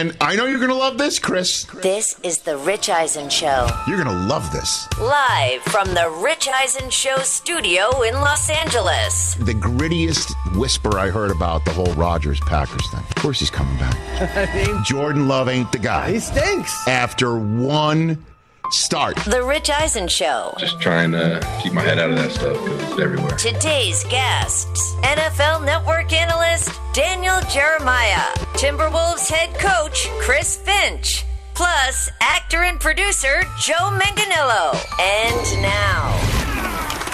And 0.00 0.16
I 0.18 0.34
know 0.34 0.46
you're 0.46 0.56
going 0.56 0.70
to 0.70 0.74
love 0.74 0.96
this, 0.96 1.18
Chris. 1.18 1.64
This 1.82 2.18
is 2.22 2.38
The 2.38 2.56
Rich 2.56 2.88
Eisen 2.88 3.28
Show. 3.28 3.68
You're 3.86 4.02
going 4.02 4.08
to 4.08 4.24
love 4.24 4.50
this. 4.50 4.88
Live 4.98 5.60
from 5.64 5.88
The 5.88 6.08
Rich 6.24 6.48
Eisen 6.48 6.88
Show 6.88 7.18
studio 7.18 8.00
in 8.00 8.14
Los 8.14 8.48
Angeles. 8.48 9.34
The 9.34 9.52
grittiest 9.52 10.32
whisper 10.56 10.98
I 10.98 11.10
heard 11.10 11.30
about 11.30 11.66
the 11.66 11.72
whole 11.72 11.92
Rodgers 11.92 12.40
Packers 12.40 12.90
thing. 12.90 13.00
Of 13.00 13.14
course 13.16 13.40
he's 13.40 13.50
coming 13.50 13.76
back. 13.76 14.84
Jordan 14.86 15.28
Love 15.28 15.50
ain't 15.50 15.70
the 15.70 15.78
guy. 15.78 16.12
He 16.12 16.20
stinks. 16.20 16.88
After 16.88 17.38
one 17.38 18.24
start. 18.72 19.16
The 19.26 19.42
Rich 19.42 19.70
Eisen 19.70 20.08
Show. 20.08 20.54
Just 20.58 20.80
trying 20.80 21.12
to 21.12 21.40
keep 21.62 21.72
my 21.72 21.82
head 21.82 21.98
out 21.98 22.10
of 22.10 22.16
that 22.16 22.30
stuff 22.32 22.62
because 22.64 22.80
it's 22.90 23.00
everywhere. 23.00 23.36
Today's 23.36 24.04
guests 24.04 24.94
NFL 25.02 25.64
Network 25.64 26.12
analyst 26.12 26.70
Daniel 26.92 27.40
Jeremiah, 27.52 28.32
Timberwolves 28.54 29.28
head 29.30 29.54
coach 29.58 30.08
Chris 30.20 30.56
Finch, 30.56 31.24
plus 31.54 32.10
actor 32.20 32.62
and 32.64 32.78
producer 32.80 33.42
Joe 33.60 33.90
Manganiello. 33.98 34.74
And 35.00 35.62
now, 35.62 36.16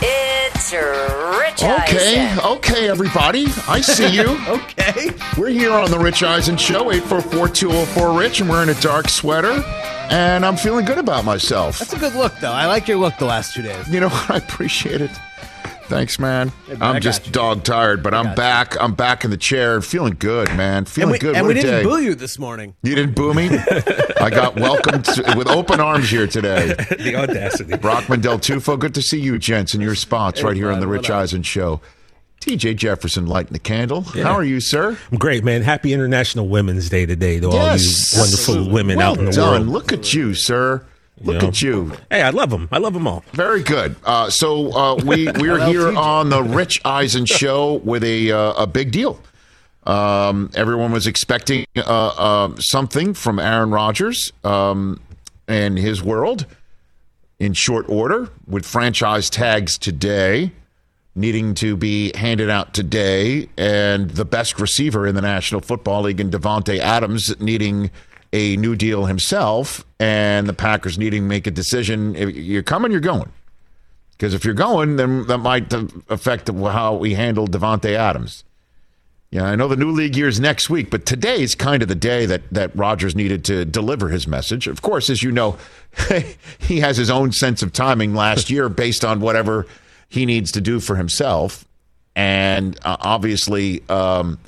it's 0.02 0.72
Rich 0.72 1.62
Okay, 1.62 2.28
Eisen. 2.28 2.44
okay, 2.44 2.88
everybody. 2.88 3.46
I 3.68 3.80
see 3.80 4.14
you. 4.14 4.36
Okay. 4.46 5.10
We're 5.36 5.48
here 5.48 5.72
on 5.72 5.90
the 5.90 5.98
Rich 5.98 6.22
Eisen 6.22 6.56
Show, 6.56 6.84
844-204-RICH, 6.92 8.40
and 8.40 8.48
we're 8.50 8.62
in 8.62 8.68
a 8.68 8.74
dark 8.80 9.08
sweater. 9.08 9.62
And 10.10 10.44
I'm 10.46 10.56
feeling 10.56 10.84
good 10.84 10.98
about 10.98 11.24
myself. 11.24 11.78
That's 11.78 11.92
a 11.92 11.98
good 11.98 12.14
look, 12.14 12.34
though. 12.40 12.52
I 12.52 12.66
like 12.66 12.86
your 12.88 12.98
look 12.98 13.16
the 13.18 13.24
last 13.26 13.54
two 13.54 13.62
days. 13.62 13.88
You 13.88 14.00
know, 14.00 14.08
what? 14.08 14.30
I 14.30 14.36
appreciate 14.36 15.00
it. 15.00 15.10
Thanks, 15.84 16.18
man. 16.18 16.50
I 16.80 16.90
I'm 16.94 17.00
just 17.00 17.26
you. 17.26 17.32
dog 17.32 17.62
tired, 17.62 18.02
but 18.02 18.12
I'm 18.12 18.24
got 18.24 18.30
you. 18.30 18.36
back. 18.36 18.82
I'm 18.82 18.94
back 18.94 19.24
in 19.24 19.30
the 19.30 19.36
chair, 19.36 19.80
feeling 19.80 20.16
good, 20.18 20.48
man. 20.56 20.84
Feeling 20.84 21.02
And 21.04 21.12
we, 21.12 21.18
good. 21.20 21.36
and 21.36 21.46
What 21.46 21.54
we 21.54 21.60
didn't 21.62 21.70
day. 21.70 21.84
boo 21.84 22.02
you 22.02 22.14
this 22.16 22.38
morning. 22.40 22.74
You 22.82 22.96
didn't 22.96 23.14
boo 23.14 23.34
me. 23.34 23.48
I 24.20 24.30
got 24.30 24.56
welcomed 24.56 25.04
to- 25.04 25.34
with 25.36 25.46
open 25.48 25.78
arms 25.78 26.10
here 26.10 26.26
today. 26.26 26.74
the 26.98 27.14
audacity. 27.16 27.76
Brockman 27.76 28.20
Del 28.20 28.38
Tufo, 28.40 28.76
good 28.78 28.94
to 28.94 29.02
see 29.02 29.20
you, 29.20 29.38
gents, 29.38 29.74
in 29.74 29.80
your 29.80 29.94
spots 29.94 30.42
right 30.42 30.56
here 30.56 30.72
on 30.72 30.80
the 30.80 30.88
Rich? 30.88 31.08
Eisen 31.10 31.42
Show. 31.44 31.80
TJ 32.46 32.76
Jefferson 32.76 33.26
lighting 33.26 33.52
the 33.54 33.58
candle. 33.58 34.02
How 34.02 34.34
are 34.34 34.44
you, 34.44 34.60
sir? 34.60 34.96
I'm 35.10 35.18
great, 35.18 35.42
man. 35.42 35.62
Happy 35.62 35.92
International 35.92 36.46
Women's 36.46 36.88
Day 36.88 37.04
today 37.04 37.40
to 37.40 37.48
all 37.48 37.54
Yes. 37.54 38.14
you 38.14 38.20
wonderful 38.20 38.70
women 38.72 38.98
well 38.98 39.12
out 39.12 39.18
in 39.18 39.24
the 39.24 39.32
done. 39.32 39.50
world. 39.62 39.66
Look 39.66 39.92
at 39.92 40.14
you, 40.14 40.32
sir. 40.32 40.84
Look 41.20 41.42
know. 41.42 41.48
at 41.48 41.60
you. 41.60 41.92
Hey, 42.08 42.22
I 42.22 42.30
love 42.30 42.50
them. 42.50 42.68
I 42.70 42.78
love 42.78 42.92
them 42.94 43.08
all. 43.08 43.24
Very 43.32 43.64
good. 43.64 43.96
Uh, 44.04 44.30
so 44.30 44.72
uh, 44.76 44.94
we 44.94 45.28
we're 45.40 45.58
here 45.66 45.88
on 45.96 46.30
the 46.30 46.40
Rich 46.40 46.80
Eisen 46.84 47.24
show 47.26 47.74
with 47.84 48.04
a 48.04 48.30
uh, 48.30 48.52
a 48.62 48.66
big 48.68 48.92
deal. 48.92 49.20
Um, 49.84 50.50
everyone 50.54 50.92
was 50.92 51.08
expecting 51.08 51.66
uh, 51.76 51.80
uh, 51.80 52.54
something 52.60 53.12
from 53.12 53.40
Aaron 53.40 53.72
Rodgers 53.72 54.32
um, 54.44 55.00
and 55.48 55.76
his 55.76 56.00
world 56.00 56.46
in 57.40 57.54
short 57.54 57.88
order 57.88 58.28
with 58.46 58.64
franchise 58.64 59.30
tags 59.30 59.76
today 59.78 60.52
needing 61.16 61.54
to 61.54 61.76
be 61.76 62.12
handed 62.14 62.50
out 62.50 62.74
today 62.74 63.48
and 63.56 64.10
the 64.10 64.24
best 64.24 64.60
receiver 64.60 65.06
in 65.06 65.14
the 65.14 65.22
National 65.22 65.60
Football 65.60 66.02
League 66.02 66.20
in 66.20 66.30
Davante 66.30 66.78
Adams 66.78 67.38
needing 67.40 67.90
a 68.32 68.56
new 68.58 68.76
deal 68.76 69.06
himself 69.06 69.84
and 69.98 70.46
the 70.46 70.52
Packers 70.52 70.98
needing 70.98 71.22
to 71.22 71.28
make 71.28 71.46
a 71.46 71.50
decision. 71.50 72.14
If 72.14 72.36
you're 72.36 72.62
coming 72.62 72.92
you're 72.92 73.00
going. 73.00 73.32
Because 74.12 74.34
if 74.34 74.44
you're 74.44 74.54
going 74.54 74.96
then 74.96 75.26
that 75.26 75.38
might 75.38 75.72
affect 76.08 76.48
how 76.48 76.94
we 76.94 77.14
handle 77.14 77.46
Davante 77.46 77.94
Adams. 77.94 78.44
Yeah, 79.30 79.44
I 79.44 79.56
know 79.56 79.68
the 79.68 79.76
new 79.76 79.90
league 79.90 80.16
year 80.16 80.28
is 80.28 80.38
next 80.38 80.70
week, 80.70 80.88
but 80.88 81.04
today 81.04 81.42
is 81.42 81.54
kind 81.54 81.82
of 81.82 81.88
the 81.88 81.94
day 81.94 82.26
that 82.26 82.42
that 82.52 82.74
Rodgers 82.76 83.16
needed 83.16 83.44
to 83.46 83.64
deliver 83.64 84.08
his 84.08 84.26
message. 84.26 84.66
Of 84.66 84.82
course, 84.82 85.10
as 85.10 85.22
you 85.22 85.32
know, 85.32 85.58
he 86.58 86.80
has 86.80 86.96
his 86.96 87.10
own 87.10 87.32
sense 87.32 87.62
of 87.62 87.72
timing 87.72 88.14
last 88.14 88.50
year 88.50 88.68
based 88.68 89.04
on 89.04 89.20
whatever 89.20 89.66
he 90.08 90.26
needs 90.26 90.52
to 90.52 90.60
do 90.60 90.80
for 90.80 90.96
himself, 90.96 91.64
and 92.14 92.78
uh, 92.84 92.96
obviously 93.00 93.82
um, 93.88 94.38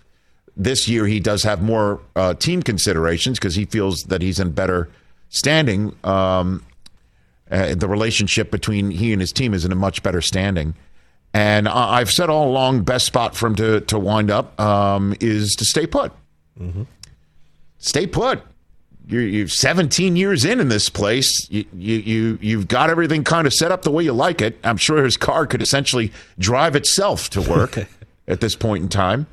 this 0.56 0.88
year 0.88 1.06
he 1.06 1.20
does 1.20 1.42
have 1.42 1.62
more 1.62 2.00
uh, 2.16 2.34
team 2.34 2.62
considerations 2.62 3.38
because 3.38 3.54
he 3.54 3.64
feels 3.64 4.04
that 4.04 4.22
he's 4.22 4.38
in 4.40 4.50
better 4.52 4.88
standing. 5.28 5.94
Um, 6.04 6.64
uh, 7.50 7.74
the 7.74 7.88
relationship 7.88 8.50
between 8.50 8.90
he 8.90 9.12
and 9.12 9.20
his 9.20 9.32
team 9.32 9.54
is 9.54 9.64
in 9.64 9.72
a 9.72 9.74
much 9.76 10.02
better 10.02 10.20
standing. 10.20 10.74
And 11.34 11.66
I- 11.68 11.98
I've 12.00 12.10
said 12.10 12.28
all 12.30 12.48
along, 12.48 12.82
best 12.82 13.06
spot 13.06 13.34
for 13.36 13.46
him 13.46 13.54
to 13.56 13.80
to 13.82 13.98
wind 13.98 14.30
up 14.30 14.58
um, 14.60 15.14
is 15.20 15.54
to 15.56 15.64
stay 15.64 15.86
put. 15.86 16.12
Stay 17.78 18.06
put. 18.06 18.42
You're, 19.08 19.22
you're 19.22 19.48
17 19.48 20.16
years 20.16 20.44
in 20.44 20.60
in 20.60 20.68
this 20.68 20.90
place. 20.90 21.48
You, 21.50 21.64
you 21.72 21.96
you 21.96 22.38
you've 22.42 22.68
got 22.68 22.90
everything 22.90 23.24
kind 23.24 23.46
of 23.46 23.54
set 23.54 23.72
up 23.72 23.82
the 23.82 23.90
way 23.90 24.04
you 24.04 24.12
like 24.12 24.42
it. 24.42 24.58
I'm 24.62 24.76
sure 24.76 25.02
his 25.02 25.16
car 25.16 25.46
could 25.46 25.62
essentially 25.62 26.12
drive 26.38 26.76
itself 26.76 27.30
to 27.30 27.40
work 27.40 27.78
at 28.28 28.40
this 28.40 28.54
point 28.54 28.82
in 28.82 28.88
time. 28.90 29.26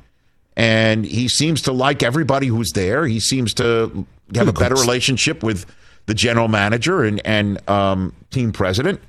And 0.56 1.04
he 1.04 1.28
seems 1.28 1.60
to 1.62 1.72
like 1.72 2.02
everybody 2.02 2.46
who's 2.46 2.72
there. 2.72 3.06
He 3.06 3.20
seems 3.20 3.52
to 3.54 4.06
have 4.34 4.48
a 4.48 4.52
better 4.52 4.74
relationship 4.74 5.42
with 5.42 5.66
the 6.06 6.14
general 6.14 6.48
manager 6.48 7.04
and 7.04 7.20
and 7.26 7.68
um, 7.68 8.14
team 8.30 8.52
president. 8.52 9.00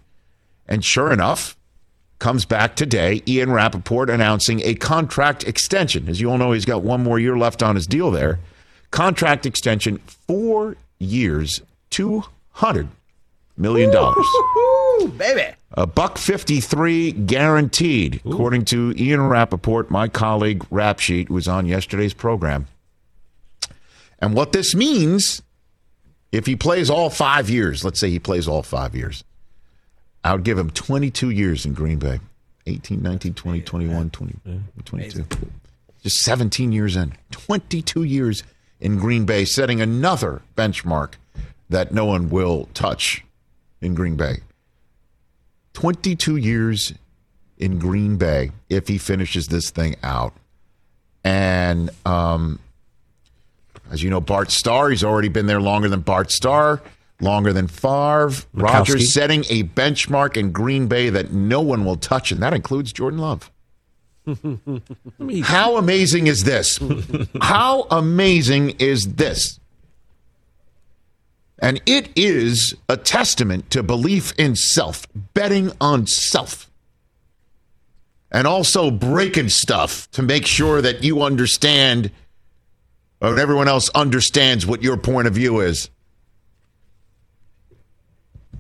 And 0.68 0.84
sure 0.84 1.14
enough, 1.14 1.56
comes 2.20 2.44
back 2.44 2.76
today. 2.76 3.22
Ian 3.26 3.54
Rapoport 3.54 4.10
announcing 4.10 4.62
a 4.66 4.76
contract 4.76 5.46
extension. 5.46 6.10
As 6.10 6.20
you 6.20 6.30
all 6.30 6.38
know, 6.38 6.52
he's 6.52 6.66
got 6.66 6.84
one 6.84 7.04
more 7.04 7.20
year 7.20 7.38
left 7.38 7.64
on 7.64 7.76
his 7.76 7.88
deal 7.88 8.12
there. 8.12 8.40
Contract 8.92 9.46
extension, 9.46 9.98
four 10.28 10.78
years, 11.00 11.62
two 11.90 12.24
hundred 12.52 12.88
million 13.58 13.92
dollars. 13.92 14.26
Baby. 15.18 15.56
A 15.74 15.86
buck 15.86 16.18
fifty-three 16.18 17.12
guaranteed, 17.12 18.22
according 18.26 18.66
to 18.66 18.94
Ian 18.98 19.28
Rapoport, 19.28 19.92
my 19.92 20.08
colleague 20.08 20.66
Rap 20.72 21.00
Sheet, 21.00 21.28
who 21.28 21.34
was 21.34 21.48
on 21.48 21.66
yesterday's 21.66 22.14
program. 22.14 22.68
And 24.20 24.34
what 24.34 24.52
this 24.54 24.74
means, 24.74 25.42
if 26.32 26.46
he 26.46 26.56
plays 26.56 26.90
all 26.90 27.10
five 27.10 27.50
years, 27.50 27.86
let's 27.86 28.00
say 28.00 28.10
he 28.10 28.20
plays 28.20 28.48
all 28.48 28.64
five 28.64 28.96
years, 28.96 29.24
I 30.24 30.34
would 30.34 30.44
give 30.44 30.58
him 30.58 30.72
22 30.72 31.30
years 31.30 31.66
in 31.66 31.74
Green 31.74 32.00
Bay 32.00 32.20
18, 32.66 33.02
19, 33.02 33.34
20, 33.34 33.62
21, 33.62 34.10
20, 34.10 34.34
22. 34.86 35.26
Just 36.04 36.22
17 36.24 36.72
years 36.72 36.96
in. 36.96 37.14
22 37.32 38.04
years 38.04 38.44
in 38.80 38.98
Green 38.98 39.26
Bay, 39.26 39.46
setting 39.46 39.82
another 39.82 40.42
benchmark 40.56 41.14
that 41.70 41.92
no 41.92 42.06
one 42.06 42.30
will 42.30 42.70
touch 42.74 43.24
in 43.82 43.96
Green 43.96 44.16
Bay. 44.16 44.38
22 45.74 46.38
years 46.38 46.94
in 47.58 47.80
Green 47.80 48.18
Bay 48.18 48.52
if 48.70 48.88
he 48.88 48.98
finishes 48.98 49.48
this 49.48 49.70
thing 49.70 49.96
out. 50.04 50.34
And 51.24 51.90
um, 52.06 52.60
as 53.92 54.04
you 54.04 54.10
know, 54.10 54.22
Bart 54.22 54.52
Starr, 54.52 54.90
he's 54.90 55.04
already 55.04 55.30
been 55.30 55.48
there 55.48 55.62
longer 55.62 55.90
than 55.90 56.02
Bart 56.02 56.32
Starr, 56.32 56.82
longer 57.20 57.54
than 57.54 57.68
Favre. 57.68 58.32
Rodgers 58.54 59.14
setting 59.14 59.44
a 59.50 59.64
benchmark 59.64 60.38
in 60.38 60.52
Green 60.52 60.88
Bay 60.88 61.10
that 61.10 61.32
no 61.32 61.62
one 61.62 61.86
will 61.86 61.98
touch, 61.98 62.32
and 62.32 62.42
that 62.42 62.54
includes 62.54 62.94
Jordan 62.94 63.20
Love. 63.20 63.52
How 65.44 65.78
amazing 65.78 66.28
is 66.28 66.44
this? 66.44 66.80
How 67.42 67.84
amazing 67.90 68.72
is 68.80 69.14
this? 69.16 69.60
And 71.60 71.82
it 71.86 72.10
is 72.16 72.76
a 72.88 72.98
testament 72.98 73.72
to 73.72 73.82
belief 73.82 74.34
in 74.38 74.56
self, 74.56 75.08
betting 75.34 75.72
on 75.82 76.06
self, 76.06 76.70
and 78.32 78.46
also 78.46 78.92
breaking 78.92 79.50
stuff 79.50 80.10
to 80.12 80.22
make 80.22 80.46
sure 80.46 80.82
that 80.82 81.04
you 81.04 81.24
understand 81.24 82.12
or 83.22 83.40
everyone 83.40 83.68
else 83.68 83.90
understands 83.90 84.66
what 84.66 84.84
your 84.84 84.98
point 84.98 85.28
of 85.28 85.34
view 85.34 85.60
is. 85.60 85.90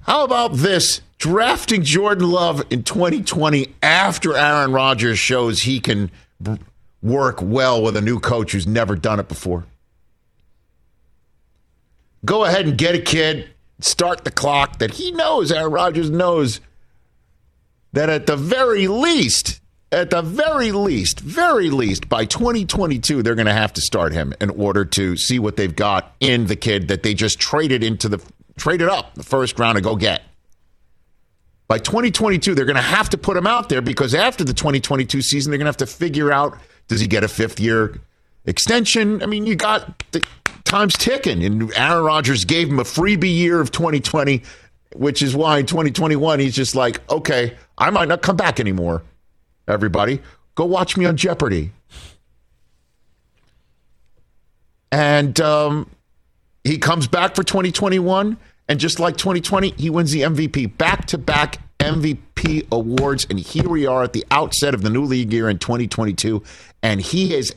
How 0.01 0.23
about 0.23 0.53
this? 0.53 1.01
Drafting 1.17 1.83
Jordan 1.83 2.29
Love 2.29 2.63
in 2.69 2.83
2020 2.83 3.73
after 3.81 4.35
Aaron 4.35 4.71
Rodgers 4.71 5.17
shows 5.17 5.63
he 5.63 5.79
can 5.79 6.11
work 7.01 7.39
well 7.41 7.81
with 7.81 7.97
a 7.97 8.01
new 8.01 8.19
coach 8.19 8.51
who's 8.51 8.67
never 8.67 8.95
done 8.95 9.19
it 9.19 9.27
before. 9.27 9.65
Go 12.23 12.45
ahead 12.45 12.67
and 12.67 12.77
get 12.77 12.93
a 12.93 13.01
kid, 13.01 13.49
start 13.79 14.25
the 14.25 14.31
clock 14.31 14.79
that 14.79 14.91
he 14.91 15.11
knows, 15.11 15.51
Aaron 15.51 15.71
Rodgers 15.71 16.09
knows 16.09 16.59
that 17.93 18.09
at 18.09 18.27
the 18.27 18.35
very 18.35 18.87
least, 18.87 19.59
at 19.91 20.09
the 20.09 20.21
very 20.21 20.71
least, 20.71 21.19
very 21.19 21.69
least, 21.69 22.09
by 22.09 22.25
2022, 22.25 23.23
they're 23.23 23.33
going 23.33 23.47
to 23.47 23.53
have 23.53 23.73
to 23.73 23.81
start 23.81 24.13
him 24.13 24.33
in 24.41 24.49
order 24.51 24.85
to 24.85 25.15
see 25.15 25.39
what 25.39 25.55
they've 25.55 25.75
got 25.75 26.15
in 26.19 26.47
the 26.47 26.55
kid 26.55 26.89
that 26.89 27.01
they 27.01 27.13
just 27.13 27.39
traded 27.39 27.83
into 27.83 28.09
the 28.09 28.21
traded 28.57 28.89
up 28.89 29.15
the 29.15 29.23
first 29.23 29.57
round 29.57 29.77
to 29.77 29.81
go 29.81 29.95
get. 29.95 30.21
By 31.67 31.79
2022, 31.79 32.55
they're 32.55 32.65
going 32.65 32.77
to 32.77 32.81
have 32.81 33.09
to 33.09 33.17
put 33.17 33.35
him 33.35 33.45
out 33.45 33.67
there 33.69 33.81
because 33.81 34.15
after 34.15 34.43
the 34.43 34.53
2022 34.53 35.21
season, 35.21 35.51
they're 35.51 35.57
going 35.57 35.65
to 35.65 35.69
have 35.69 35.77
to 35.77 35.85
figure 35.85 36.31
out 36.31 36.57
does 36.87 37.01
he 37.01 37.07
get 37.07 37.23
a 37.23 37.27
fifth 37.27 37.59
year 37.59 37.99
extension? 38.45 39.21
I 39.21 39.25
mean, 39.25 39.45
you 39.45 39.55
got 39.55 40.03
the 40.11 40.23
time's 40.63 40.93
ticking, 40.93 41.43
and 41.43 41.71
Aaron 41.75 42.03
Rodgers 42.03 42.45
gave 42.45 42.69
him 42.69 42.79
a 42.79 42.83
freebie 42.83 43.33
year 43.33 43.59
of 43.59 43.71
2020, 43.71 44.43
which 44.95 45.21
is 45.21 45.35
why 45.35 45.59
in 45.59 45.65
2021 45.65 46.39
he's 46.39 46.55
just 46.55 46.75
like, 46.75 47.07
okay, 47.11 47.55
I 47.77 47.89
might 47.89 48.07
not 48.07 48.21
come 48.21 48.37
back 48.37 48.59
anymore. 48.59 49.03
Everybody, 49.67 50.21
go 50.55 50.65
watch 50.65 50.95
me 50.95 51.05
on 51.05 51.17
Jeopardy. 51.17 51.71
And 54.89 55.39
um, 55.41 55.89
he 56.63 56.77
comes 56.77 57.07
back 57.07 57.35
for 57.35 57.43
2021, 57.43 58.37
and 58.69 58.79
just 58.79 58.99
like 58.99 59.17
2020, 59.17 59.71
he 59.77 59.89
wins 59.89 60.11
the 60.11 60.21
MVP, 60.21 60.77
back 60.77 61.05
to 61.07 61.17
back 61.17 61.59
MVP 61.79 62.67
awards. 62.71 63.25
And 63.29 63.39
here 63.39 63.69
we 63.69 63.85
are 63.85 64.03
at 64.03 64.13
the 64.13 64.25
outset 64.31 64.73
of 64.73 64.81
the 64.81 64.89
new 64.89 65.03
league 65.03 65.31
year 65.31 65.49
in 65.49 65.57
2022, 65.57 66.43
and 66.83 67.01
he 67.01 67.33
is 67.33 67.55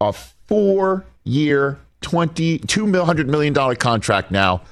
a 0.00 0.12
four 0.12 1.04
year, 1.24 1.78
$22 2.02 3.26
million 3.26 3.76
contract 3.76 4.30
now 4.30 4.62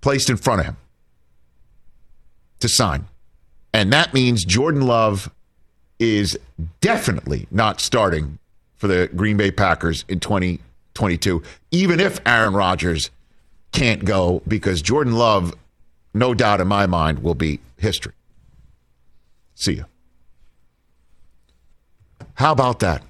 placed 0.00 0.30
in 0.30 0.36
front 0.36 0.60
of 0.60 0.66
him 0.66 0.76
to 2.60 2.68
sign. 2.68 3.06
And 3.72 3.92
that 3.92 4.14
means 4.14 4.44
Jordan 4.44 4.82
Love 4.82 5.30
is 5.98 6.38
definitely 6.80 7.46
not 7.50 7.80
starting 7.80 8.38
for 8.76 8.86
the 8.86 9.10
Green 9.14 9.36
Bay 9.36 9.50
Packers 9.50 10.04
in 10.08 10.20
2022, 10.20 11.42
even 11.70 12.00
if 12.00 12.20
Aaron 12.26 12.54
Rodgers 12.54 13.10
can't 13.72 14.04
go, 14.04 14.42
because 14.48 14.82
Jordan 14.82 15.14
Love, 15.14 15.54
no 16.14 16.34
doubt 16.34 16.60
in 16.60 16.68
my 16.68 16.86
mind, 16.86 17.20
will 17.20 17.34
be 17.34 17.60
history. 17.76 18.12
See 19.54 19.74
you. 19.74 19.84
How 22.34 22.52
about 22.52 22.80
that? 22.80 23.02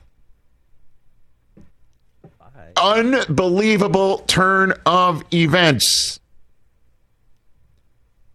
Unbelievable 2.81 4.19
turn 4.27 4.73
of 4.87 5.25
events 5.33 6.21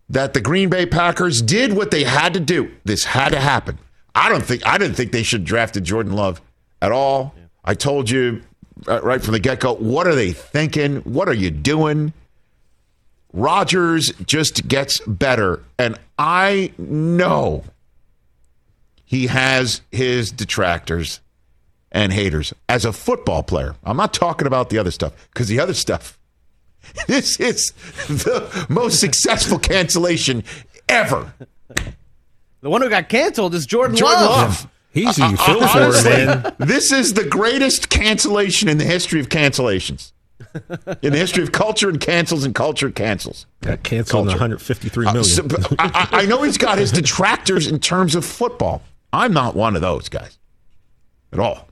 that 0.10 0.34
the 0.34 0.42
Green 0.42 0.70
Bay 0.70 0.86
Packers 0.86 1.42
did 1.42 1.74
what 1.74 1.92
they 1.92 2.04
had 2.04 2.34
to 2.34 2.40
do. 2.40 2.72
This 2.84 3.06
had 3.06 3.30
to 3.30 3.40
happen. 3.40 3.80
I 4.14 4.30
don't 4.30 4.44
think 4.44 4.66
I 4.68 4.78
didn't 4.78 4.96
think 4.96 5.12
they 5.12 5.24
should 5.24 5.42
have 5.42 5.48
drafted 5.48 5.86
Jordan 5.86 6.14
Love 6.14 6.42
at 6.81 6.92
all. 6.92 7.34
Yeah. 7.36 7.44
I 7.66 7.74
told 7.74 8.10
you 8.10 8.42
Uh, 8.88 9.02
right 9.02 9.22
from 9.22 9.34
the 9.34 9.40
get 9.40 9.60
go. 9.60 9.76
What 9.76 10.08
are 10.08 10.16
they 10.16 10.32
thinking? 10.32 10.98
What 10.98 11.28
are 11.28 11.34
you 11.34 11.52
doing? 11.52 12.14
Rodgers 13.32 14.12
just 14.26 14.68
gets 14.68 15.00
better, 15.02 15.64
and 15.80 15.98
I 16.20 16.72
know 16.78 17.64
he 19.06 19.28
has 19.28 19.82
his 19.92 20.32
detractors 20.32 21.20
and 21.92 22.14
haters 22.14 22.54
as 22.70 22.86
a 22.86 22.94
football 22.94 23.42
player. 23.44 23.76
I'm 23.84 23.98
not 23.98 24.14
talking 24.14 24.48
about 24.48 24.70
the 24.70 24.78
other 24.78 24.92
stuff 24.92 25.14
because 25.34 25.48
the 25.48 25.60
other 25.60 25.74
stuff 25.74 26.18
This 27.08 27.40
is 27.40 27.72
the 28.08 28.66
most 28.70 29.00
successful 29.00 29.60
cancellation 29.60 30.44
ever. 30.90 31.34
The 32.62 32.70
one 32.70 32.82
who 32.82 32.90
got 32.90 33.10
canceled 33.10 33.56
is 33.56 33.66
Jordan, 33.66 33.96
Jordan 33.96 34.22
Love. 34.22 34.50
Love. 34.50 34.68
He's 34.94 35.18
you 35.18 35.36
feel 35.38 35.68
for, 35.68 35.92
man. 36.04 36.56
This 36.60 36.92
is 36.92 37.16
the 37.16 37.24
greatest 37.24 37.90
cancellation 37.90 38.69
in 38.69 38.78
the 38.78 38.84
history 38.84 39.19
of 39.19 39.28
cancellations. 39.28 40.12
In 41.01 41.13
the 41.13 41.18
history 41.18 41.42
of 41.42 41.51
culture 41.51 41.90
and 41.90 42.00
cancels 42.00 42.44
and 42.45 42.54
culture 42.54 42.92
cancels. 42.92 43.48
Got 43.62 43.81
canceled 43.81 44.28
culture. 44.28 44.38
153 44.38 45.06
million. 45.06 45.19
Uh, 45.19 45.24
so, 45.24 45.48
I, 45.80 46.07
I 46.12 46.25
know 46.28 46.44
he's 46.44 46.60
got 46.60 46.78
his 46.78 46.92
detractors 46.92 47.68
in 47.68 47.80
terms 47.80 48.13
of 48.13 48.24
football. 48.24 48.84
I'm 49.12 49.34
not 49.34 49.56
one 49.56 49.75
of 49.75 49.81
those 49.81 50.10
guys 50.10 50.38
at 51.31 51.39
all. 51.39 51.68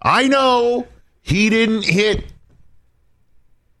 I 0.00 0.26
know 0.26 0.88
he 1.20 1.50
didn't 1.50 1.84
hit 1.84 2.24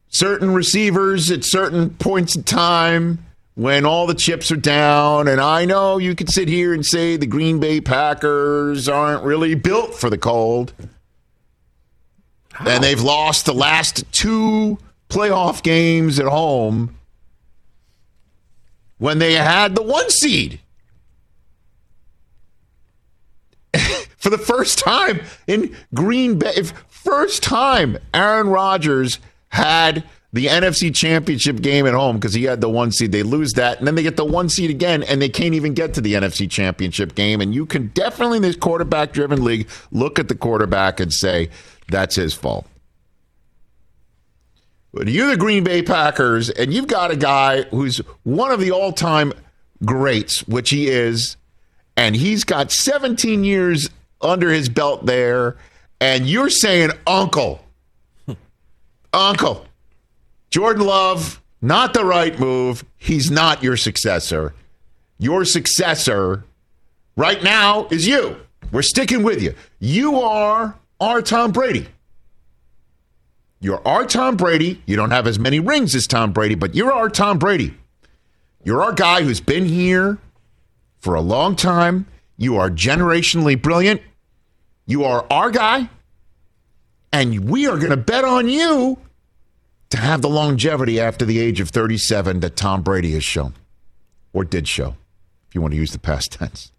certain 0.08 0.54
receivers 0.54 1.30
at 1.32 1.42
certain 1.42 1.90
points 1.90 2.36
in 2.36 2.44
time 2.44 3.24
when 3.54 3.84
all 3.84 4.06
the 4.06 4.14
chips 4.14 4.50
are 4.50 4.56
down. 4.56 5.28
And 5.28 5.40
I 5.40 5.64
know 5.64 5.98
you 5.98 6.14
could 6.14 6.30
sit 6.30 6.48
here 6.48 6.72
and 6.72 6.84
say 6.84 7.16
the 7.16 7.26
Green 7.26 7.60
Bay 7.60 7.80
Packers 7.80 8.88
aren't 8.88 9.24
really 9.24 9.54
built 9.54 9.94
for 9.94 10.10
the 10.10 10.18
cold. 10.18 10.72
How? 12.52 12.68
And 12.68 12.84
they've 12.84 13.00
lost 13.00 13.46
the 13.46 13.54
last 13.54 14.10
two 14.12 14.78
playoff 15.08 15.62
games 15.62 16.18
at 16.18 16.26
home 16.26 16.96
when 18.98 19.18
they 19.18 19.34
had 19.34 19.74
the 19.74 19.82
one 19.82 20.10
seed. 20.10 20.60
for 24.22 24.30
the 24.30 24.38
first 24.38 24.78
time 24.78 25.20
in 25.46 25.76
Green 25.94 26.38
Bay. 26.38 26.62
First 26.88 27.42
time 27.42 27.98
Aaron 28.14 28.48
Rodgers 28.48 29.18
had 29.48 30.04
the 30.32 30.46
NFC 30.46 30.94
Championship 30.94 31.60
game 31.60 31.86
at 31.86 31.94
home 31.94 32.16
because 32.16 32.34
he 32.34 32.44
had 32.44 32.60
the 32.60 32.68
one 32.68 32.90
seed. 32.90 33.12
They 33.12 33.22
lose 33.22 33.52
that, 33.54 33.78
and 33.78 33.86
then 33.86 33.94
they 33.94 34.02
get 34.02 34.16
the 34.16 34.24
one 34.24 34.48
seed 34.48 34.70
again, 34.70 35.02
and 35.02 35.20
they 35.20 35.28
can't 35.28 35.54
even 35.54 35.74
get 35.74 35.94
to 35.94 36.00
the 36.00 36.14
NFC 36.14 36.50
Championship 36.50 37.14
game. 37.14 37.40
And 37.40 37.54
you 37.54 37.66
can 37.66 37.88
definitely, 37.88 38.38
in 38.38 38.42
this 38.42 38.56
quarterback 38.56 39.12
driven 39.12 39.44
league, 39.44 39.68
look 39.90 40.18
at 40.18 40.28
the 40.28 40.34
quarterback 40.34 41.00
and 41.00 41.12
say, 41.12 41.50
that's 41.88 42.16
his 42.16 42.34
fault. 42.34 42.66
But 44.94 45.08
you're 45.08 45.28
the 45.28 45.36
Green 45.36 45.64
Bay 45.64 45.82
Packers, 45.82 46.50
and 46.50 46.72
you've 46.72 46.86
got 46.86 47.10
a 47.10 47.16
guy 47.16 47.62
who's 47.64 47.98
one 48.24 48.50
of 48.50 48.60
the 48.60 48.72
all 48.72 48.92
time 48.92 49.32
greats, 49.84 50.46
which 50.46 50.70
he 50.70 50.88
is, 50.88 51.36
and 51.96 52.14
he's 52.14 52.44
got 52.44 52.70
17 52.70 53.44
years 53.44 53.88
under 54.20 54.50
his 54.50 54.68
belt 54.68 55.04
there 55.06 55.56
and 56.02 56.28
you're 56.28 56.50
saying 56.50 56.90
uncle, 57.06 57.64
uncle, 59.12 59.64
Jordan 60.52 60.84
Love, 60.84 61.42
not 61.62 61.94
the 61.94 62.04
right 62.04 62.38
move. 62.38 62.84
He's 62.98 63.30
not 63.30 63.62
your 63.62 63.78
successor. 63.78 64.52
Your 65.18 65.46
successor 65.46 66.44
right 67.16 67.42
now 67.42 67.86
is 67.90 68.06
you. 68.06 68.36
We're 68.70 68.82
sticking 68.82 69.22
with 69.22 69.42
you. 69.42 69.54
You 69.80 70.20
are 70.20 70.78
our 71.00 71.22
Tom 71.22 71.52
Brady. 71.52 71.88
You're 73.60 73.80
our 73.88 74.04
Tom 74.04 74.36
Brady. 74.36 74.82
You 74.84 74.94
don't 74.94 75.10
have 75.10 75.26
as 75.26 75.38
many 75.38 75.58
rings 75.58 75.94
as 75.94 76.06
Tom 76.06 76.32
Brady, 76.32 76.54
but 76.54 76.74
you're 76.74 76.92
our 76.92 77.08
Tom 77.08 77.38
Brady. 77.38 77.74
You're 78.62 78.82
our 78.82 78.92
guy 78.92 79.22
who's 79.22 79.40
been 79.40 79.64
here 79.64 80.18
for 80.98 81.14
a 81.14 81.22
long 81.22 81.56
time. 81.56 82.06
You 82.36 82.58
are 82.58 82.68
generationally 82.68 83.60
brilliant. 83.60 84.02
You 84.84 85.04
are 85.04 85.24
our 85.30 85.50
guy, 85.50 85.88
and 87.10 87.48
we 87.48 87.66
are 87.66 87.78
going 87.78 87.90
to 87.90 87.96
bet 87.96 88.26
on 88.26 88.50
you 88.50 88.98
to 89.92 89.98
have 89.98 90.22
the 90.22 90.28
longevity 90.28 90.98
after 90.98 91.26
the 91.26 91.38
age 91.38 91.60
of 91.60 91.68
37 91.68 92.40
that 92.40 92.56
Tom 92.56 92.80
Brady 92.80 93.12
has 93.12 93.22
shown 93.22 93.52
or 94.32 94.42
did 94.42 94.66
show, 94.66 94.96
if 95.46 95.54
you 95.54 95.60
want 95.60 95.72
to 95.72 95.78
use 95.78 95.92
the 95.92 95.98
past 95.98 96.32
tense. 96.32 96.72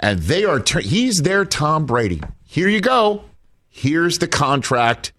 And 0.00 0.20
they 0.20 0.46
are, 0.46 0.62
he's 0.80 1.20
their 1.20 1.44
Tom 1.44 1.84
Brady. 1.84 2.22
Here 2.46 2.70
you 2.70 2.80
go. 2.80 3.24
Here's 3.68 4.16
the 4.18 4.26
contract 4.26 5.12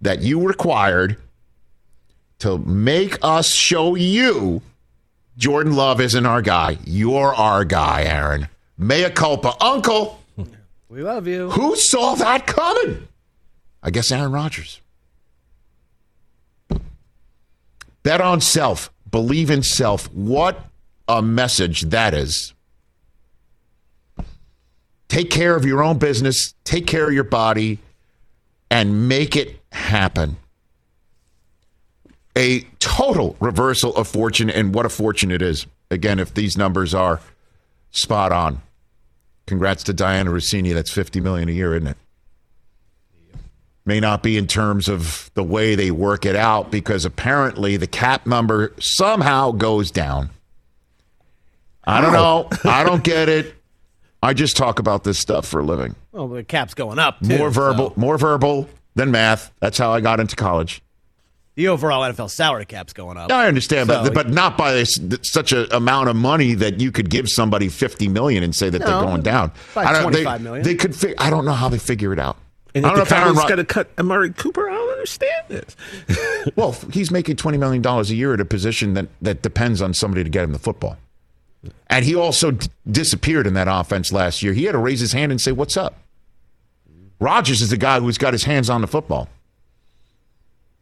that 0.00 0.22
you 0.22 0.44
required 0.44 1.16
to 2.40 2.58
make 2.58 3.16
us 3.22 3.54
show 3.54 3.94
you 3.94 4.62
Jordan 5.36 5.76
Love 5.76 6.00
isn't 6.00 6.26
our 6.26 6.42
guy. 6.42 6.78
You're 6.84 7.32
our 7.36 7.64
guy, 7.64 8.02
Aaron. 8.02 8.48
Mea 8.76 9.10
culpa. 9.10 9.54
Uncle, 9.62 10.20
We 10.88 11.02
love 11.02 11.28
you. 11.28 11.50
Who 11.50 11.76
saw 11.76 12.16
that 12.16 12.48
coming? 12.48 13.06
I 13.80 13.90
guess 13.90 14.10
Aaron 14.10 14.32
Rodgers. 14.32 14.80
Bet 18.04 18.20
on 18.20 18.40
self. 18.40 18.92
Believe 19.10 19.50
in 19.50 19.64
self. 19.64 20.12
What 20.12 20.64
a 21.08 21.20
message 21.20 21.82
that 21.82 22.14
is. 22.14 22.52
Take 25.08 25.30
care 25.30 25.56
of 25.56 25.64
your 25.64 25.82
own 25.82 25.98
business, 25.98 26.54
take 26.64 26.86
care 26.86 27.06
of 27.06 27.12
your 27.12 27.24
body, 27.24 27.78
and 28.70 29.08
make 29.08 29.36
it 29.36 29.60
happen. 29.70 30.36
A 32.36 32.62
total 32.78 33.36
reversal 33.38 33.94
of 33.96 34.08
fortune, 34.08 34.50
and 34.50 34.74
what 34.74 34.86
a 34.86 34.88
fortune 34.88 35.30
it 35.30 35.40
is. 35.40 35.66
Again, 35.90 36.18
if 36.18 36.34
these 36.34 36.56
numbers 36.56 36.94
are 36.94 37.20
spot 37.92 38.32
on. 38.32 38.60
Congrats 39.46 39.84
to 39.84 39.94
Dianna 39.94 40.28
Russini. 40.28 40.74
That's 40.74 40.90
50 40.90 41.20
million 41.20 41.48
a 41.48 41.52
year, 41.52 41.76
isn't 41.76 41.86
it? 41.86 41.96
May 43.86 44.00
not 44.00 44.22
be 44.22 44.38
in 44.38 44.46
terms 44.46 44.88
of 44.88 45.30
the 45.34 45.42
way 45.44 45.74
they 45.74 45.90
work 45.90 46.24
it 46.24 46.36
out 46.36 46.70
because 46.70 47.04
apparently 47.04 47.76
the 47.76 47.86
cap 47.86 48.26
number 48.26 48.72
somehow 48.80 49.50
goes 49.50 49.90
down. 49.90 50.30
I 51.84 52.00
don't 52.00 52.14
know. 52.14 52.48
I 52.64 52.82
don't 52.82 53.04
get 53.04 53.28
it. 53.28 53.54
I 54.22 54.32
just 54.32 54.56
talk 54.56 54.78
about 54.78 55.04
this 55.04 55.18
stuff 55.18 55.46
for 55.46 55.60
a 55.60 55.62
living. 55.62 55.94
Well, 56.12 56.28
the 56.28 56.42
cap's 56.42 56.72
going 56.72 56.98
up. 56.98 57.20
Too, 57.20 57.36
more 57.36 57.50
verbal, 57.50 57.90
so. 57.90 58.00
more 58.00 58.16
verbal 58.16 58.70
than 58.94 59.10
math. 59.10 59.52
That's 59.60 59.76
how 59.76 59.92
I 59.92 60.00
got 60.00 60.18
into 60.18 60.34
college. 60.34 60.80
The 61.56 61.68
overall 61.68 62.02
NFL 62.10 62.30
salary 62.30 62.64
cap's 62.64 62.94
going 62.94 63.18
up. 63.18 63.30
I 63.30 63.46
understand, 63.46 63.88
So- 63.88 64.02
but 64.02 64.14
but 64.14 64.30
not 64.30 64.56
by 64.56 64.82
such 64.84 65.52
an 65.52 65.66
amount 65.72 66.08
of 66.08 66.16
money 66.16 66.54
that 66.54 66.80
you 66.80 66.90
could 66.90 67.10
give 67.10 67.28
somebody 67.28 67.68
fifty 67.68 68.08
million 68.08 68.42
and 68.42 68.54
say 68.54 68.70
that 68.70 68.78
No, 68.80 68.86
they're 68.86 69.00
going 69.02 69.22
down. 69.22 69.52
I 69.76 69.92
don't, 69.92 70.10
they, 70.10 70.24
million. 70.38 70.64
They 70.64 70.74
could. 70.74 70.96
Fig- 70.96 71.14
I 71.18 71.28
don't 71.28 71.44
know 71.44 71.52
how 71.52 71.68
they 71.68 71.78
figure 71.78 72.14
it 72.14 72.18
out. 72.18 72.38
And 72.76 72.84
I 72.84 72.88
don't 72.88 72.98
know 72.98 73.04
the 73.04 73.08
if 73.08 73.12
Aaron 73.12 73.24
Cowboys 73.28 73.42
Rod- 73.42 73.48
got 73.48 73.56
to 73.56 73.64
cut 73.64 73.90
Amari 73.98 74.32
Cooper, 74.32 74.68
I 74.68 74.74
don't 74.74 74.92
understand 74.92 75.44
this. 75.48 75.76
Well, 76.56 76.72
he's 76.92 77.10
making 77.10 77.36
twenty 77.36 77.56
million 77.56 77.80
dollars 77.82 78.10
a 78.10 78.14
year 78.14 78.34
at 78.34 78.40
a 78.40 78.44
position 78.44 78.94
that 78.94 79.06
that 79.22 79.40
depends 79.42 79.80
on 79.80 79.94
somebody 79.94 80.22
to 80.24 80.28
get 80.30 80.44
him 80.44 80.52
the 80.52 80.58
football. 80.58 80.98
And 81.86 82.04
he 82.04 82.14
also 82.14 82.50
d- 82.50 82.66
disappeared 82.90 83.46
in 83.46 83.54
that 83.54 83.66
offense 83.68 84.12
last 84.12 84.42
year. 84.42 84.52
He 84.52 84.64
had 84.64 84.72
to 84.72 84.78
raise 84.78 85.00
his 85.00 85.12
hand 85.12 85.32
and 85.32 85.40
say, 85.40 85.52
"What's 85.52 85.76
up?" 85.76 85.94
Rodgers 87.18 87.62
is 87.62 87.70
the 87.70 87.78
guy 87.78 88.00
who's 88.00 88.18
got 88.18 88.34
his 88.34 88.44
hands 88.44 88.68
on 88.68 88.82
the 88.82 88.86
football, 88.86 89.28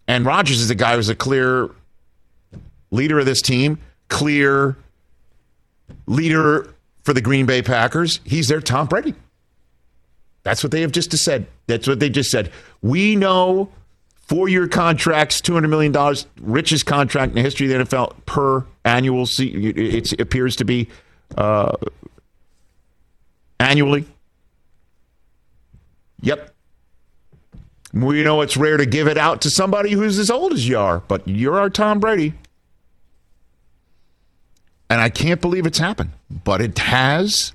and 0.08 0.26
Rodgers 0.26 0.61
is 0.61 0.66
the 0.68 0.75
guy 0.75 0.96
who's 0.96 1.08
a 1.08 1.14
clear 1.14 1.70
leader 2.90 3.20
of 3.20 3.26
this 3.26 3.40
team, 3.40 3.78
clear 4.08 4.76
leader 6.06 6.75
for 7.04 7.12
the 7.14 7.20
Green 7.20 7.46
Bay 7.46 7.62
Packers. 7.62 8.18
He's 8.25 8.49
their 8.49 8.61
Tom 8.61 8.87
Brady. 8.88 9.14
That's 10.44 10.62
what 10.62 10.72
they 10.72 10.80
have 10.80 10.92
just 10.92 11.16
said. 11.16 11.46
That's 11.66 11.87
what 11.87 12.00
they 12.00 12.11
just 12.11 12.30
said. 12.30 12.50
We 12.80 13.16
know 13.16 13.70
four 14.22 14.49
year 14.49 14.66
contracts, 14.66 15.40
$200 15.40 15.68
million, 15.68 16.16
richest 16.40 16.87
contract 16.87 17.30
in 17.30 17.37
the 17.37 17.42
history 17.42 17.72
of 17.72 17.88
the 17.88 17.96
NFL 17.96 18.14
per 18.26 18.64
annual. 18.84 19.26
It 19.38 20.20
appears 20.20 20.56
to 20.56 20.64
be 20.64 20.88
uh, 21.37 21.76
annually. 23.61 24.06
Yep. 26.22 26.50
We 27.92 28.25
know 28.25 28.40
it's 28.40 28.56
rare 28.56 28.78
to 28.78 28.87
give 28.87 29.06
it 29.06 29.18
out 29.18 29.42
to 29.42 29.50
somebody 29.50 29.92
who's 29.92 30.18
as 30.18 30.30
old 30.30 30.52
as 30.52 30.66
you 30.66 30.78
are, 30.78 31.00
but 31.00 31.26
you're 31.28 31.58
our 31.58 31.68
Tom 31.68 32.00
Brady. 32.00 32.32
And 34.88 35.00
I 35.00 35.11
can't 35.11 35.40
believe 35.40 35.66
it's 35.66 35.78
happened, 35.78 36.11
but 36.44 36.61
it 36.61 36.78
has. 36.78 37.52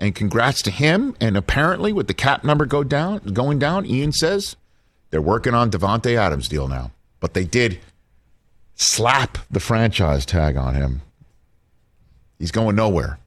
And 0.00 0.14
congrats 0.14 0.62
to 0.62 0.70
him. 0.70 1.14
And 1.20 1.36
apparently, 1.36 1.92
with 1.92 2.08
the 2.08 2.14
cap 2.14 2.42
number 2.42 2.66
go 2.66 2.82
down, 2.82 3.18
going 3.18 3.58
down, 3.58 3.86
Ian 3.86 4.12
says 4.12 4.56
they're 5.10 5.20
working 5.20 5.54
on 5.54 5.70
Davante 5.70 6.16
Adams 6.16 6.48
deal 6.48 6.66
now. 6.66 6.90
But 7.20 7.34
they 7.34 7.44
did 7.44 7.78
slap 8.74 9.38
the 9.50 9.60
franchise 9.60 10.24
tag 10.24 10.56
on 10.56 10.74
him. 10.74 11.02
He's 12.38 12.50
going 12.50 12.74
nowhere. 12.74 13.18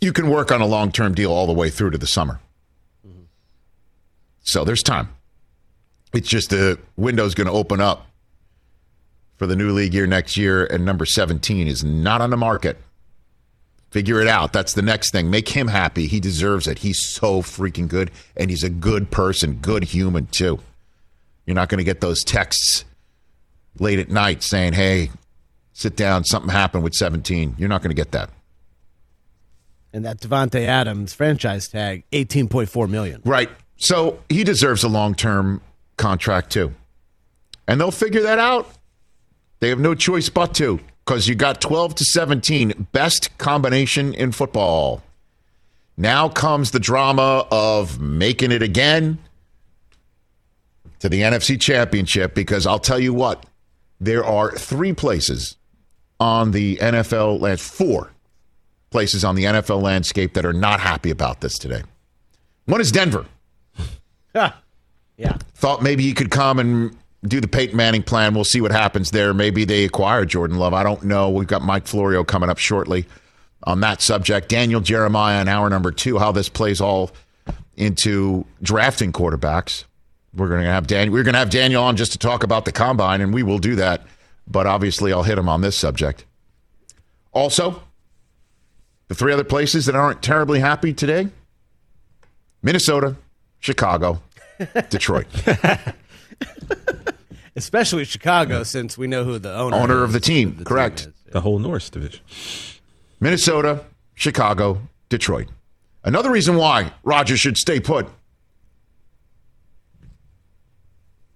You 0.00 0.12
can 0.12 0.28
work 0.28 0.52
on 0.52 0.60
a 0.60 0.66
long 0.66 0.92
term 0.92 1.14
deal 1.14 1.32
all 1.32 1.46
the 1.46 1.52
way 1.54 1.70
through 1.70 1.90
to 1.90 1.98
the 1.98 2.06
summer. 2.06 2.38
Mm-hmm. 3.06 3.22
So 4.42 4.64
there's 4.64 4.82
time. 4.82 5.08
It's 6.12 6.28
just 6.28 6.50
the 6.50 6.78
window's 6.96 7.34
going 7.34 7.46
to 7.46 7.52
open 7.52 7.80
up 7.80 8.06
for 9.36 9.46
the 9.46 9.56
new 9.56 9.72
league 9.72 9.94
year 9.94 10.06
next 10.06 10.36
year, 10.36 10.66
and 10.66 10.84
number 10.84 11.06
17 11.06 11.66
is 11.66 11.82
not 11.82 12.20
on 12.20 12.30
the 12.30 12.36
market. 12.36 12.78
Figure 13.90 14.20
it 14.20 14.28
out. 14.28 14.52
That's 14.52 14.74
the 14.74 14.82
next 14.82 15.12
thing. 15.12 15.30
Make 15.30 15.48
him 15.48 15.68
happy. 15.68 16.06
He 16.06 16.20
deserves 16.20 16.66
it. 16.66 16.80
He's 16.80 17.00
so 17.00 17.40
freaking 17.40 17.88
good, 17.88 18.10
and 18.36 18.50
he's 18.50 18.62
a 18.62 18.68
good 18.68 19.10
person, 19.10 19.54
good 19.62 19.84
human, 19.84 20.26
too. 20.26 20.58
You're 21.46 21.54
not 21.54 21.70
going 21.70 21.78
to 21.78 21.84
get 21.84 22.02
those 22.02 22.22
texts 22.22 22.84
late 23.78 23.98
at 23.98 24.10
night 24.10 24.42
saying, 24.42 24.74
hey, 24.74 25.10
sit 25.72 25.96
down, 25.96 26.24
something 26.24 26.50
happened 26.50 26.84
with 26.84 26.94
17. 26.94 27.54
You're 27.58 27.70
not 27.70 27.80
going 27.82 27.90
to 27.90 27.94
get 27.94 28.12
that. 28.12 28.28
And 29.92 30.04
that 30.04 30.20
Davante 30.20 30.66
Adams 30.66 31.14
franchise 31.14 31.68
tag, 31.68 32.04
eighteen 32.12 32.46
point 32.48 32.68
four 32.68 32.86
million. 32.86 33.22
Right. 33.24 33.48
So 33.78 34.20
he 34.28 34.44
deserves 34.44 34.84
a 34.84 34.88
long 34.88 35.14
term 35.14 35.62
contract 35.96 36.50
too. 36.50 36.74
And 37.66 37.80
they'll 37.80 37.90
figure 37.90 38.22
that 38.22 38.38
out. 38.38 38.70
They 39.60 39.70
have 39.70 39.78
no 39.78 39.94
choice 39.94 40.28
but 40.28 40.54
to 40.56 40.78
because 41.08 41.26
you 41.26 41.34
got 41.34 41.58
12 41.62 41.94
to 41.94 42.04
17, 42.04 42.88
best 42.92 43.38
combination 43.38 44.12
in 44.12 44.30
football. 44.30 45.02
Now 45.96 46.28
comes 46.28 46.70
the 46.70 46.78
drama 46.78 47.46
of 47.50 47.98
making 47.98 48.52
it 48.52 48.60
again 48.60 49.16
to 50.98 51.08
the 51.08 51.22
NFC 51.22 51.58
Championship 51.58 52.34
because 52.34 52.66
I'll 52.66 52.78
tell 52.78 52.98
you 52.98 53.14
what, 53.14 53.46
there 53.98 54.22
are 54.22 54.52
three 54.52 54.92
places 54.92 55.56
on 56.20 56.50
the 56.50 56.76
NFL 56.76 57.40
land, 57.40 57.58
four 57.58 58.12
places 58.90 59.24
on 59.24 59.34
the 59.34 59.44
NFL 59.44 59.80
landscape 59.80 60.34
that 60.34 60.44
are 60.44 60.52
not 60.52 60.78
happy 60.78 61.08
about 61.08 61.40
this 61.40 61.58
today. 61.58 61.84
One 62.66 62.82
is 62.82 62.92
Denver. 62.92 63.24
Yeah. 64.34 64.52
Thought 65.54 65.82
maybe 65.82 66.04
he 66.04 66.12
could 66.12 66.30
come 66.30 66.58
and 66.58 66.94
do 67.24 67.40
the 67.40 67.48
Peyton 67.48 67.76
Manning 67.76 68.02
plan. 68.02 68.34
We'll 68.34 68.44
see 68.44 68.60
what 68.60 68.70
happens 68.70 69.10
there. 69.10 69.34
Maybe 69.34 69.64
they 69.64 69.84
acquire 69.84 70.24
Jordan 70.24 70.58
Love. 70.58 70.72
I 70.72 70.82
don't 70.82 71.04
know. 71.04 71.30
We've 71.30 71.48
got 71.48 71.62
Mike 71.62 71.86
Florio 71.86 72.22
coming 72.22 72.48
up 72.48 72.58
shortly 72.58 73.06
on 73.64 73.80
that 73.80 74.00
subject. 74.00 74.48
Daniel 74.48 74.80
Jeremiah 74.80 75.40
in 75.40 75.48
hour 75.48 75.68
number 75.68 75.90
two, 75.90 76.18
how 76.18 76.32
this 76.32 76.48
plays 76.48 76.80
all 76.80 77.10
into 77.76 78.44
drafting 78.62 79.12
quarterbacks. 79.12 79.84
We're 80.34 80.48
going 80.48 80.62
to 80.62 80.70
have 80.70 80.86
Daniel. 80.86 81.14
We're 81.14 81.24
going 81.24 81.32
to 81.32 81.40
have 81.40 81.50
Daniel 81.50 81.82
on 81.82 81.96
just 81.96 82.12
to 82.12 82.18
talk 82.18 82.44
about 82.44 82.64
the 82.64 82.72
combine, 82.72 83.20
and 83.20 83.32
we 83.32 83.42
will 83.42 83.58
do 83.58 83.76
that. 83.76 84.02
But 84.46 84.66
obviously, 84.66 85.12
I'll 85.12 85.22
hit 85.24 85.38
him 85.38 85.48
on 85.48 85.60
this 85.60 85.76
subject. 85.76 86.24
Also, 87.32 87.82
the 89.08 89.14
three 89.14 89.32
other 89.32 89.44
places 89.44 89.86
that 89.86 89.94
aren't 89.96 90.22
terribly 90.22 90.60
happy 90.60 90.92
today: 90.92 91.28
Minnesota, 92.62 93.16
Chicago, 93.58 94.20
Detroit. 94.90 95.26
Especially 97.56 98.04
Chicago, 98.04 98.62
since 98.62 98.96
we 98.96 99.06
know 99.06 99.24
who 99.24 99.38
the 99.38 99.52
owner 99.54 99.76
Owner 99.76 99.96
is 99.98 100.02
of 100.02 100.12
the 100.12 100.20
team, 100.20 100.64
correct. 100.64 101.06
is. 101.06 101.12
The 101.32 101.40
whole 101.40 101.58
North 101.58 101.90
Division. 101.90 102.20
Minnesota, 103.20 103.84
Chicago, 104.14 104.80
Detroit. 105.08 105.48
Another 106.04 106.30
reason 106.30 106.56
why 106.56 106.92
Rodgers 107.02 107.40
should 107.40 107.58
stay 107.58 107.80
put. 107.80 108.06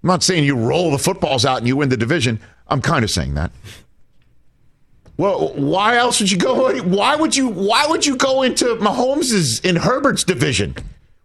I'm 0.03 0.09
not 0.09 0.23
saying 0.23 0.45
you 0.45 0.57
roll 0.57 0.91
the 0.91 0.99
footballs 0.99 1.45
out 1.45 1.59
and 1.59 1.67
you 1.67 1.77
win 1.77 1.89
the 1.89 1.97
division. 1.97 2.41
I'm 2.69 2.81
kind 2.81 3.05
of 3.05 3.11
saying 3.11 3.35
that. 3.35 3.53
Well, 5.17 5.53
why 5.55 5.97
else 5.97 6.21
would 6.21 6.31
you 6.31 6.39
go? 6.39 6.83
Why 6.83 7.17
would 7.17 7.37
you? 7.37 7.49
Why 7.49 7.87
would 7.87 8.07
you 8.07 8.17
go 8.17 8.43
into 8.43 8.77
Mahomes's 8.77 9.61
in 9.61 9.77
Herbert's 9.77 10.25
division 10.25 10.75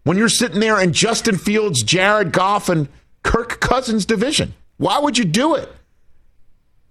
when 0.04 0.16
you're 0.16 0.28
sitting 0.28 0.60
there 0.60 0.80
in 0.80 0.92
Justin 0.92 1.38
Fields, 1.38 1.82
Jared 1.82 2.32
Goff, 2.32 2.68
and 2.68 2.88
Kirk 3.22 3.60
Cousins' 3.60 4.06
division? 4.06 4.54
Why 4.76 4.98
would 4.98 5.18
you 5.18 5.24
do 5.24 5.54
it? 5.54 5.68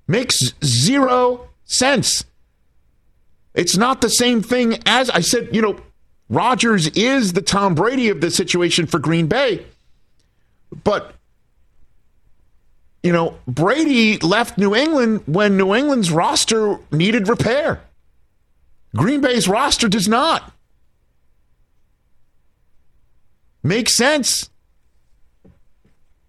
Makes 0.08 0.54
zero 0.64 1.50
sense. 1.66 2.26
It's 3.54 3.76
not 3.76 4.02
the 4.02 4.10
same 4.10 4.42
thing 4.42 4.80
as 4.86 5.10
I 5.10 5.22
said, 5.22 5.50
you 5.52 5.62
know, 5.62 5.80
Rodgers 6.30 6.88
is 6.90 7.34
the 7.34 7.42
Tom 7.42 7.74
Brady 7.74 8.10
of 8.10 8.22
the 8.22 8.30
situation 8.30 8.86
for 8.86 9.00
Green 9.00 9.28
Bay. 9.28 9.66
But, 10.84 11.14
you 13.02 13.14
know, 13.14 13.40
Brady 13.48 14.18
left 14.18 14.58
New 14.58 14.76
England 14.76 15.24
when 15.26 15.58
New 15.58 15.74
England's 15.74 16.12
roster 16.12 16.80
needed 16.92 17.28
repair. 17.28 17.82
Green 18.96 19.22
Bay's 19.22 19.48
roster 19.48 19.88
does 19.88 20.08
not. 20.08 20.54
Makes 23.64 23.96
sense. 23.96 24.50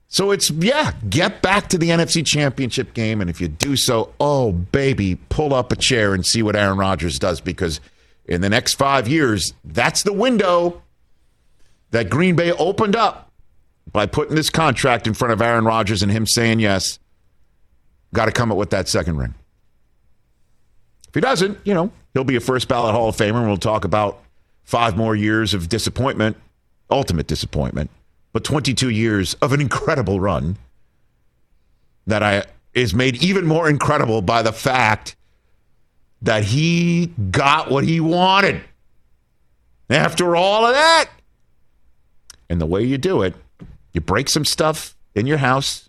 So 0.08 0.30
it's, 0.30 0.50
yeah, 0.50 0.92
get 1.08 1.42
back 1.42 1.68
to 1.68 1.78
the 1.78 1.90
NFC 1.90 2.24
Championship 2.24 2.94
game. 2.94 3.20
And 3.20 3.28
if 3.28 3.40
you 3.40 3.48
do 3.48 3.76
so, 3.76 4.14
oh, 4.18 4.52
baby, 4.52 5.16
pull 5.28 5.52
up 5.52 5.70
a 5.70 5.76
chair 5.76 6.14
and 6.14 6.24
see 6.24 6.42
what 6.42 6.56
Aaron 6.56 6.78
Rodgers 6.78 7.18
does 7.18 7.40
because 7.40 7.80
in 8.28 8.42
the 8.42 8.48
next 8.48 8.74
five 8.74 9.08
years. 9.08 9.54
That's 9.64 10.02
the 10.02 10.12
window 10.12 10.82
that 11.90 12.10
Green 12.10 12.36
Bay 12.36 12.52
opened 12.52 12.94
up 12.94 13.32
by 13.90 14.06
putting 14.06 14.36
this 14.36 14.50
contract 14.50 15.06
in 15.06 15.14
front 15.14 15.32
of 15.32 15.40
Aaron 15.42 15.64
Rodgers 15.64 16.02
and 16.02 16.12
him 16.12 16.26
saying 16.26 16.60
yes. 16.60 16.98
Got 18.14 18.26
to 18.26 18.32
come 18.32 18.52
up 18.52 18.58
with 18.58 18.70
that 18.70 18.88
second 18.88 19.16
ring. 19.16 19.34
If 21.08 21.14
he 21.14 21.20
doesn't, 21.20 21.58
you 21.64 21.74
know, 21.74 21.90
he'll 22.12 22.24
be 22.24 22.36
a 22.36 22.40
first 22.40 22.68
ballot 22.68 22.94
Hall 22.94 23.08
of 23.08 23.16
Famer, 23.16 23.36
and 23.36 23.48
we'll 23.48 23.56
talk 23.56 23.84
about 23.84 24.22
five 24.64 24.96
more 24.96 25.16
years 25.16 25.54
of 25.54 25.68
disappointment, 25.68 26.36
ultimate 26.90 27.26
disappointment, 27.26 27.90
but 28.32 28.44
22 28.44 28.90
years 28.90 29.34
of 29.34 29.52
an 29.52 29.60
incredible 29.60 30.20
run 30.20 30.56
that 32.06 32.22
I 32.22 32.44
is 32.74 32.94
made 32.94 33.22
even 33.22 33.46
more 33.46 33.68
incredible 33.68 34.22
by 34.22 34.42
the 34.42 34.52
fact 34.52 35.16
that 36.22 36.44
he 36.44 37.06
got 37.30 37.70
what 37.70 37.84
he 37.84 38.00
wanted. 38.00 38.62
After 39.90 40.36
all 40.36 40.66
of 40.66 40.74
that, 40.74 41.08
and 42.50 42.60
the 42.60 42.66
way 42.66 42.82
you 42.82 42.98
do 42.98 43.22
it, 43.22 43.34
you 43.92 44.00
break 44.00 44.28
some 44.28 44.44
stuff 44.44 44.94
in 45.14 45.26
your 45.26 45.38
house. 45.38 45.88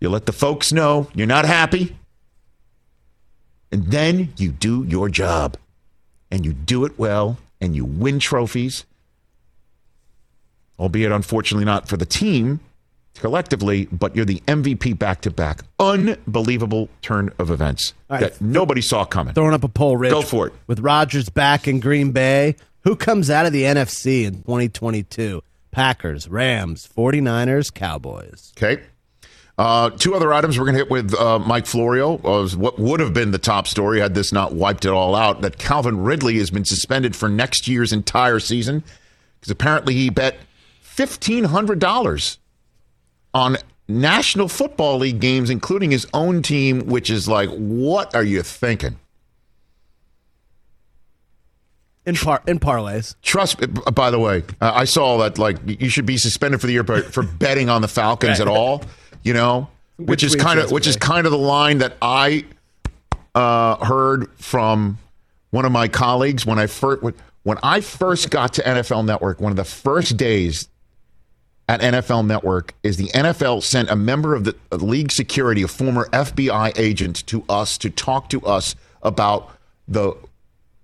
You 0.00 0.08
let 0.08 0.26
the 0.26 0.32
folks 0.32 0.72
know 0.72 1.08
you're 1.14 1.26
not 1.26 1.44
happy. 1.44 1.96
And 3.70 3.86
then 3.86 4.32
you 4.36 4.50
do 4.50 4.84
your 4.84 5.08
job. 5.08 5.56
And 6.30 6.44
you 6.44 6.52
do 6.52 6.84
it 6.84 6.98
well. 6.98 7.38
And 7.60 7.76
you 7.76 7.84
win 7.84 8.18
trophies. 8.18 8.84
Albeit, 10.78 11.12
unfortunately, 11.12 11.64
not 11.64 11.88
for 11.88 11.96
the 11.96 12.06
team 12.06 12.60
collectively, 13.14 13.86
but 13.92 14.16
you're 14.16 14.24
the 14.24 14.42
MVP 14.46 14.98
back 14.98 15.20
to 15.22 15.30
back. 15.30 15.62
Unbelievable 15.78 16.88
turn 17.02 17.30
of 17.38 17.50
events 17.50 17.94
right. 18.08 18.20
that 18.20 18.40
nobody 18.40 18.80
saw 18.80 19.04
coming. 19.04 19.34
Throwing 19.34 19.54
up 19.54 19.64
a 19.64 19.68
poll, 19.68 19.96
Rich. 19.96 20.12
Go 20.12 20.22
for 20.22 20.48
it. 20.48 20.52
With 20.66 20.80
Rodgers 20.80 21.28
back 21.28 21.68
in 21.68 21.80
Green 21.80 22.12
Bay, 22.12 22.56
who 22.80 22.96
comes 22.96 23.30
out 23.30 23.46
of 23.46 23.52
the 23.52 23.62
NFC 23.62 24.24
in 24.24 24.42
2022? 24.42 25.42
Packers, 25.70 26.28
Rams, 26.28 26.88
49ers, 26.94 27.72
Cowboys. 27.72 28.52
Okay. 28.56 28.82
Uh, 29.58 29.90
two 29.90 30.14
other 30.14 30.32
items 30.32 30.58
we're 30.58 30.64
going 30.64 30.74
to 30.74 30.80
hit 30.80 30.90
with 30.90 31.14
uh, 31.14 31.38
Mike 31.38 31.66
Florio. 31.66 32.14
Was 32.16 32.56
what 32.56 32.78
would 32.78 33.00
have 33.00 33.14
been 33.14 33.30
the 33.30 33.38
top 33.38 33.66
story 33.66 34.00
had 34.00 34.14
this 34.14 34.32
not 34.32 34.54
wiped 34.54 34.84
it 34.84 34.90
all 34.90 35.14
out. 35.14 35.42
That 35.42 35.58
Calvin 35.58 36.02
Ridley 36.02 36.38
has 36.38 36.50
been 36.50 36.64
suspended 36.64 37.14
for 37.14 37.28
next 37.28 37.68
year's 37.68 37.92
entire 37.92 38.40
season 38.40 38.82
because 39.38 39.50
apparently 39.50 39.94
he 39.94 40.10
bet 40.10 40.36
fifteen 40.92 41.44
hundred 41.44 41.78
dollars 41.78 42.38
on 43.32 43.56
National 43.88 44.48
Football 44.48 44.98
League 44.98 45.20
games, 45.20 45.50
including 45.50 45.90
his 45.90 46.06
own 46.12 46.42
team. 46.42 46.86
Which 46.86 47.10
is 47.10 47.28
like, 47.28 47.48
what 47.50 48.14
are 48.14 48.24
you 48.24 48.42
thinking? 48.42 48.98
In 52.04 52.16
par 52.16 52.42
in 52.46 52.58
parlays. 52.58 53.14
Trust. 53.22 53.58
By 53.94 54.10
the 54.10 54.18
way, 54.18 54.42
uh, 54.60 54.72
I 54.74 54.84
saw 54.84 55.18
that 55.18 55.38
like 55.38 55.56
you 55.66 55.88
should 55.88 56.06
be 56.06 56.16
suspended 56.16 56.60
for 56.60 56.66
the 56.66 56.72
year 56.72 56.84
for, 56.84 57.00
for 57.02 57.22
betting 57.38 57.68
on 57.68 57.80
the 57.80 57.88
Falcons 57.88 58.40
at 58.40 58.48
all. 58.48 58.82
You 59.22 59.34
know, 59.34 59.68
which 59.96 60.22
is 60.22 60.36
kind 60.36 60.58
of 60.58 60.70
which 60.72 60.86
is 60.86 60.96
kind 60.96 61.26
of 61.26 61.32
the 61.32 61.38
line 61.38 61.78
that 61.78 61.96
I 62.02 62.44
uh, 63.34 63.84
heard 63.84 64.32
from 64.36 64.98
one 65.50 65.64
of 65.64 65.72
my 65.72 65.88
colleagues 65.88 66.44
when 66.44 66.58
I 66.58 66.66
first 66.66 67.02
when 67.44 67.58
I 67.62 67.80
first 67.80 68.30
got 68.30 68.54
to 68.54 68.62
NFL 68.62 69.06
Network. 69.06 69.40
One 69.40 69.52
of 69.52 69.56
the 69.56 69.64
first 69.64 70.16
days 70.16 70.68
at 71.68 71.80
NFL 71.80 72.26
Network 72.26 72.74
is 72.82 72.96
the 72.96 73.08
NFL 73.08 73.62
sent 73.62 73.90
a 73.90 73.96
member 73.96 74.34
of 74.34 74.44
the 74.44 74.56
uh, 74.70 74.76
league 74.76 75.12
security, 75.12 75.62
a 75.62 75.68
former 75.68 76.08
FBI 76.12 76.78
agent, 76.78 77.26
to 77.28 77.44
us 77.48 77.78
to 77.78 77.90
talk 77.90 78.28
to 78.30 78.44
us 78.44 78.74
about 79.02 79.50
the 79.88 80.14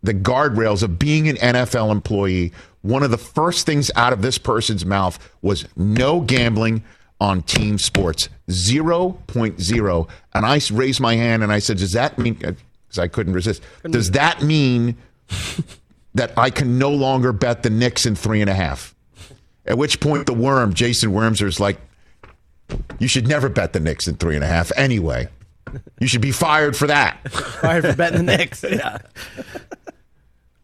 the 0.02 0.14
guardrails 0.14 0.82
of 0.82 0.98
being 0.98 1.28
an 1.28 1.36
NFL 1.36 1.90
employee. 1.90 2.52
One 2.82 3.02
of 3.02 3.10
the 3.10 3.18
first 3.18 3.66
things 3.66 3.90
out 3.96 4.12
of 4.12 4.22
this 4.22 4.38
person's 4.38 4.86
mouth 4.86 5.18
was 5.42 5.66
no 5.76 6.20
gambling 6.20 6.84
on 7.20 7.42
team 7.42 7.78
sports. 7.78 8.28
0.0. 8.48 10.08
And 10.34 10.46
I 10.46 10.60
raised 10.72 11.00
my 11.00 11.16
hand 11.16 11.42
and 11.42 11.52
I 11.52 11.58
said, 11.58 11.78
Does 11.78 11.92
that 11.92 12.18
mean, 12.18 12.34
because 12.34 12.98
I 12.98 13.08
couldn't 13.08 13.32
resist, 13.32 13.62
does 13.84 14.12
that 14.12 14.42
mean 14.42 14.96
that 16.14 16.32
I 16.36 16.50
can 16.50 16.78
no 16.78 16.90
longer 16.90 17.32
bet 17.32 17.62
the 17.62 17.70
Knicks 17.70 18.06
in 18.06 18.14
three 18.14 18.40
and 18.40 18.48
a 18.48 18.54
half? 18.54 18.94
At 19.68 19.78
which 19.78 20.00
point 20.00 20.26
the 20.26 20.32
worm, 20.32 20.72
Jason 20.72 21.12
Wormser, 21.12 21.46
is 21.46 21.60
like, 21.60 21.78
You 22.98 23.06
should 23.06 23.28
never 23.28 23.48
bet 23.48 23.74
the 23.74 23.80
Knicks 23.80 24.08
in 24.08 24.16
three 24.16 24.34
and 24.34 24.42
a 24.42 24.48
half 24.48 24.72
anyway. 24.76 25.28
You 26.00 26.08
should 26.08 26.22
be 26.22 26.32
fired 26.32 26.76
for 26.76 26.86
that. 26.86 27.18
Sorry 27.60 27.82
for 27.82 27.94
betting 27.94 28.24
the 28.24 28.36
Knicks. 28.36 28.64
Yeah. 28.64 28.98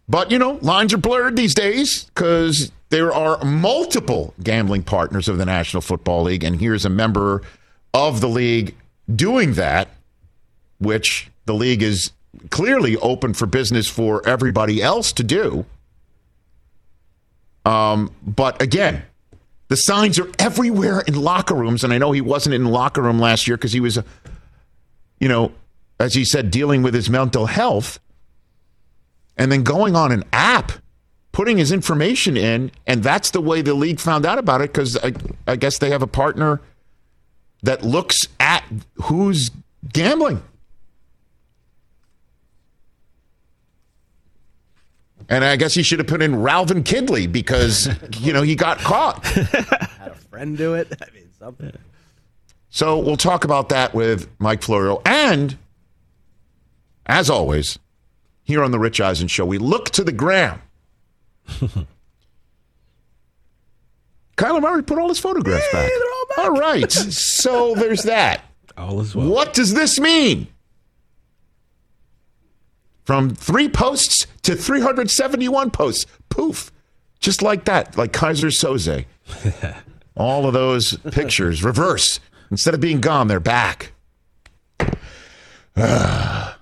But, 0.08 0.30
you 0.30 0.38
know, 0.38 0.58
lines 0.62 0.92
are 0.94 0.98
blurred 0.98 1.36
these 1.36 1.54
days 1.54 2.04
because 2.04 2.72
there 2.88 3.12
are 3.12 3.42
multiple 3.44 4.34
gambling 4.42 4.82
partners 4.82 5.28
of 5.28 5.38
the 5.38 5.44
National 5.44 5.80
Football 5.80 6.24
League. 6.24 6.44
And 6.44 6.60
here's 6.60 6.84
a 6.84 6.90
member 6.90 7.42
of 7.92 8.20
the 8.20 8.28
league 8.28 8.74
doing 9.14 9.54
that, 9.54 9.88
which 10.78 11.30
the 11.44 11.54
league 11.54 11.82
is 11.82 12.12
clearly 12.50 12.96
open 12.98 13.34
for 13.34 13.46
business 13.46 13.88
for 13.88 14.26
everybody 14.26 14.82
else 14.82 15.12
to 15.12 15.22
do. 15.22 15.64
Um, 17.64 18.14
but 18.24 18.60
again, 18.60 19.04
the 19.68 19.76
signs 19.76 20.18
are 20.18 20.30
everywhere 20.38 21.00
in 21.00 21.14
locker 21.14 21.54
rooms. 21.54 21.84
And 21.84 21.92
I 21.92 21.98
know 21.98 22.12
he 22.12 22.20
wasn't 22.20 22.54
in 22.54 22.64
the 22.64 22.70
locker 22.70 23.02
room 23.02 23.18
last 23.18 23.46
year 23.46 23.56
because 23.56 23.72
he 23.72 23.80
was, 23.80 23.98
uh, 23.98 24.02
you 25.18 25.28
know, 25.28 25.52
as 25.98 26.14
he 26.14 26.24
said, 26.24 26.50
dealing 26.50 26.82
with 26.82 26.94
his 26.94 27.08
mental 27.08 27.46
health 27.46 27.98
and 29.36 29.50
then 29.50 29.62
going 29.62 29.96
on 29.96 30.12
an 30.12 30.24
app, 30.32 30.72
putting 31.32 31.58
his 31.58 31.72
information 31.72 32.36
in, 32.36 32.70
and 32.86 33.02
that's 33.02 33.30
the 33.30 33.40
way 33.40 33.62
the 33.62 33.74
league 33.74 34.00
found 34.00 34.26
out 34.26 34.38
about 34.38 34.60
it 34.60 34.72
because 34.72 34.96
I, 34.98 35.12
I 35.46 35.56
guess 35.56 35.78
they 35.78 35.90
have 35.90 36.02
a 36.02 36.06
partner 36.06 36.60
that 37.62 37.82
looks 37.82 38.28
at 38.38 38.64
who's 39.02 39.50
gambling. 39.92 40.42
And 45.28 45.44
I 45.44 45.56
guess 45.56 45.74
he 45.74 45.82
should 45.82 45.98
have 45.98 46.08
put 46.08 46.22
in 46.22 46.32
Ralvin 46.32 46.82
Kidley 46.84 47.30
because, 47.30 47.88
you 48.20 48.32
know, 48.32 48.42
he 48.42 48.54
got 48.54 48.78
caught. 48.78 49.24
Had 49.26 50.12
a 50.12 50.14
friend 50.14 50.56
do 50.56 50.74
it. 50.74 50.92
I 51.00 51.14
mean, 51.14 51.28
something. 51.38 51.72
So 52.70 52.98
we'll 52.98 53.16
talk 53.16 53.44
about 53.44 53.68
that 53.70 53.94
with 53.94 54.28
Mike 54.38 54.62
Florio. 54.62 55.00
And 55.06 55.56
as 57.06 57.30
always, 57.30 57.78
here 58.42 58.62
on 58.62 58.70
the 58.72 58.78
Rich 58.78 59.00
Eisen 59.00 59.28
Show, 59.28 59.46
we 59.46 59.58
look 59.58 59.90
to 59.90 60.04
the 60.04 60.12
gram. 60.12 60.60
Kyler 64.36 64.60
Murray 64.60 64.82
put 64.82 64.98
all 64.98 65.08
his 65.08 65.18
photographs 65.20 65.64
back. 65.72 65.88
they're 65.88 66.12
all 66.12 66.26
back. 66.28 66.38
All 66.38 66.50
right. 66.52 66.90
so 66.90 67.74
there's 67.76 68.02
that. 68.02 68.42
All 68.76 69.00
is 69.00 69.14
well. 69.14 69.28
What 69.28 69.54
does 69.54 69.74
this 69.74 70.00
mean? 70.00 70.48
From 73.04 73.34
three 73.34 73.68
posts 73.68 74.26
to 74.42 74.56
371 74.56 75.70
posts. 75.70 76.06
Poof. 76.30 76.72
Just 77.20 77.42
like 77.42 77.64
that, 77.66 77.96
like 77.96 78.12
Keyser 78.12 78.50
Söze. 78.50 79.04
All 80.16 80.46
of 80.46 80.52
those 80.52 80.96
pictures 81.10 81.62
reverse. 81.62 82.20
Instead 82.50 82.74
of 82.74 82.80
being 82.80 83.00
gone, 83.00 83.28
they're 83.28 83.40
back. 83.40 83.92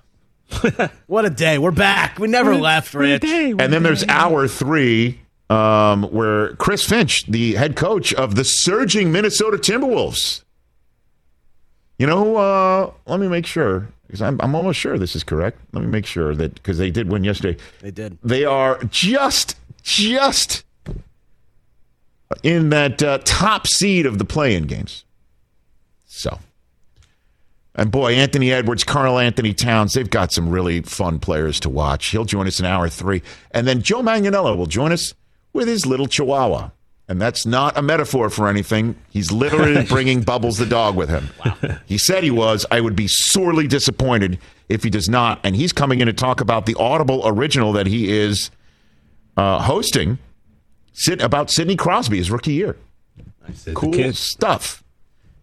What 1.07 1.25
a 1.25 1.31
day. 1.31 1.57
We're 1.57 1.71
back. 1.71 2.19
We 2.19 2.27
never 2.27 2.55
left, 2.55 2.93
Rich. 2.93 3.23
And 3.23 3.59
then 3.59 3.81
there's 3.83 4.07
hour 4.07 4.47
three, 4.47 5.19
um, 5.49 6.03
where 6.03 6.55
Chris 6.55 6.83
Finch, 6.87 7.25
the 7.25 7.55
head 7.55 7.75
coach 7.75 8.13
of 8.13 8.35
the 8.35 8.43
surging 8.43 9.11
Minnesota 9.11 9.57
Timberwolves. 9.57 10.43
You 11.97 12.07
know, 12.07 12.35
uh, 12.37 12.91
let 13.07 13.19
me 13.19 13.27
make 13.27 13.45
sure 13.47 13.89
because 14.07 14.21
I'm, 14.21 14.39
I'm 14.41 14.55
almost 14.55 14.79
sure 14.79 14.97
this 14.97 15.15
is 15.15 15.23
correct. 15.23 15.59
Let 15.71 15.81
me 15.81 15.87
make 15.87 16.05
sure 16.05 16.35
that 16.35 16.55
because 16.55 16.77
they 16.77 16.91
did 16.91 17.09
win 17.09 17.23
yesterday. 17.23 17.59
They 17.81 17.91
did. 17.91 18.17
They 18.23 18.45
are 18.45 18.79
just, 18.85 19.57
just 19.81 20.63
in 22.43 22.69
that 22.69 23.01
uh, 23.01 23.19
top 23.23 23.67
seed 23.67 24.05
of 24.05 24.17
the 24.17 24.25
play-in 24.25 24.67
games. 24.67 25.05
So, 26.05 26.39
and 27.75 27.89
boy, 27.89 28.13
Anthony 28.13 28.51
Edwards, 28.51 28.83
Karl-Anthony 28.83 29.53
Towns, 29.53 29.93
they've 29.93 30.09
got 30.09 30.31
some 30.31 30.49
really 30.49 30.81
fun 30.81 31.19
players 31.19 31.59
to 31.61 31.69
watch. 31.69 32.07
He'll 32.07 32.25
join 32.25 32.45
us 32.45 32.59
in 32.59 32.67
hour 32.67 32.87
three. 32.89 33.23
And 33.49 33.65
then 33.65 33.81
Joe 33.81 34.01
Manganiello 34.01 34.55
will 34.55 34.67
join 34.67 34.91
us 34.91 35.15
with 35.53 35.67
his 35.67 35.85
little 35.85 36.05
chihuahua. 36.05 36.69
And 37.13 37.21
that's 37.21 37.45
not 37.45 37.77
a 37.77 37.83
metaphor 37.83 38.31
for 38.31 38.47
anything. 38.47 38.95
He's 39.11 39.31
literally 39.31 39.85
bringing 39.87 40.21
Bubbles 40.23 40.57
the 40.57 40.65
dog 40.65 40.95
with 40.95 41.09
him. 41.09 41.29
He 41.85 41.99
said 41.99 42.23
he 42.23 42.31
was. 42.31 42.65
I 42.71 42.81
would 42.81 42.95
be 42.95 43.07
sorely 43.07 43.67
disappointed 43.67 44.39
if 44.67 44.83
he 44.83 44.89
does 44.89 45.07
not. 45.07 45.39
And 45.43 45.55
he's 45.55 45.71
coming 45.71 46.01
in 46.01 46.07
to 46.07 46.13
talk 46.13 46.41
about 46.41 46.65
the 46.65 46.73
Audible 46.73 47.21
original 47.23 47.71
that 47.73 47.85
he 47.85 48.11
is 48.11 48.49
uh, 49.37 49.59
hosting 49.61 50.17
about 51.19 51.51
Sidney 51.51 51.75
Crosby, 51.75 52.17
his 52.17 52.31
rookie 52.31 52.53
year. 52.53 52.77
Said 53.53 53.75
Cool 53.75 54.11
stuff. 54.13 54.83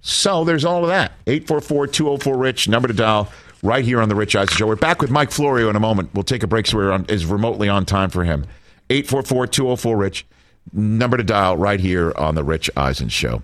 So 0.01 0.43
there's 0.43 0.65
all 0.65 0.83
of 0.83 0.89
that. 0.89 1.13
844 1.29 1.87
204 1.87 2.37
Rich, 2.37 2.69
number 2.69 2.89
to 2.89 2.95
dial. 2.95 3.31
right 3.63 3.85
here 3.85 4.01
on 4.01 4.09
the 4.09 4.17
Rich 4.17 4.35
Eisen 4.35 4.57
Show. 4.57 4.67
We're 4.67 4.75
back 4.75 5.01
with 5.01 5.13
Mike 5.13 5.31
Florio 5.31 5.71
in 5.71 5.77
a 5.77 5.81
moment. 5.81 6.11
We'll 6.15 6.25
take 6.25 6.43
a 6.43 6.49
break 6.49 6.67
so 6.67 6.79
we're 6.79 6.91
on, 6.91 7.05
is 7.05 7.27
remotely 7.27 7.69
on 7.69 7.87
time 7.87 8.11
for 8.11 8.25
him. 8.25 8.45
844-204-RICH, 8.89 10.27
number 10.73 11.17
to 11.17 11.25
dial 11.25 11.57
right 11.57 11.81
here 11.81 12.13
on 12.17 12.35
the 12.35 12.45
Rich 12.45 12.71
Eisen 12.77 13.09
Show. 13.09 13.43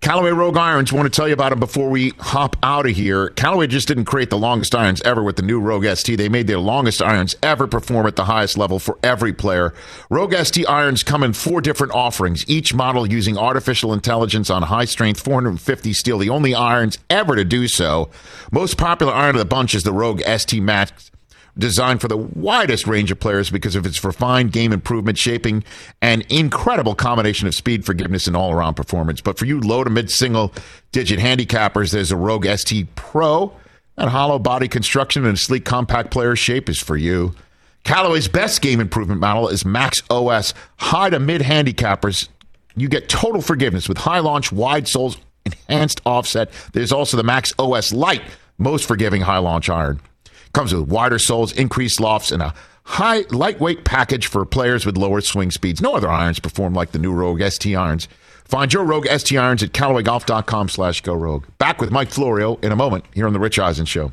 Callaway 0.00 0.30
Rogue 0.30 0.56
Irons, 0.56 0.92
want 0.92 1.10
to 1.10 1.16
tell 1.16 1.26
you 1.26 1.34
about 1.34 1.50
them 1.50 1.60
before 1.60 1.88
we 1.88 2.10
hop 2.18 2.56
out 2.62 2.86
of 2.86 2.94
here. 2.94 3.30
Callaway 3.30 3.66
just 3.66 3.88
didn't 3.88 4.04
create 4.04 4.30
the 4.30 4.38
longest 4.38 4.74
irons 4.74 5.00
ever 5.02 5.22
with 5.22 5.36
the 5.36 5.42
new 5.42 5.60
Rogue 5.60 5.86
ST. 5.96 6.18
They 6.18 6.28
made 6.28 6.46
their 6.46 6.58
longest 6.58 7.00
irons 7.00 7.34
ever 7.42 7.66
perform 7.66 8.06
at 8.06 8.16
the 8.16 8.24
highest 8.24 8.58
level 8.58 8.78
for 8.78 8.98
every 9.02 9.32
player. 9.32 9.72
Rogue 10.10 10.34
ST 10.34 10.68
irons 10.68 11.02
come 11.02 11.22
in 11.22 11.32
four 11.32 11.60
different 11.60 11.94
offerings, 11.94 12.48
each 12.48 12.74
model 12.74 13.06
using 13.06 13.38
artificial 13.38 13.92
intelligence 13.92 14.50
on 14.50 14.62
high 14.62 14.84
strength 14.84 15.20
450 15.20 15.92
steel, 15.92 16.18
the 16.18 16.30
only 16.30 16.54
irons 16.54 16.98
ever 17.08 17.36
to 17.36 17.44
do 17.44 17.68
so. 17.68 18.10
Most 18.50 18.76
popular 18.76 19.12
iron 19.12 19.36
of 19.36 19.38
the 19.38 19.44
bunch 19.44 19.74
is 19.74 19.84
the 19.84 19.92
Rogue 19.92 20.22
ST 20.22 20.62
Max 20.62 21.10
designed 21.58 22.00
for 22.00 22.08
the 22.08 22.16
widest 22.16 22.86
range 22.86 23.10
of 23.10 23.20
players 23.20 23.50
because 23.50 23.76
of 23.76 23.84
its 23.84 24.02
refined 24.02 24.52
game 24.52 24.72
improvement, 24.72 25.18
shaping, 25.18 25.64
and 26.00 26.22
incredible 26.30 26.94
combination 26.94 27.46
of 27.46 27.54
speed, 27.54 27.84
forgiveness, 27.84 28.26
and 28.26 28.36
all 28.36 28.52
around 28.52 28.74
performance. 28.74 29.20
But 29.20 29.38
for 29.38 29.44
you 29.44 29.60
low 29.60 29.84
to 29.84 29.90
mid 29.90 30.10
single 30.10 30.52
digit 30.92 31.18
handicappers, 31.18 31.92
there's 31.92 32.10
a 32.10 32.16
Rogue 32.16 32.46
ST 32.46 32.94
Pro. 32.94 33.52
That 33.96 34.08
hollow 34.08 34.38
body 34.38 34.68
construction 34.68 35.26
and 35.26 35.38
sleek 35.38 35.64
compact 35.64 36.10
player 36.10 36.34
shape 36.34 36.68
is 36.68 36.78
for 36.78 36.96
you. 36.96 37.34
Callaway's 37.84 38.28
best 38.28 38.62
game 38.62 38.80
improvement 38.80 39.20
model 39.20 39.48
is 39.48 39.64
Max 39.64 40.02
OS. 40.08 40.54
High 40.78 41.10
to 41.10 41.18
mid 41.18 41.42
handicappers, 41.42 42.28
you 42.76 42.88
get 42.88 43.08
total 43.08 43.42
forgiveness 43.42 43.88
with 43.88 43.98
high 43.98 44.20
launch, 44.20 44.52
wide 44.52 44.88
soles, 44.88 45.18
enhanced 45.44 46.00
offset. 46.06 46.50
There's 46.72 46.92
also 46.92 47.16
the 47.16 47.22
Max 47.22 47.52
OS 47.58 47.92
Light, 47.92 48.22
most 48.56 48.86
forgiving 48.86 49.22
high 49.22 49.38
launch 49.38 49.68
iron. 49.68 50.00
Comes 50.52 50.74
with 50.74 50.88
wider 50.88 51.18
soles, 51.18 51.52
increased 51.52 52.00
lofts, 52.00 52.30
and 52.30 52.42
a 52.42 52.54
high 52.84 53.24
lightweight 53.30 53.84
package 53.84 54.26
for 54.26 54.44
players 54.44 54.84
with 54.84 54.98
lower 54.98 55.20
swing 55.20 55.50
speeds. 55.50 55.80
No 55.80 55.94
other 55.94 56.10
irons 56.10 56.40
perform 56.40 56.74
like 56.74 56.92
the 56.92 56.98
new 56.98 57.12
Rogue 57.12 57.42
ST 57.42 57.74
irons. 57.74 58.08
Find 58.44 58.72
your 58.72 58.84
Rogue 58.84 59.06
ST 59.06 59.38
irons 59.38 59.62
at 59.62 59.72
CallawayGolf.com 59.72 60.68
slash 60.68 61.00
go 61.00 61.14
Rogue. 61.14 61.46
Back 61.58 61.80
with 61.80 61.90
Mike 61.90 62.10
Florio 62.10 62.56
in 62.56 62.70
a 62.70 62.76
moment 62.76 63.04
here 63.14 63.26
on 63.26 63.32
The 63.32 63.40
Rich 63.40 63.58
Eisen 63.58 63.86
Show. 63.86 64.12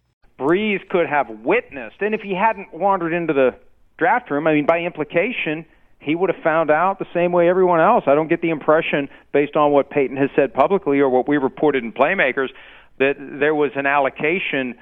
Brees 0.41 0.79
could 0.89 1.07
have 1.07 1.29
witnessed. 1.29 1.97
And 1.99 2.15
if 2.15 2.21
he 2.21 2.33
hadn't 2.33 2.73
wandered 2.73 3.13
into 3.13 3.31
the 3.31 3.51
draft 3.99 4.31
room, 4.31 4.47
I 4.47 4.53
mean, 4.55 4.65
by 4.65 4.79
implication, 4.79 5.65
he 5.99 6.15
would 6.15 6.33
have 6.33 6.43
found 6.43 6.71
out 6.71 6.97
the 6.97 7.05
same 7.13 7.31
way 7.31 7.47
everyone 7.47 7.79
else. 7.79 8.05
I 8.07 8.15
don't 8.15 8.27
get 8.27 8.41
the 8.41 8.49
impression, 8.49 9.07
based 9.31 9.55
on 9.55 9.71
what 9.71 9.91
Peyton 9.91 10.17
has 10.17 10.31
said 10.35 10.51
publicly 10.51 10.99
or 10.99 11.09
what 11.09 11.27
we 11.27 11.37
reported 11.37 11.83
in 11.83 11.93
Playmakers, 11.93 12.49
that 12.97 13.17
there 13.19 13.53
was 13.53 13.69
an 13.75 13.85
allocation 13.85 14.73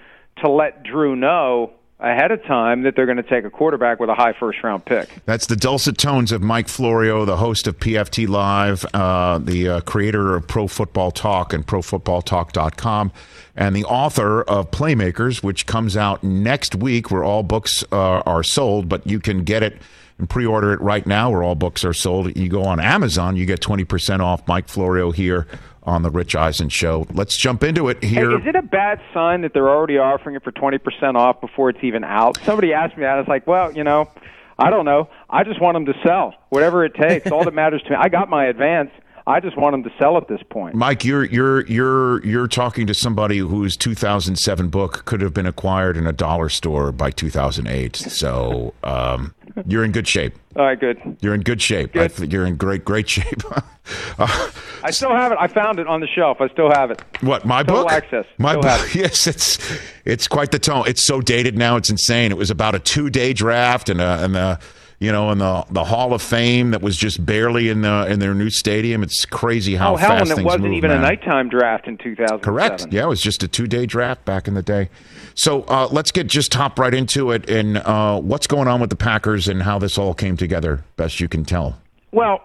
to 0.43 0.49
let 0.49 0.83
Drew 0.83 1.17
know 1.17 1.73
ahead 1.99 2.31
of 2.31 2.41
time 2.45 2.83
that 2.83 2.95
they're 2.95 3.05
going 3.05 3.17
to 3.17 3.23
take 3.23 3.43
a 3.43 3.49
quarterback 3.49 3.99
with 3.99 4.09
a 4.09 4.15
high 4.15 4.33
first 4.33 4.63
round 4.63 4.85
pick. 4.85 5.09
That's 5.25 5.47
the 5.47 5.55
dulcet 5.55 5.97
tones 5.97 6.31
of 6.31 6.41
Mike 6.41 6.69
Florio, 6.69 7.25
the 7.25 7.37
host 7.37 7.67
of 7.67 7.77
PFT 7.79 8.27
Live, 8.27 8.85
uh, 8.93 9.39
the 9.39 9.69
uh, 9.69 9.81
creator 9.81 10.35
of 10.35 10.47
Pro 10.47 10.67
Football 10.67 11.11
Talk 11.11 11.53
and 11.53 11.65
ProFootballTalk.com, 11.67 13.11
and 13.55 13.75
the 13.75 13.85
author 13.85 14.43
of 14.43 14.71
Playmakers, 14.71 15.43
which 15.43 15.65
comes 15.65 15.97
out 15.97 16.23
next 16.23 16.75
week, 16.75 17.11
where 17.11 17.23
all 17.23 17.43
books 17.43 17.83
uh, 17.91 18.21
are 18.25 18.43
sold, 18.43 18.87
but 18.87 19.05
you 19.05 19.19
can 19.19 19.43
get 19.43 19.63
it 19.63 19.77
and 20.17 20.29
pre-order 20.29 20.73
it 20.73 20.81
right 20.81 21.07
now 21.07 21.29
where 21.31 21.43
all 21.43 21.55
books 21.55 21.83
are 21.85 21.93
sold. 21.93 22.35
You 22.35 22.49
go 22.49 22.63
on 22.63 22.79
Amazon, 22.79 23.35
you 23.35 23.45
get 23.45 23.61
20% 23.61 24.19
off 24.19 24.47
Mike 24.47 24.67
Florio 24.67 25.11
here 25.11 25.47
on 25.89 26.03
the 26.03 26.09
Rich 26.09 26.35
Eisen 26.35 26.69
show. 26.69 27.05
Let's 27.11 27.35
jump 27.35 27.63
into 27.63 27.89
it 27.89 28.03
here. 28.03 28.29
Hey, 28.29 28.37
is 28.37 28.47
it 28.47 28.55
a 28.55 28.61
bad 28.61 29.01
sign 29.13 29.41
that 29.41 29.53
they're 29.53 29.69
already 29.69 29.97
offering 29.97 30.35
it 30.35 30.43
for 30.43 30.51
20% 30.51 31.15
off 31.15 31.41
before 31.41 31.69
it's 31.69 31.83
even 31.83 32.03
out? 32.03 32.37
Somebody 32.45 32.73
asked 32.73 32.95
me 32.95 33.01
that. 33.01 33.15
I 33.15 33.19
was 33.19 33.27
like, 33.27 33.47
well, 33.47 33.73
you 33.73 33.83
know, 33.83 34.09
I 34.57 34.69
don't 34.69 34.85
know. 34.85 35.09
I 35.29 35.43
just 35.43 35.59
want 35.61 35.75
them 35.75 35.85
to 35.85 35.93
sell 36.05 36.35
whatever 36.49 36.85
it 36.85 36.93
takes. 36.93 37.31
All 37.31 37.43
that 37.43 37.53
matters 37.53 37.81
to 37.83 37.89
me. 37.91 37.95
I 37.99 38.09
got 38.09 38.29
my 38.29 38.45
advance. 38.45 38.91
I 39.29 39.39
just 39.39 39.55
want 39.57 39.73
them 39.73 39.83
to 39.83 39.91
sell 39.99 40.17
at 40.17 40.27
this 40.27 40.41
point. 40.49 40.73
Mike, 40.73 41.05
you're 41.05 41.23
you're 41.25 41.63
you're 41.67 42.25
you're 42.25 42.47
talking 42.47 42.87
to 42.87 42.95
somebody 42.95 43.37
whose 43.37 43.77
2007 43.77 44.69
book 44.69 45.05
could 45.05 45.21
have 45.21 45.35
been 45.35 45.45
acquired 45.45 45.97
in 45.97 46.07
a 46.07 46.11
dollar 46.11 46.49
store 46.49 46.91
by 46.91 47.11
2008. 47.11 47.95
So 47.95 48.73
um, 48.83 49.35
you're 49.67 49.83
in 49.83 49.91
good 49.91 50.07
shape. 50.07 50.33
All 50.55 50.65
right, 50.65 50.79
good. 50.79 50.97
You're 51.21 51.35
in 51.35 51.41
good 51.41 51.61
shape. 51.61 51.93
Good. 51.93 52.11
I 52.19 52.23
you're 52.25 52.47
in 52.47 52.55
great 52.55 52.83
great 52.83 53.07
shape. 53.07 53.43
uh, 54.17 54.49
I 54.83 54.89
still 54.89 55.11
have 55.15 55.31
it. 55.31 55.37
I 55.39 55.47
found 55.47 55.77
it 55.77 55.85
on 55.85 55.99
the 56.01 56.07
shelf. 56.07 56.41
I 56.41 56.47
still 56.49 56.71
have 56.71 56.89
it. 56.89 56.99
What 57.21 57.45
my 57.45 57.61
Total 57.61 57.83
book? 57.83 57.91
access. 57.91 58.25
My 58.39 58.53
Still 58.53 58.61
book. 58.63 58.81
it. 58.87 58.95
Yes, 58.99 59.27
it's 59.27 59.59
it's 60.05 60.27
quite 60.27 60.49
the 60.49 60.59
tone. 60.59 60.85
It's 60.87 61.03
so 61.03 61.21
dated 61.21 61.55
now. 61.55 61.75
It's 61.75 61.91
insane. 61.91 62.31
It 62.31 62.37
was 62.37 62.49
about 62.49 62.73
a 62.73 62.79
two 62.79 63.11
day 63.11 63.33
draft 63.33 63.89
and 63.89 64.01
a, 64.01 64.23
and 64.23 64.33
the 64.33 64.59
you 64.99 65.11
know 65.11 65.31
in 65.31 65.37
the 65.37 65.65
the 65.71 65.83
Hall 65.85 66.13
of 66.13 66.21
Fame 66.21 66.71
that 66.71 66.81
was 66.81 66.97
just 66.97 67.25
barely 67.25 67.69
in 67.69 67.81
the 67.81 68.07
in 68.09 68.19
their 68.19 68.33
new 68.33 68.49
stadium. 68.49 69.01
It's 69.03 69.25
crazy 69.25 69.75
how 69.75 69.93
oh, 69.93 69.97
hell, 69.97 70.09
fast 70.09 70.31
and 70.31 70.39
it 70.39 70.43
wasn't 70.43 70.65
move 70.65 70.73
even 70.73 70.91
now. 70.91 70.97
a 70.97 71.01
nighttime 71.01 71.49
draft 71.49 71.87
in 71.87 71.97
2007. 71.97 72.39
Correct. 72.41 72.87
Yeah, 72.91 73.03
it 73.03 73.07
was 73.07 73.21
just 73.21 73.41
a 73.43 73.47
two 73.47 73.67
day 73.67 73.85
draft 73.85 74.25
back 74.25 74.47
in 74.47 74.53
the 74.53 74.61
day. 74.63 74.89
So 75.35 75.63
uh, 75.63 75.87
let's 75.91 76.11
get 76.11 76.27
just 76.27 76.53
hop 76.53 76.77
right 76.77 76.93
into 76.93 77.31
it 77.31 77.49
and 77.49 77.77
uh, 77.77 78.19
what's 78.19 78.45
going 78.47 78.67
on 78.67 78.81
with 78.81 78.89
the 78.89 78.97
Packers 78.97 79.47
and 79.47 79.63
how 79.63 79.79
this 79.79 79.97
all 79.97 80.13
came 80.13 80.35
together, 80.35 80.83
best 80.97 81.19
you 81.21 81.29
can 81.29 81.45
tell. 81.45 81.79
Well, 82.11 82.41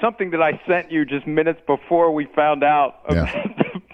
something 0.00 0.30
that 0.30 0.42
I 0.42 0.60
sent 0.66 0.92
you 0.92 1.04
just 1.04 1.26
minutes 1.26 1.60
before 1.66 2.12
we 2.12 2.26
found 2.36 2.62
out 2.62 2.96
Yeah. 3.10 3.22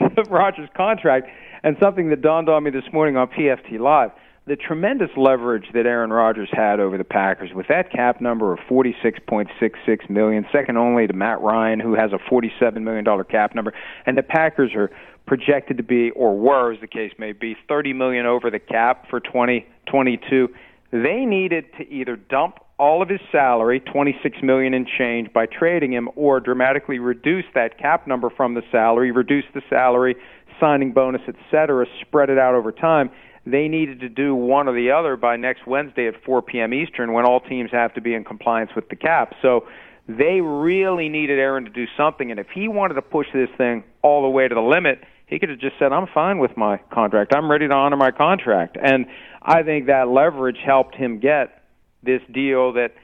about 0.00 0.16
the 0.16 0.22
Rodgers 0.24 0.68
contract, 0.76 1.28
and 1.62 1.76
something 1.80 2.10
that 2.10 2.22
dawned 2.22 2.48
on 2.48 2.64
me 2.64 2.70
this 2.70 2.84
morning 2.92 3.16
on 3.16 3.28
PFT 3.28 3.78
Live. 3.78 4.10
The 4.46 4.54
tremendous 4.56 5.10
leverage 5.16 5.66
that 5.74 5.86
Aaron 5.86 6.12
Rodgers 6.12 6.48
had 6.52 6.78
over 6.78 6.96
the 6.96 7.04
Packers 7.04 7.50
with 7.52 7.66
that 7.68 7.90
cap 7.90 8.20
number 8.20 8.52
of 8.52 8.60
46.66 8.70 10.08
million, 10.08 10.46
second 10.52 10.78
only 10.78 11.06
to 11.08 11.12
Matt 11.12 11.40
Ryan 11.40 11.80
who 11.80 11.94
has 11.94 12.12
a 12.12 12.18
47 12.30 12.84
million 12.84 13.04
dollar 13.04 13.24
cap 13.24 13.56
number, 13.56 13.74
and 14.06 14.16
the 14.16 14.22
Packers 14.22 14.72
are 14.74 14.90
projected 15.26 15.76
to 15.78 15.82
be 15.82 16.10
or 16.10 16.38
were 16.38 16.72
as 16.72 16.80
the 16.80 16.86
case 16.86 17.12
may 17.18 17.32
be 17.32 17.56
30 17.68 17.92
million 17.92 18.24
over 18.24 18.48
the 18.48 18.60
cap 18.60 19.06
for 19.10 19.18
2022. 19.18 20.48
They 20.92 21.24
needed 21.24 21.64
to 21.78 21.88
either 21.92 22.14
dump 22.14 22.60
all 22.78 23.02
of 23.02 23.08
his 23.08 23.20
salary, 23.32 23.80
26 23.80 24.38
million 24.42 24.74
in 24.74 24.86
change 24.86 25.32
by 25.32 25.46
trading 25.46 25.92
him 25.92 26.08
or 26.14 26.38
dramatically 26.38 27.00
reduce 27.00 27.46
that 27.54 27.78
cap 27.78 28.06
number 28.06 28.30
from 28.30 28.54
the 28.54 28.62
salary, 28.70 29.10
reduce 29.10 29.46
the 29.54 29.62
salary, 29.68 30.14
signing 30.60 30.92
bonus, 30.92 31.22
etc., 31.26 31.86
spread 32.00 32.30
it 32.30 32.38
out 32.38 32.54
over 32.54 32.70
time 32.70 33.10
they 33.46 33.68
needed 33.68 34.00
to 34.00 34.08
do 34.08 34.34
one 34.34 34.68
or 34.68 34.74
the 34.74 34.90
other 34.90 35.16
by 35.16 35.36
next 35.36 35.66
Wednesday 35.66 36.08
at 36.08 36.22
4 36.24 36.42
p.m. 36.42 36.74
Eastern 36.74 37.12
when 37.12 37.24
all 37.24 37.40
teams 37.40 37.70
have 37.70 37.94
to 37.94 38.00
be 38.00 38.12
in 38.12 38.24
compliance 38.24 38.72
with 38.74 38.88
the 38.88 38.96
cap. 38.96 39.34
So 39.40 39.66
they 40.08 40.40
really 40.40 41.08
needed 41.08 41.38
Aaron 41.38 41.64
to 41.64 41.70
do 41.70 41.86
something. 41.96 42.30
And 42.30 42.40
if 42.40 42.48
he 42.52 42.66
wanted 42.66 42.94
to 42.94 43.02
push 43.02 43.28
this 43.32 43.48
thing 43.56 43.84
all 44.02 44.22
the 44.22 44.28
way 44.28 44.48
to 44.48 44.54
the 44.54 44.60
limit, 44.60 45.02
he 45.26 45.38
could 45.38 45.48
have 45.48 45.60
just 45.60 45.78
said, 45.78 45.92
I'm 45.92 46.08
fine 46.12 46.38
with 46.38 46.56
my 46.56 46.78
contract. 46.92 47.32
I'm 47.34 47.50
ready 47.50 47.68
to 47.68 47.74
honor 47.74 47.96
my 47.96 48.10
contract. 48.10 48.76
And 48.80 49.06
I 49.42 49.62
think 49.62 49.86
that 49.86 50.08
leverage 50.08 50.58
helped 50.64 50.96
him 50.96 51.20
get 51.20 51.62
this 52.02 52.22
deal 52.32 52.72
that 52.74 52.94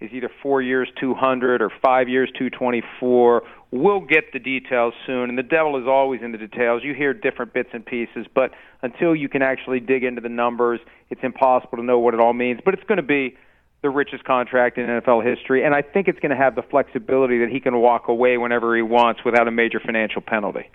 is 0.00 0.10
either 0.12 0.30
four 0.42 0.60
years 0.60 0.88
200 1.00 1.62
or 1.62 1.70
five 1.82 2.08
years 2.08 2.28
224 2.38 3.42
We'll 3.74 3.98
get 3.98 4.32
the 4.32 4.38
details 4.38 4.94
soon, 5.04 5.30
and 5.30 5.36
the 5.36 5.42
devil 5.42 5.76
is 5.82 5.88
always 5.88 6.22
in 6.22 6.30
the 6.30 6.38
details. 6.38 6.84
You 6.84 6.94
hear 6.94 7.12
different 7.12 7.52
bits 7.52 7.70
and 7.72 7.84
pieces, 7.84 8.24
but 8.32 8.52
until 8.82 9.16
you 9.16 9.28
can 9.28 9.42
actually 9.42 9.80
dig 9.80 10.04
into 10.04 10.20
the 10.20 10.28
numbers, 10.28 10.78
it's 11.10 11.22
impossible 11.24 11.78
to 11.78 11.82
know 11.82 11.98
what 11.98 12.14
it 12.14 12.20
all 12.20 12.34
means. 12.34 12.60
But 12.64 12.74
it's 12.74 12.84
going 12.84 12.98
to 12.98 13.02
be 13.02 13.36
the 13.82 13.90
richest 13.90 14.22
contract 14.22 14.78
in 14.78 14.86
NFL 14.86 15.24
history, 15.24 15.64
and 15.64 15.74
I 15.74 15.82
think 15.82 16.06
it's 16.06 16.20
going 16.20 16.30
to 16.30 16.36
have 16.36 16.54
the 16.54 16.62
flexibility 16.62 17.40
that 17.40 17.48
he 17.48 17.58
can 17.58 17.76
walk 17.80 18.06
away 18.06 18.38
whenever 18.38 18.76
he 18.76 18.82
wants 18.82 19.24
without 19.24 19.48
a 19.48 19.50
major 19.50 19.80
financial 19.80 20.22
penalty. 20.22 20.70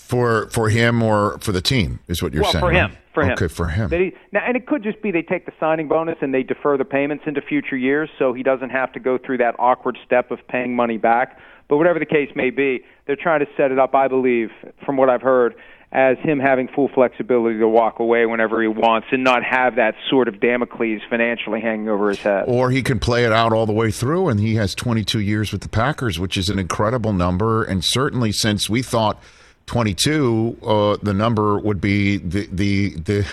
For 0.00 0.48
for 0.48 0.68
him 0.68 1.02
or 1.02 1.38
for 1.38 1.52
the 1.52 1.62
team 1.62 2.00
is 2.08 2.22
what 2.22 2.32
you're 2.32 2.42
well, 2.42 2.52
saying. 2.52 2.62
for 2.62 2.72
him, 2.72 2.96
for 3.14 3.22
him. 3.22 3.32
Okay, 3.32 3.48
for 3.48 3.68
him. 3.68 3.90
Now, 4.32 4.40
and 4.44 4.56
it 4.56 4.66
could 4.66 4.82
just 4.82 5.00
be 5.02 5.12
they 5.12 5.22
take 5.22 5.46
the 5.46 5.52
signing 5.60 5.86
bonus 5.86 6.16
and 6.20 6.34
they 6.34 6.42
defer 6.42 6.76
the 6.76 6.84
payments 6.84 7.24
into 7.26 7.40
future 7.40 7.76
years, 7.76 8.10
so 8.18 8.32
he 8.32 8.42
doesn't 8.42 8.70
have 8.70 8.92
to 8.92 9.00
go 9.00 9.18
through 9.18 9.38
that 9.38 9.54
awkward 9.58 9.98
step 10.04 10.30
of 10.32 10.38
paying 10.48 10.74
money 10.74 10.98
back. 10.98 11.38
But 11.68 11.76
whatever 11.76 12.00
the 12.00 12.06
case 12.06 12.30
may 12.34 12.50
be, 12.50 12.84
they're 13.06 13.14
trying 13.14 13.40
to 13.40 13.46
set 13.56 13.70
it 13.70 13.78
up, 13.78 13.94
I 13.94 14.08
believe, 14.08 14.50
from 14.84 14.96
what 14.96 15.08
I've 15.08 15.22
heard, 15.22 15.54
as 15.92 16.18
him 16.18 16.40
having 16.40 16.66
full 16.68 16.88
flexibility 16.88 17.58
to 17.60 17.68
walk 17.68 18.00
away 18.00 18.26
whenever 18.26 18.60
he 18.60 18.68
wants 18.68 19.06
and 19.12 19.22
not 19.22 19.44
have 19.44 19.76
that 19.76 19.94
sort 20.08 20.26
of 20.26 20.40
Damocles 20.40 21.00
financially 21.08 21.60
hanging 21.60 21.88
over 21.88 22.08
his 22.08 22.20
head. 22.20 22.44
Or 22.48 22.70
he 22.70 22.82
can 22.82 22.98
play 22.98 23.24
it 23.24 23.32
out 23.32 23.52
all 23.52 23.66
the 23.66 23.72
way 23.72 23.92
through, 23.92 24.28
and 24.28 24.40
he 24.40 24.56
has 24.56 24.74
22 24.74 25.20
years 25.20 25.52
with 25.52 25.62
the 25.62 25.68
Packers, 25.68 26.18
which 26.18 26.36
is 26.36 26.48
an 26.48 26.58
incredible 26.58 27.12
number. 27.12 27.62
And 27.62 27.84
certainly, 27.84 28.32
since 28.32 28.68
we 28.68 28.82
thought 28.82 29.22
22, 29.70 30.58
uh, 30.64 30.96
the 31.00 31.14
number 31.14 31.56
would 31.56 31.80
be 31.80 32.16
the 32.16 32.48
the 32.50 32.88
the 32.96 33.24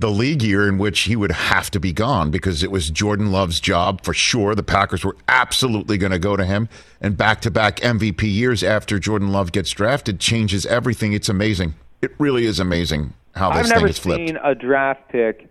the 0.00 0.10
league 0.10 0.42
year 0.42 0.68
in 0.68 0.78
which 0.78 1.02
he 1.02 1.14
would 1.14 1.30
have 1.30 1.70
to 1.70 1.78
be 1.78 1.92
gone 1.92 2.32
because 2.32 2.64
it 2.64 2.72
was 2.72 2.90
Jordan 2.90 3.30
Love's 3.30 3.60
job 3.60 4.02
for 4.02 4.12
sure. 4.12 4.56
The 4.56 4.64
Packers 4.64 5.04
were 5.04 5.16
absolutely 5.28 5.96
going 5.96 6.10
to 6.10 6.18
go 6.18 6.34
to 6.36 6.44
him. 6.44 6.68
And 7.00 7.16
back 7.16 7.40
to 7.42 7.52
back 7.52 7.76
MVP 7.76 8.22
years 8.22 8.64
after 8.64 8.98
Jordan 8.98 9.30
Love 9.30 9.52
gets 9.52 9.70
drafted 9.70 10.18
changes 10.18 10.66
everything. 10.66 11.12
It's 11.12 11.28
amazing. 11.28 11.76
It 12.02 12.16
really 12.18 12.46
is 12.46 12.58
amazing 12.58 13.12
how 13.36 13.50
this 13.50 13.58
I've 13.58 13.66
thing 13.66 13.74
never 13.76 13.86
is 13.86 13.98
flipped. 14.00 14.26
seen 14.26 14.38
a 14.42 14.56
draft 14.56 15.08
pick 15.08 15.48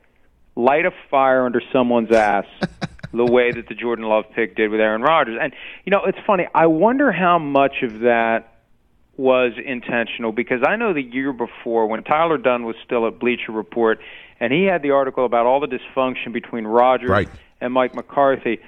light 0.58 0.86
a 0.86 0.91
fire 1.10 1.45
under 1.45 1.62
someone's 1.71 2.12
ass 2.12 2.45
the 3.13 3.26
way 3.26 3.54
that 3.54 3.69
the 3.69 3.74
Jordan 3.74 4.04
Love 4.04 4.26
pick 4.36 4.58
did 4.58 4.69
with 4.69 4.82
Aaron 4.82 5.02
Rodgers. 5.02 5.38
And, 5.41 5.54
you 5.86 5.91
know, 5.91 6.04
it's 6.04 6.19
funny. 6.28 6.45
I 6.54 6.65
wonder 6.65 7.13
how 7.13 7.39
much 7.39 7.84
of 7.84 8.02
that 8.02 8.55
was 9.17 9.54
intentional 9.63 10.32
because 10.32 10.62
I 10.67 10.75
know 10.75 10.93
the 10.93 11.01
year 11.01 11.32
before 11.32 11.88
when 11.88 12.04
Tyler 12.04 12.38
Dunne 12.38 12.65
was 12.65 12.75
still 12.84 13.08
at 13.08 13.19
Bleacher 13.19 13.51
Report 13.51 13.99
and 14.39 14.51
he 14.51 14.63
had 14.63 14.82
the 14.82 14.91
article 14.91 15.25
about 15.25 15.45
all 15.45 15.60
the 15.60 15.67
dysfunction 15.67 16.34
between 16.34 16.65
Rodgers 16.65 17.10
right. 17.10 17.30
and 17.62 17.73
Mike 17.73 17.95
McCarthy. 17.95 18.60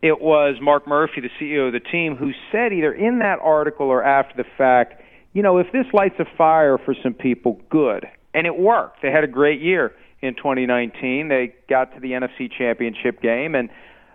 It 0.00 0.20
was 0.20 0.56
Mark 0.60 0.88
Murphy, 0.88 1.20
the 1.20 1.30
CEO 1.40 1.66
of 1.66 1.72
the 1.72 1.80
team, 1.80 2.16
who 2.16 2.32
said 2.50 2.72
either 2.72 2.92
in 2.92 3.18
that 3.20 3.38
article 3.40 3.86
or 3.86 4.02
after 4.02 4.42
the 4.42 4.48
fact, 4.56 5.02
you 5.32 5.42
know, 5.42 5.58
if 5.58 5.70
this 5.72 5.86
lights 5.92 6.16
a 6.18 6.24
fire 6.36 6.78
for 6.78 6.94
some 7.02 7.14
people, 7.14 7.60
good. 7.70 8.06
And 8.34 8.46
it 8.46 8.58
worked. 8.58 9.02
They 9.02 9.10
had 9.10 9.24
a 9.24 9.28
great 9.28 9.60
year 9.60 9.94
in 10.20 10.34
2019. 10.34 11.28
They 11.28 11.54
got 11.68 11.94
to 11.94 12.00
the 12.00 12.12
NFC 12.12 12.50
Championship 12.50 13.20
game, 13.20 13.54
and 13.54 13.68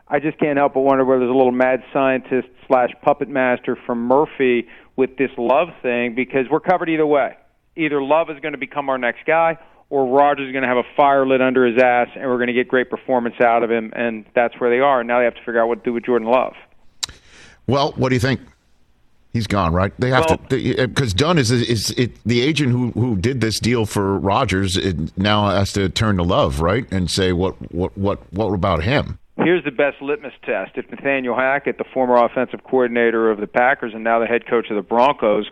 I 0.08 0.20
just 0.20 0.40
can't 0.40 0.58
help 0.58 0.74
but 0.74 0.82
wonder 0.82 1.06
whether 1.06 1.20
there's 1.20 1.32
a 1.32 1.38
little 1.38 1.52
mad 1.52 1.84
scientist 1.94 2.48
slash 2.68 2.90
puppet 3.04 3.30
master 3.30 3.78
from 3.86 4.00
Murphy 4.00 4.68
with 4.98 5.16
this 5.16 5.32
Love 5.38 5.70
thing 5.82 6.16
because 6.16 6.48
we're 6.52 6.60
covered 6.60 6.90
either 6.90 7.06
way. 7.06 7.38
Either 7.78 8.02
Love 8.02 8.30
is 8.30 8.40
going 8.42 8.52
to 8.52 8.58
become 8.58 8.90
our 8.90 8.98
next 8.98 9.26
guy, 9.26 9.58
or 9.90 10.06
Rodgers 10.08 10.48
is 10.48 10.52
going 10.52 10.64
to 10.64 10.68
have 10.68 10.78
a 10.78 10.96
fire 10.98 11.26
lit 11.26 11.42
under 11.42 11.66
his 11.66 11.82
ass, 11.82 12.10
and 12.16 12.26
we're 12.26 12.38
going 12.38 12.48
to 12.48 12.54
get 12.54 12.68
great 12.68 12.90
performance 12.90 13.36
out 13.40 13.64
of 13.64 13.72
him, 13.72 13.94
and 13.96 14.26
that's 14.36 14.60
where 14.60 14.70
they 14.70 14.80
are. 14.80 15.00
And 15.00 15.08
now 15.08 15.20
they 15.20 15.26
have 15.26 15.36
to 15.36 15.42
figure 15.46 15.62
out 15.62 15.70
what 15.70 15.84
to 15.84 15.90
do 15.90 15.94
with 15.94 16.04
Jordan 16.04 16.28
Love. 16.28 16.56
Well, 17.68 17.94
what 17.96 18.10
do 18.10 18.16
you 18.16 18.20
think? 18.20 18.42
He's 19.34 19.46
gone, 19.46 19.72
right? 19.72 19.94
They 20.00 20.10
have 20.10 20.26
well, 20.28 20.38
to 20.50 20.88
because 20.88 21.14
uh, 21.14 21.18
Dunn 21.18 21.38
is 21.38 21.52
is 21.52 21.92
it, 21.92 22.18
the 22.24 22.42
agent 22.42 22.72
who 22.72 22.90
who 22.92 23.16
did 23.18 23.40
this 23.40 23.60
deal 23.60 23.86
for 23.86 24.18
Rodgers. 24.18 24.80
now 25.16 25.50
has 25.50 25.74
to 25.74 25.90
turn 25.90 26.18
to 26.18 26.24
Love, 26.24 26.60
right, 26.60 26.92
and 26.92 27.12
say 27.12 27.34
what 27.34 27.54
what 27.72 27.96
what 27.96 28.20
what 28.34 28.54
about 28.54 28.84
him? 28.84 29.20
Here's 29.38 29.64
the 29.64 29.72
best 29.72 30.02
litmus 30.02 30.34
test: 30.44 30.72
if 30.76 30.90
Nathaniel 30.90 31.36
Hackett, 31.36 31.78
the 31.78 31.86
former 31.94 32.24
offensive 32.24 32.64
coordinator 32.64 33.30
of 33.30 33.40
the 33.40 33.48
Packers 33.48 33.94
and 33.94 34.04
now 34.04 34.20
the 34.20 34.26
head 34.26 34.48
coach 34.48 34.70
of 34.70 34.76
the 34.76 34.82
Broncos, 34.82 35.50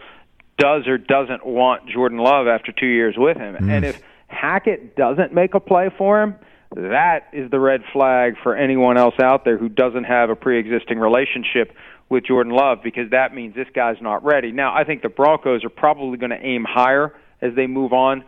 does 0.58 0.88
or 0.88 0.98
doesn't 0.98 1.45
want 1.45 1.88
Jordan 1.88 2.17
Love 2.17 2.48
after 2.48 2.71
two 2.71 2.88
years 2.88 3.15
with 3.17 3.38
him, 3.38 3.56
mm. 3.56 3.69
and 3.69 3.86
if 3.86 4.02
Hackett 4.28 4.95
doesn't 4.95 5.34
make 5.34 5.54
a 5.54 5.60
play 5.60 5.89
for 5.98 6.21
him, 6.21 6.36
that 6.76 7.30
is 7.32 7.50
the 7.52 7.60
red 7.60 7.82
flag 7.93 8.36
for 8.41 8.56
anyone 8.56 8.98
else 8.98 9.15
out 9.21 9.45
there 9.45 9.58
who 9.58 9.69
doesn't 9.69 10.06
have 10.06 10.30
a 10.30 10.36
pre-existing 10.36 11.00
relationship 11.00 11.74
with 12.10 12.26
Jordan 12.26 12.54
Love 12.54 12.80
because 12.84 13.12
that 13.12 13.34
means 13.34 13.56
this 13.56 13.67
guy's 13.74 14.02
not 14.02 14.24
ready. 14.24 14.52
Now, 14.52 14.76
I 14.76 14.84
think 14.84 15.02
the 15.02 15.10
Broncos 15.10 15.63
are 15.63 15.69
probably 15.69 16.17
going 16.17 16.32
to 16.32 16.41
aim 16.41 16.65
higher 16.67 17.13
as 17.41 17.56
they 17.56 17.67
move 17.67 17.93
on 17.93 18.24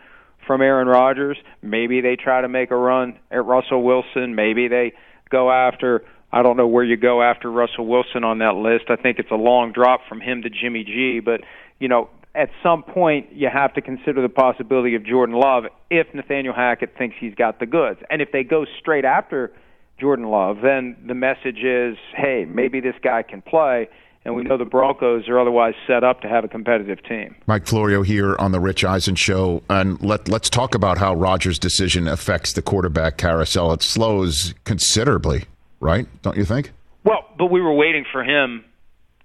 from 0.46 0.62
Aaron 0.62 0.88
Rodgers. 0.88 1.38
Maybe 1.62 2.02
they 2.02 2.16
try 2.16 2.42
to 2.42 2.48
make 2.48 2.72
a 2.72 2.76
run 2.76 3.20
at 3.30 3.44
Russell 3.44 3.84
Wilson. 3.84 4.36
Maybe 4.36 4.68
they 4.68 4.94
go 5.30 5.52
after 5.52 6.04
I 6.32 6.44
don't 6.44 6.58
know 6.58 6.68
where 6.68 6.84
you 6.84 6.98
go 6.98 7.22
after 7.22 7.50
Russell 7.50 7.88
Wilson 7.88 8.24
on 8.24 8.40
that 8.40 8.56
list. 8.56 8.86
I 8.90 8.98
think 8.98 9.18
it's 9.18 9.32
a 9.32 9.36
long 9.36 9.72
drop 9.72 10.02
from 10.10 10.20
him 10.20 10.42
to 10.42 10.50
Jimmy 10.50 10.84
G, 10.84 11.22
but 11.24 11.42
you 11.80 11.88
know, 11.88 12.10
at 12.36 12.50
some 12.62 12.84
point 12.84 13.32
you 13.34 13.50
have 13.52 13.74
to 13.76 13.82
consider 13.82 14.22
the 14.22 14.30
possibility 14.30 14.96
of 14.96 15.06
Jordan 15.06 15.36
Love 15.36 15.64
if 15.90 16.08
Nathaniel 16.14 16.54
Hackett 16.54 16.96
thinks 16.98 17.16
he's 17.20 17.34
got 17.34 17.60
the 17.60 17.66
goods. 17.66 18.00
And 18.10 18.22
if 18.22 18.32
they 18.32 18.44
go 18.44 18.66
straight 18.80 19.06
after 19.06 19.54
Jordan 20.00 20.26
Love, 20.26 20.58
then 20.62 20.98
the 21.08 21.16
message 21.16 21.64
is, 21.64 21.98
hey, 22.16 22.46
maybe 22.46 22.82
this 22.82 22.96
guy 23.02 23.24
can 23.24 23.42
play. 23.42 23.90
And 24.28 24.36
we 24.36 24.44
know 24.44 24.58
the 24.58 24.66
Broncos 24.66 25.30
are 25.30 25.40
otherwise 25.40 25.74
set 25.88 26.04
up 26.04 26.20
to 26.20 26.28
have 26.28 26.44
a 26.44 26.50
competitive 26.50 27.02
team. 27.02 27.34
Mike 27.46 27.66
Florio 27.66 28.02
here 28.02 28.36
on 28.36 28.52
the 28.52 28.60
Rich 28.60 28.84
Eisen 28.84 29.16
show, 29.16 29.64
and 29.70 30.02
let 30.02 30.28
let's 30.28 30.50
talk 30.50 30.76
about 30.76 30.98
how 30.98 31.16
Rodgers' 31.16 31.58
decision 31.58 32.10
affects 32.10 32.52
the 32.52 32.62
quarterback 32.62 33.16
carousel. 33.18 33.72
It 33.72 33.82
slows 33.82 34.54
considerably, 34.66 35.46
right? 35.80 36.08
Don't 36.24 36.36
you 36.36 36.44
think? 36.44 36.74
Well, 37.06 37.24
but 37.38 37.46
we 37.46 37.62
were 37.62 37.74
waiting 37.74 38.04
for 38.12 38.22
him 38.22 38.66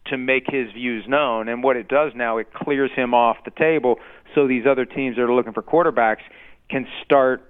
to 0.06 0.16
make 0.16 0.44
his 0.48 0.70
views 0.70 1.04
known. 1.08 1.48
And 1.48 1.64
what 1.64 1.76
it 1.76 1.88
does 1.88 2.12
now, 2.14 2.38
it 2.38 2.54
clears 2.54 2.92
him 2.94 3.12
off 3.12 3.38
the 3.44 3.50
table 3.50 3.98
so 4.36 4.46
these 4.46 4.66
other 4.66 4.84
teams 4.84 5.16
that 5.16 5.22
are 5.22 5.34
looking 5.34 5.52
for 5.52 5.64
quarterbacks 5.64 6.22
can 6.70 6.86
start 7.04 7.42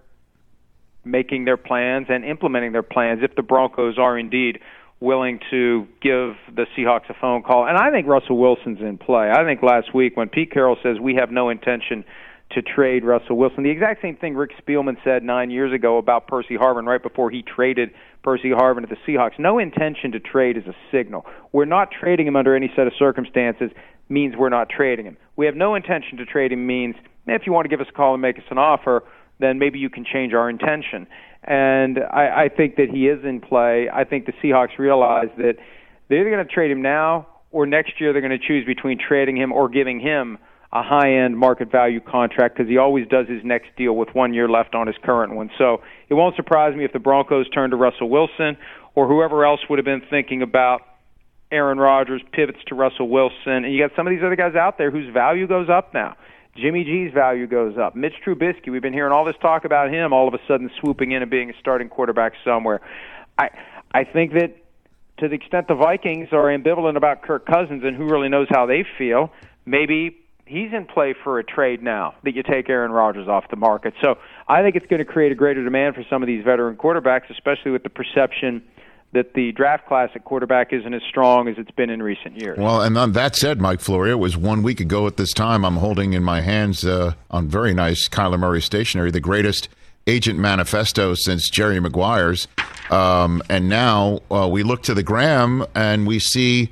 making 1.05 1.45
their 1.45 1.59
plans 1.59 2.07
and 2.09 2.25
implementing 2.25 2.73
their 2.73 2.83
plans 2.83 3.21
if 3.23 3.35
the 3.35 3.43
Broncos 3.43 3.99
are 3.99 4.19
indeed 4.19 4.59
willing 5.03 5.41
to 5.51 5.87
give 6.01 6.37
the 6.55 6.65
Seahawks 6.77 7.11
a 7.11 7.15
phone 7.21 7.43
call. 7.43 7.67
And 7.67 7.77
I 7.77 7.91
think 7.91 8.07
Russell 8.07 8.39
Wilson's 8.39 8.81
in 8.81 8.99
play. 8.99 9.31
I 9.31 9.45
think 9.45 9.63
last 9.63 9.95
week 9.95 10.17
when 10.17 10.29
Pete 10.29 10.53
Carroll 10.53 10.77
says 10.83 10.99
we 11.01 11.17
have 11.17 11.31
no 11.31 11.51
intention 11.51 12.05
to 12.53 12.63
trade 12.63 13.05
Russell 13.05 13.37
Wilson. 13.37 13.65
The 13.65 13.71
exact 13.71 14.03
same 14.03 14.17
thing 14.17 14.35
Rick 14.35 14.53
Spielman 14.63 14.97
said 15.03 15.23
nine 15.23 15.51
years 15.51 15.73
ago 15.73 15.99
about 15.99 16.29
Percy 16.29 16.57
Harvin 16.57 16.87
right 16.87 17.03
before 17.03 17.31
he 17.31 17.43
traded 17.43 17.91
Percy 18.23 18.51
Harvin 18.51 18.83
to 18.83 18.87
the 18.87 18.97
Seahawks. 19.07 19.39
No 19.39 19.59
intention 19.59 20.13
to 20.13 20.21
trade 20.21 20.57
is 20.57 20.65
a 20.67 20.75
signal. 20.93 21.27
We're 21.53 21.65
not 21.65 21.91
trading 21.91 22.27
him 22.27 22.37
under 22.37 22.55
any 22.55 22.71
set 22.77 22.87
of 22.87 22.93
circumstances 22.99 23.71
means 24.09 24.35
we're 24.37 24.51
not 24.51 24.69
trading 24.69 25.07
him. 25.07 25.17
We 25.37 25.47
have 25.47 25.57
no 25.57 25.75
intention 25.75 26.19
to 26.19 26.27
trade 26.27 26.53
him 26.53 26.67
means 26.67 26.95
if 27.27 27.43
you 27.47 27.53
want 27.53 27.65
to 27.65 27.69
give 27.69 27.81
us 27.81 27.87
a 27.89 27.93
call 27.93 28.15
and 28.15 28.23
make 28.23 28.37
us 28.37 28.45
an 28.51 28.59
offer, 28.59 29.03
then 29.41 29.59
maybe 29.59 29.79
you 29.79 29.91
can 29.91 30.05
change 30.05 30.35
our 30.35 30.51
intention. 30.51 31.07
And 31.45 31.99
I, 31.99 32.45
I 32.45 32.49
think 32.55 32.77
that 32.77 32.89
he 32.91 33.09
is 33.09 33.25
in 33.25 33.41
play. 33.41 33.89
I 33.93 34.05
think 34.05 34.27
the 34.27 34.33
Seahawks 34.43 34.79
realize 34.79 35.29
that 35.39 35.55
they're 36.09 36.21
either 36.21 36.31
going 36.31 36.47
to 36.47 36.53
trade 36.53 36.71
him 36.71 36.83
now 36.83 37.27
or 37.51 37.67
next 37.67 38.01
year 38.01 38.13
they're 38.13 38.23
going 38.23 38.39
to 38.39 38.47
choose 38.47 38.65
between 38.65 38.99
trading 38.99 39.37
him 39.37 39.53
or 39.53 39.69
giving 39.69 40.01
him 40.01 40.39
a 40.73 40.83
high 40.83 41.13
end 41.13 41.37
market 41.37 41.71
value 41.71 42.01
contract 42.01 42.57
because 42.57 42.69
he 42.69 42.79
always 42.79 43.07
does 43.09 43.29
his 43.29 43.45
next 43.45 43.69
deal 43.77 43.95
with 43.95 44.09
one 44.15 44.33
year 44.33 44.49
left 44.49 44.75
on 44.75 44.87
his 44.87 44.97
current 45.05 45.35
one. 45.35 45.51
So 45.59 45.83
it 46.09 46.15
won't 46.15 46.35
surprise 46.35 46.75
me 46.75 46.85
if 46.85 46.93
the 46.93 46.99
Broncos 46.99 47.49
turn 47.51 47.71
to 47.71 47.77
Russell 47.77 48.09
Wilson 48.09 48.57
or 48.95 49.07
whoever 49.07 49.45
else 49.45 49.61
would 49.69 49.79
have 49.79 49.85
been 49.85 50.03
thinking 50.09 50.41
about 50.41 50.81
Aaron 51.51 51.79
Rodgers 51.79 52.23
pivots 52.33 52.59
to 52.69 52.75
Russell 52.75 53.09
Wilson. 53.11 53.65
And 53.65 53.75
you 53.75 53.87
got 53.87 53.95
some 53.95 54.07
of 54.07 54.13
these 54.13 54.23
other 54.25 54.37
guys 54.37 54.55
out 54.55 54.79
there 54.79 54.91
whose 54.91 55.13
value 55.13 55.47
goes 55.47 55.69
up 55.69 55.93
now. 55.93 56.17
Jimmy 56.57 56.85
G's 56.85 57.13
value 57.13 57.47
goes 57.47 57.79
up. 57.79 57.97
Mitch 57.97 58.15
Trubisky, 58.25 58.71
we've 58.71 58.83
been 58.83 58.93
hearing 58.93 59.13
all 59.13 59.25
this 59.25 59.37
talk 59.41 59.65
about 59.65 59.91
him 59.91 60.13
all 60.13 60.29
of 60.29 60.35
a 60.35 60.41
sudden 60.47 60.71
swooping 60.81 61.13
in 61.13 61.23
and 61.23 61.31
being 61.31 61.51
a 61.51 61.55
starting 61.59 61.89
quarterback 61.89 62.35
somewhere. 62.45 62.81
I 63.39 63.51
I 63.93 64.05
think 64.05 64.33
that 64.35 64.57
to 65.19 65.29
the 65.29 65.35
extent 65.35 65.69
the 65.69 65.75
Vikings 65.75 66.29
are 66.33 66.45
ambivalent 66.45 66.97
about 66.97 67.23
Kirk 67.23 67.47
Cousins 67.47 67.83
and 67.85 67.97
who 67.97 68.05
really 68.05 68.29
knows 68.29 68.49
how 68.51 68.67
they 68.67 68.85
feel, 68.99 69.33
maybe 69.65 70.19
he's 70.45 70.73
in 70.73 70.85
play 70.85 71.15
for 71.25 71.39
a 71.39 71.45
trade 71.45 71.83
now 71.83 72.15
that 72.25 72.35
you 72.35 72.43
take 72.43 72.69
Aaron 72.69 72.93
Rodgers 72.93 73.29
off 73.29 73.45
the 73.49 73.57
market. 73.57 73.95
So 74.03 74.19
I 74.49 74.63
think 74.63 74.77
it's 74.77 74.87
going 74.87 74.99
to 74.99 75.05
create 75.05 75.33
a 75.33 75.35
greater 75.35 75.65
demand 75.65 75.95
for 75.95 76.05
some 76.11 76.23
of 76.23 76.27
these 76.27 76.45
veteran 76.45 76.77
quarterbacks, 76.77 77.31
especially 77.31 77.71
with 77.71 77.83
the 77.83 77.91
perception 77.91 78.63
that 79.13 79.35
the 79.35 79.53
draft 79.53 79.87
class 79.87 80.11
at 80.15 80.25
quarterback 80.25 80.73
isn't 80.73 80.95
as 80.95 81.03
strong 81.09 81.47
as 81.47 81.57
it's 81.59 81.71
been 81.71 81.91
in 81.91 82.03
recent 82.03 82.41
years. 82.41 82.59
Well, 82.59 82.81
and 82.81 82.97
on 82.97 83.13
that 83.13 83.37
said, 83.37 83.61
Mike 83.61 83.81
Florio, 83.81 84.15
it 84.15 84.21
was 84.21 84.37
one 84.37 84.63
week 84.63 84.81
ago 84.81 85.07
at 85.07 85.19
this 85.19 85.33
time. 85.33 85.65
I'm 85.65 85.77
holding 85.77 86.15
in 86.15 86.23
my 86.23 86.41
hands 86.41 86.85
uh, 86.85 87.13
on 87.31 87.49
very 87.49 87.75
nice 87.75 88.09
Kyler 88.09 88.39
Murray 88.39 88.63
stationery, 88.63 89.11
the 89.11 89.21
greatest 89.21 89.69
agent 90.07 90.39
manifesto 90.39 91.15
since 91.15 91.51
Jerry 91.51 91.79
Maguire's. 91.79 92.49
Um, 92.91 93.43
and 93.49 93.69
now 93.69 94.21
uh, 94.31 94.49
we 94.51 94.63
look 94.63 94.83
to 94.85 94.95
the 94.95 95.03
gram 95.03 95.65
and 95.75 96.07
we 96.07 96.19
see 96.19 96.71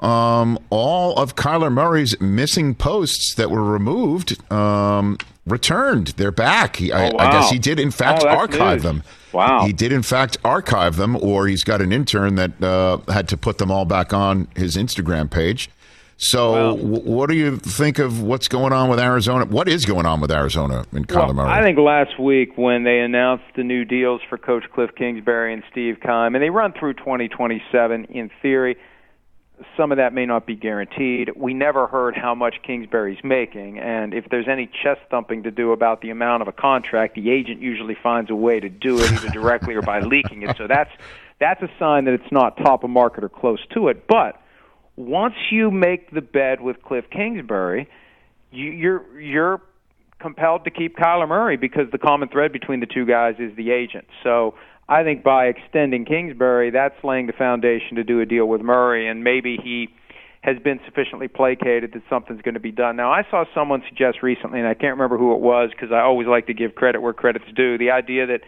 um, 0.00 0.58
all 0.70 1.14
of 1.16 1.36
Kyler 1.36 1.72
Murray's 1.72 2.20
missing 2.20 2.74
posts 2.74 3.34
that 3.34 3.50
were 3.50 3.62
removed 3.62 4.36
um, 4.50 5.18
returned. 5.46 6.08
They're 6.08 6.32
back. 6.32 6.76
He, 6.76 6.90
oh, 6.90 6.96
I, 6.96 7.10
wow. 7.10 7.16
I, 7.18 7.30
guess 7.32 7.50
he 7.50 7.58
did, 7.58 7.78
in 7.78 7.90
fact, 7.90 8.24
oh, 8.24 8.28
archive 8.28 8.78
news. 8.78 8.82
them. 8.82 9.02
Wow. 9.32 9.64
He 9.66 9.72
did, 9.72 9.92
in 9.92 10.02
fact, 10.02 10.36
archive 10.44 10.96
them, 10.96 11.16
or 11.16 11.46
he's 11.46 11.64
got 11.64 11.80
an 11.80 11.92
intern 11.92 12.34
that 12.36 12.62
uh, 12.62 12.98
had 13.12 13.28
to 13.28 13.36
put 13.36 13.58
them 13.58 13.70
all 13.70 13.84
back 13.84 14.12
on 14.12 14.48
his 14.56 14.76
Instagram 14.76 15.30
page. 15.30 15.70
So, 16.18 16.52
Well- 16.52 16.76
w- 16.76 17.00
what 17.10 17.28
do 17.30 17.34
you 17.34 17.56
think 17.56 17.98
of 17.98 18.22
what's 18.22 18.46
going 18.46 18.72
on 18.72 18.88
with 18.88 19.00
Arizona? 19.00 19.44
What 19.46 19.68
is 19.68 19.84
going 19.84 20.06
on 20.06 20.20
with 20.20 20.30
Arizona 20.30 20.84
in 20.92 21.04
Kyler 21.04 21.34
Well, 21.34 21.46
I 21.46 21.62
think 21.62 21.78
last 21.78 22.18
week 22.20 22.56
when 22.56 22.84
they 22.84 23.00
announced 23.00 23.44
the 23.56 23.64
new 23.64 23.84
deals 23.84 24.20
for 24.28 24.38
Coach 24.38 24.64
Cliff 24.72 24.90
Kingsbury 24.96 25.52
and 25.52 25.64
Steve 25.72 25.98
Keim, 26.00 26.34
and 26.36 26.42
they 26.42 26.50
run 26.50 26.72
through 26.78 26.94
2027 26.94 28.04
in 28.04 28.30
theory. 28.40 28.76
Some 29.76 29.92
of 29.92 29.98
that 29.98 30.12
may 30.12 30.26
not 30.26 30.46
be 30.46 30.56
guaranteed. 30.56 31.30
We 31.36 31.54
never 31.54 31.86
heard 31.86 32.16
how 32.16 32.34
much 32.34 32.56
Kingsbury's 32.62 33.22
making, 33.22 33.78
and 33.78 34.12
if 34.12 34.28
there's 34.28 34.48
any 34.48 34.66
chest 34.66 35.00
thumping 35.10 35.44
to 35.44 35.50
do 35.50 35.72
about 35.72 36.00
the 36.00 36.10
amount 36.10 36.42
of 36.42 36.48
a 36.48 36.52
contract, 36.52 37.14
the 37.14 37.30
agent 37.30 37.60
usually 37.60 37.96
finds 38.02 38.30
a 38.30 38.34
way 38.34 38.58
to 38.58 38.68
do 38.68 38.98
it 38.98 39.12
either 39.12 39.28
directly 39.28 39.74
or 39.74 39.82
by 39.82 40.00
leaking 40.00 40.42
it. 40.42 40.56
So 40.56 40.66
that's 40.66 40.90
that's 41.38 41.62
a 41.62 41.70
sign 41.78 42.04
that 42.06 42.14
it's 42.14 42.32
not 42.32 42.56
top 42.56 42.84
of 42.84 42.90
market 42.90 43.24
or 43.24 43.28
close 43.28 43.60
to 43.74 43.88
it. 43.88 44.06
But 44.06 44.40
once 44.96 45.34
you 45.50 45.70
make 45.70 46.10
the 46.10 46.20
bed 46.20 46.60
with 46.60 46.82
Cliff 46.82 47.04
Kingsbury, 47.10 47.88
you, 48.50 48.70
you're 48.70 49.20
you're 49.20 49.62
compelled 50.18 50.64
to 50.64 50.70
keep 50.70 50.96
Kyler 50.96 51.28
Murray 51.28 51.56
because 51.56 51.90
the 51.90 51.98
common 51.98 52.28
thread 52.28 52.52
between 52.52 52.80
the 52.80 52.86
two 52.86 53.04
guys 53.04 53.34
is 53.38 53.54
the 53.56 53.72
agent. 53.72 54.06
So 54.22 54.54
I 54.92 55.04
think 55.04 55.22
by 55.22 55.46
extending 55.46 56.04
Kingsbury, 56.04 56.70
that's 56.70 57.02
laying 57.02 57.26
the 57.26 57.32
foundation 57.32 57.96
to 57.96 58.04
do 58.04 58.20
a 58.20 58.26
deal 58.26 58.44
with 58.44 58.60
Murray, 58.60 59.08
and 59.08 59.24
maybe 59.24 59.56
he 59.56 59.88
has 60.42 60.58
been 60.58 60.80
sufficiently 60.84 61.28
placated 61.28 61.92
that 61.94 62.02
something's 62.10 62.42
going 62.42 62.54
to 62.54 62.60
be 62.60 62.72
done. 62.72 62.96
Now, 62.96 63.10
I 63.10 63.22
saw 63.30 63.44
someone 63.54 63.82
suggest 63.88 64.18
recently, 64.22 64.58
and 64.58 64.68
I 64.68 64.74
can't 64.74 64.92
remember 64.92 65.16
who 65.16 65.32
it 65.32 65.40
was 65.40 65.70
because 65.70 65.92
I 65.92 66.00
always 66.00 66.28
like 66.28 66.46
to 66.48 66.54
give 66.54 66.74
credit 66.74 67.00
where 67.00 67.14
credit's 67.14 67.46
due. 67.56 67.78
The 67.78 67.90
idea 67.90 68.26
that 68.26 68.40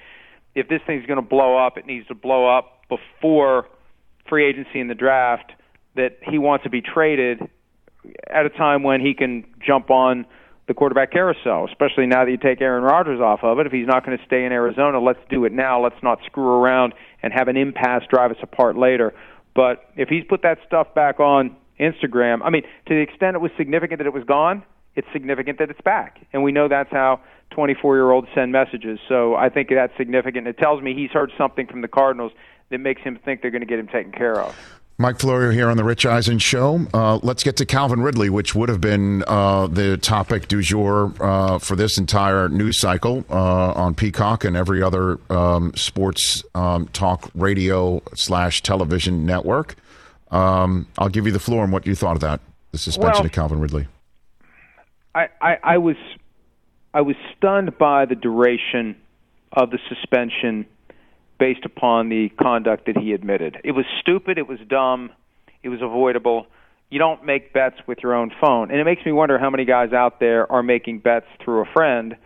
if 0.55 0.69
this 0.69 0.83
thing's 0.87 1.07
going 1.07 1.17
to 1.17 1.27
blow 1.27 1.57
up, 1.57 1.79
it 1.79 1.87
needs 1.87 2.07
to 2.09 2.15
blow 2.15 2.47
up 2.47 2.83
before 2.91 3.67
free 4.29 4.47
agency 4.47 4.81
and 4.81 4.91
the 4.91 4.95
draft. 4.95 5.51
That 5.97 6.19
he 6.29 6.37
wants 6.37 6.65
to 6.65 6.71
be 6.71 6.83
traded 6.83 7.41
at 8.29 8.45
a 8.45 8.51
time 8.51 8.83
when 8.83 9.01
he 9.01 9.15
can 9.15 9.45
jump 9.67 9.89
on 9.89 10.27
the 10.67 10.75
quarterback 10.75 11.13
carousel, 11.13 11.67
especially 11.69 12.07
now 12.07 12.25
that 12.25 12.31
you 12.31 12.39
take 12.39 12.61
Aaron 12.61 12.85
Rodgers 12.85 13.21
off 13.21 13.41
of 13.43 13.59
it. 13.59 13.67
If 13.67 13.73
he's 13.73 13.87
not 13.87 14.05
going 14.05 14.17
to 14.17 14.25
stay 14.25 14.45
in 14.45 14.53
Arizona, 14.53 14.99
let's 14.99 15.19
do 15.29 15.45
it 15.45 15.53
now. 15.53 15.83
Let's 15.83 16.03
not 16.03 16.21
screw 16.27 16.63
around 16.63 16.95
and 17.23 17.33
have 17.33 17.49
an 17.49 17.57
impasse 17.57 18.03
drive 18.09 18.31
us 18.31 18.39
apart 18.43 18.77
later. 18.77 19.15
But 19.55 19.89
if 19.97 20.09
he's 20.09 20.25
put 20.29 20.43
that 20.43 20.59
stuff 20.67 20.95
back 20.95 21.21
on 21.21 21.57
Instagram, 21.79 22.41
I 22.43 22.51
mean, 22.51 22.63
to 22.63 22.95
the 22.95 23.01
extent 23.01 23.37
it 23.37 23.41
was 23.41 23.51
significant 23.57 23.99
that 23.99 24.07
it 24.07 24.13
was 24.15 24.25
gone, 24.25 24.63
it's 24.97 25.07
significant 25.13 25.59
that 25.59 25.71
it's 25.71 25.81
back. 25.83 26.27
And 26.33 26.43
we 26.43 26.53
know 26.53 26.69
that's 26.69 26.91
how 26.91 27.21
24 27.51 27.97
year 27.97 28.11
olds 28.11 28.29
send 28.35 28.53
messages. 28.53 28.99
So 29.09 29.35
I 29.35 29.49
think 29.49 29.69
that's 29.69 29.97
significant. 29.97 30.47
It 30.47 30.59
tells 30.59 30.83
me 30.83 30.95
he's 30.95 31.11
heard 31.11 31.31
something 31.37 31.67
from 31.67 31.83
the 31.83 31.89
Cardinals 31.89 32.33
that 32.71 32.79
makes 32.79 33.03
him 33.03 33.19
think 33.25 33.43
they're 33.43 33.51
going 33.51 33.61
to 33.61 33.67
get 33.67 33.79
him 33.79 33.89
taken 33.89 34.13
care 34.13 34.41
of. 34.41 34.57
Mike 34.97 35.19
Florio 35.19 35.51
here 35.51 35.69
on 35.69 35.77
the 35.77 35.83
Rich 35.83 36.07
Eisen 36.07 36.39
Show. 36.39 36.87
Uh, 36.95 37.19
let's 37.23 37.43
get 37.43 37.57
to 37.57 37.67
Calvin 37.67 38.01
Ridley, 38.01 38.31
which 38.31 38.55
would 38.55 38.69
have 38.69 38.81
been 38.81 39.25
uh, 39.27 39.67
the 39.67 39.97
topic 39.97 40.47
du 40.47 40.63
jour 40.63 41.13
uh, 41.21 41.59
for 41.59 41.75
this 41.75 41.99
entire 41.99 42.49
news 42.49 42.79
cycle 42.79 43.25
uh, 43.29 43.73
on 43.73 43.95
Peacock 43.97 44.45
and 44.45 44.57
every 44.57 44.83
other 44.83 45.19
um, 45.31 45.73
sports 45.75 46.45
um, 46.55 46.87
talk 46.89 47.29
radio 47.35 48.01
slash 48.15 48.63
television 48.63 49.27
network. 49.27 49.75
Um, 50.31 50.87
I'll 50.97 51.09
give 51.09 51.27
you 51.27 51.33
the 51.33 51.41
floor 51.41 51.65
on 51.65 51.73
what 51.73 51.87
you 51.89 51.97
thought 51.97 52.15
of 52.15 52.21
that, 52.21 52.41
the 52.71 52.79
suspension 52.79 53.15
Well- 53.15 53.27
of 53.27 53.33
Calvin 53.33 53.59
Ridley. 53.61 53.89
I, 55.17 55.29
I, 55.41 55.59
I 55.63 55.79
was 55.79 55.97
I 56.93 57.01
was 57.03 57.15
stunned 57.37 57.79
by 57.79 58.05
the 58.05 58.17
duration 58.17 58.97
of 59.53 59.71
the 59.71 59.79
suspension 59.89 60.67
based 61.39 61.65
upon 61.65 62.09
the 62.09 62.31
conduct 62.41 62.87
that 62.87 62.97
he 62.97 63.13
admitted. 63.13 63.59
It 63.65 63.73
was 63.73 63.85
stupid, 64.01 64.39
it 64.39 64.49
was 64.49 64.59
dumb, 64.69 65.11
it 65.63 65.69
was 65.69 65.83
avoidable. 65.83 66.47
You 66.91 66.99
don't 66.99 67.25
make 67.25 67.53
bets 67.53 67.77
with 67.87 67.99
your 68.03 68.15
own 68.15 68.31
phone. 68.41 68.71
And 68.71 68.79
it 68.79 68.85
makes 68.85 69.05
me 69.05 69.13
wonder 69.13 69.39
how 69.39 69.51
many 69.51 69.65
guys 69.65 69.93
out 69.93 70.21
there 70.21 70.51
are 70.51 70.63
making 70.63 71.01
bets 71.01 71.27
through 71.43 71.63
a 71.63 71.65
friend, 71.73 72.17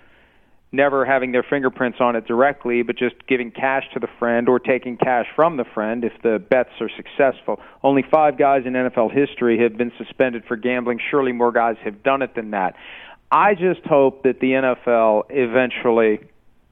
never 0.72 1.06
having 1.06 1.32
their 1.32 1.44
fingerprints 1.48 1.98
on 2.00 2.16
it 2.16 2.26
directly, 2.26 2.82
but 2.82 2.98
just 2.98 3.14
giving 3.26 3.50
cash 3.50 3.84
to 3.94 4.00
the 4.00 4.08
friend 4.18 4.48
or 4.48 4.58
taking 4.58 4.96
cash 4.96 5.26
from 5.34 5.56
the 5.56 5.64
friend 5.64 6.04
if 6.04 6.12
the 6.22 6.38
bets 6.38 6.70
are 6.80 6.90
successful. 6.96 7.60
Only 7.82 8.04
five 8.10 8.36
guys 8.36 8.64
in 8.66 8.74
NFL 8.74 9.12
history 9.12 9.62
have 9.62 9.78
been 9.78 9.92
suspended 9.96 10.44
for 10.46 10.56
gambling. 10.56 11.00
Surely 11.10 11.32
more 11.32 11.52
guys 11.52 11.76
have 11.84 12.02
done 12.02 12.20
it 12.20 12.34
than 12.34 12.50
that. 12.50 12.74
I 13.30 13.54
just 13.54 13.84
hope 13.84 14.22
that 14.24 14.40
the 14.40 14.52
NFL 14.52 15.24
eventually 15.30 16.20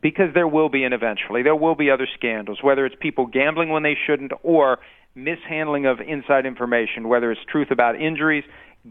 because 0.07 0.33
there 0.35 0.47
will 0.47 0.69
be 0.69 0.85
an 0.85 0.93
eventually. 0.93 1.43
There 1.43 1.57
will 1.57 1.75
be 1.75 1.91
other 1.91 2.07
scandals 2.15 2.61
whether 2.63 2.87
it's 2.87 2.95
people 3.01 3.27
gambling 3.27 3.71
when 3.71 3.83
they 3.83 3.97
shouldn't 4.07 4.31
or 4.45 4.79
mishandling 5.17 5.85
of 5.87 5.99
inside 6.01 6.47
information 6.47 7.09
whether 7.09 7.33
it's 7.33 7.41
truth 7.51 7.73
about 7.73 8.01
injuries 8.01 8.45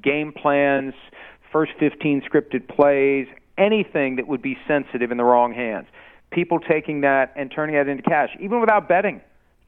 game 0.03 0.33
plans 0.33 0.93
first 1.53 1.71
15 1.79 2.23
scripted 2.29 2.67
plays 2.67 3.27
anything 3.57 4.17
that 4.17 4.27
would 4.27 4.41
be 4.41 4.57
sensitive 4.67 5.09
in 5.09 5.15
the 5.15 5.23
wrong 5.23 5.53
hands. 5.53 5.87
People 6.31 6.59
taking 6.59 6.99
that 7.01 7.31
and 7.37 7.49
turning 7.49 7.75
that 7.75 7.87
into 7.87 8.03
cash 8.03 8.31
even 8.41 8.59
without 8.59 8.89
betting. 8.89 9.21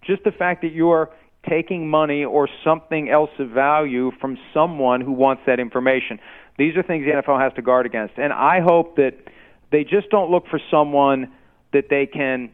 Just 0.06 0.26
the 0.26 0.34
fact 0.34 0.62
that 0.64 0.74
you're 0.74 1.10
taking 1.48 1.90
money 1.90 2.26
or 2.26 2.50
something 2.62 3.10
else 3.10 3.32
of 3.40 3.52
value 3.52 4.12
from 4.20 4.38
someone 4.54 5.00
who 5.00 5.14
wants 5.14 5.44
that 5.48 5.62
information. 5.62 6.20
These 6.58 6.76
are 6.76 6.84
things 6.84 7.06
the 7.06 7.22
NFL 7.22 7.40
has 7.40 7.54
to 7.54 7.62
guard 7.62 7.86
against. 7.86 8.16
And 8.18 8.34
I 8.34 8.60
hope 8.60 8.98
that 8.98 9.14
they 9.72 9.84
just 9.84 10.10
don't 10.10 10.30
look 10.30 10.46
for 10.50 10.60
someone 10.70 11.32
that 11.78 11.90
they 11.90 12.06
can 12.06 12.50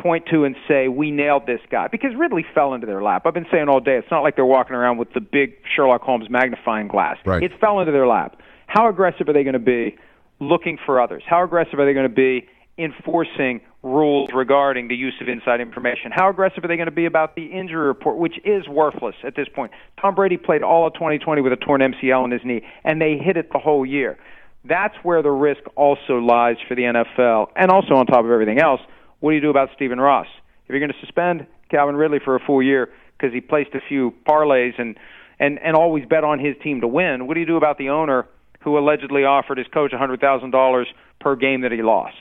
point 0.00 0.26
to 0.30 0.44
and 0.44 0.56
say, 0.68 0.88
we 0.88 1.10
nailed 1.10 1.46
this 1.46 1.60
guy. 1.70 1.88
Because 1.88 2.10
Ridley 2.16 2.44
fell 2.54 2.74
into 2.74 2.86
their 2.86 3.02
lap. 3.02 3.22
I've 3.24 3.34
been 3.34 3.46
saying 3.50 3.68
all 3.68 3.80
day, 3.80 3.96
it's 3.96 4.10
not 4.10 4.22
like 4.22 4.36
they're 4.36 4.44
walking 4.44 4.76
around 4.76 4.98
with 4.98 5.12
the 5.14 5.20
big 5.20 5.54
Sherlock 5.74 6.02
Holmes 6.02 6.28
magnifying 6.28 6.88
glass. 6.88 7.16
Right. 7.24 7.42
It 7.42 7.52
fell 7.60 7.80
into 7.80 7.92
their 7.92 8.06
lap. 8.06 8.38
How 8.66 8.88
aggressive 8.88 9.28
are 9.28 9.32
they 9.32 9.44
going 9.44 9.54
to 9.54 9.58
be 9.58 9.96
looking 10.40 10.78
for 10.84 11.00
others? 11.00 11.22
How 11.26 11.44
aggressive 11.44 11.78
are 11.78 11.86
they 11.86 11.94
going 11.94 12.08
to 12.08 12.14
be 12.14 12.48
enforcing 12.76 13.60
rules 13.82 14.30
regarding 14.34 14.88
the 14.88 14.96
use 14.96 15.14
of 15.20 15.28
inside 15.28 15.60
information? 15.60 16.10
How 16.12 16.28
aggressive 16.28 16.64
are 16.64 16.68
they 16.68 16.76
going 16.76 16.86
to 16.86 16.92
be 16.92 17.06
about 17.06 17.36
the 17.36 17.46
injury 17.46 17.86
report, 17.86 18.18
which 18.18 18.34
is 18.44 18.66
worthless 18.68 19.14
at 19.22 19.36
this 19.36 19.46
point? 19.54 19.72
Tom 20.00 20.14
Brady 20.14 20.36
played 20.36 20.62
all 20.62 20.86
of 20.86 20.94
2020 20.94 21.40
with 21.40 21.52
a 21.52 21.56
torn 21.56 21.80
MCL 21.80 22.24
in 22.24 22.30
his 22.32 22.40
knee, 22.44 22.62
and 22.82 23.00
they 23.00 23.16
hit 23.16 23.36
it 23.36 23.52
the 23.52 23.58
whole 23.58 23.86
year. 23.86 24.18
That's 24.64 24.94
where 25.02 25.22
the 25.22 25.30
risk 25.30 25.60
also 25.76 26.18
lies 26.18 26.56
for 26.66 26.74
the 26.74 26.82
NFL. 26.82 27.48
And 27.56 27.70
also, 27.70 27.94
on 27.94 28.06
top 28.06 28.24
of 28.24 28.30
everything 28.30 28.58
else, 28.58 28.80
what 29.20 29.30
do 29.30 29.34
you 29.34 29.42
do 29.42 29.50
about 29.50 29.68
Stephen 29.74 30.00
Ross? 30.00 30.26
If 30.64 30.70
you're 30.70 30.80
going 30.80 30.92
to 30.92 31.00
suspend 31.00 31.46
Calvin 31.70 31.96
Ridley 31.96 32.18
for 32.24 32.36
a 32.36 32.40
full 32.40 32.62
year 32.62 32.90
because 33.16 33.32
he 33.34 33.40
placed 33.40 33.74
a 33.74 33.80
few 33.86 34.14
parlays 34.26 34.72
and, 34.78 34.98
and, 35.38 35.58
and 35.58 35.76
always 35.76 36.06
bet 36.06 36.24
on 36.24 36.38
his 36.38 36.56
team 36.62 36.80
to 36.80 36.88
win, 36.88 37.26
what 37.26 37.34
do 37.34 37.40
you 37.40 37.46
do 37.46 37.56
about 37.56 37.78
the 37.78 37.90
owner 37.90 38.26
who 38.60 38.78
allegedly 38.78 39.24
offered 39.24 39.58
his 39.58 39.66
coach 39.68 39.92
$100,000 39.92 40.84
per 41.20 41.36
game 41.36 41.60
that 41.60 41.72
he 41.72 41.82
lost? 41.82 42.16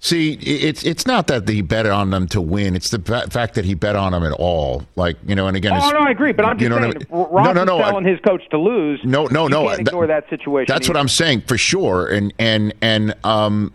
See, 0.00 0.34
it's 0.34 0.84
it's 0.84 1.06
not 1.06 1.26
that 1.26 1.48
he 1.48 1.60
bet 1.60 1.84
on 1.84 2.10
them 2.10 2.28
to 2.28 2.40
win; 2.40 2.76
it's 2.76 2.90
the 2.90 3.00
fact 3.00 3.54
that 3.54 3.64
he 3.64 3.74
bet 3.74 3.96
on 3.96 4.12
them 4.12 4.22
at 4.22 4.30
all. 4.32 4.86
Like 4.94 5.16
you 5.26 5.34
know, 5.34 5.48
and 5.48 5.56
again, 5.56 5.72
oh 5.74 5.90
no, 5.90 5.98
I 5.98 6.10
agree, 6.10 6.30
but 6.30 6.44
I'm 6.44 6.56
just 6.56 6.62
you 6.62 6.68
know 6.68 6.76
saying, 6.76 6.94
I 7.10 7.14
mean? 7.14 7.28
No, 7.32 7.52
no, 7.52 7.64
no, 7.64 7.78
telling 7.78 8.04
his 8.04 8.20
coach 8.20 8.48
to 8.50 8.58
lose. 8.58 9.00
No, 9.02 9.26
no, 9.26 9.48
no. 9.48 9.66
Can't 9.66 9.80
ignore 9.80 10.06
that, 10.06 10.28
that 10.28 10.30
situation. 10.30 10.72
That's 10.72 10.86
either. 10.86 10.94
what 10.94 11.00
I'm 11.00 11.08
saying 11.08 11.42
for 11.42 11.58
sure, 11.58 12.06
and 12.06 12.32
and 12.38 12.72
and 12.80 13.16
um, 13.24 13.72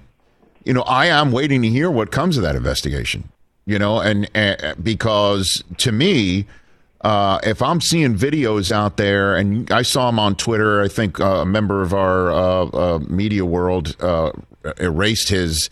you 0.63 0.71
know, 0.73 0.83
I 0.83 1.07
am 1.07 1.33
waiting 1.33 1.61
to 1.61 1.67
hear 1.67 1.91
what 1.91 2.11
comes 2.11 2.37
of 2.37 2.43
that 2.43 2.55
investigation. 2.55 3.27
You 3.65 3.79
know, 3.79 3.99
and, 3.99 4.29
and 4.33 4.81
because 4.83 5.63
to 5.79 5.91
me. 5.91 6.45
Uh, 7.01 7.37
if 7.43 7.61
I'm 7.61 7.81
seeing 7.81 8.15
videos 8.15 8.71
out 8.71 8.95
there, 8.95 9.35
and 9.35 9.69
I 9.69 9.81
saw 9.81 10.05
them 10.05 10.19
on 10.19 10.37
Twitter, 10.37 10.81
I 10.81 10.87
think 10.87 11.19
uh, 11.19 11.41
a 11.41 11.45
member 11.45 11.81
of 11.81 11.93
our 11.93 12.31
uh, 12.31 12.65
uh 12.67 12.99
media 13.09 13.43
world 13.43 13.97
uh, 13.99 14.31
erased 14.79 15.27
his 15.27 15.69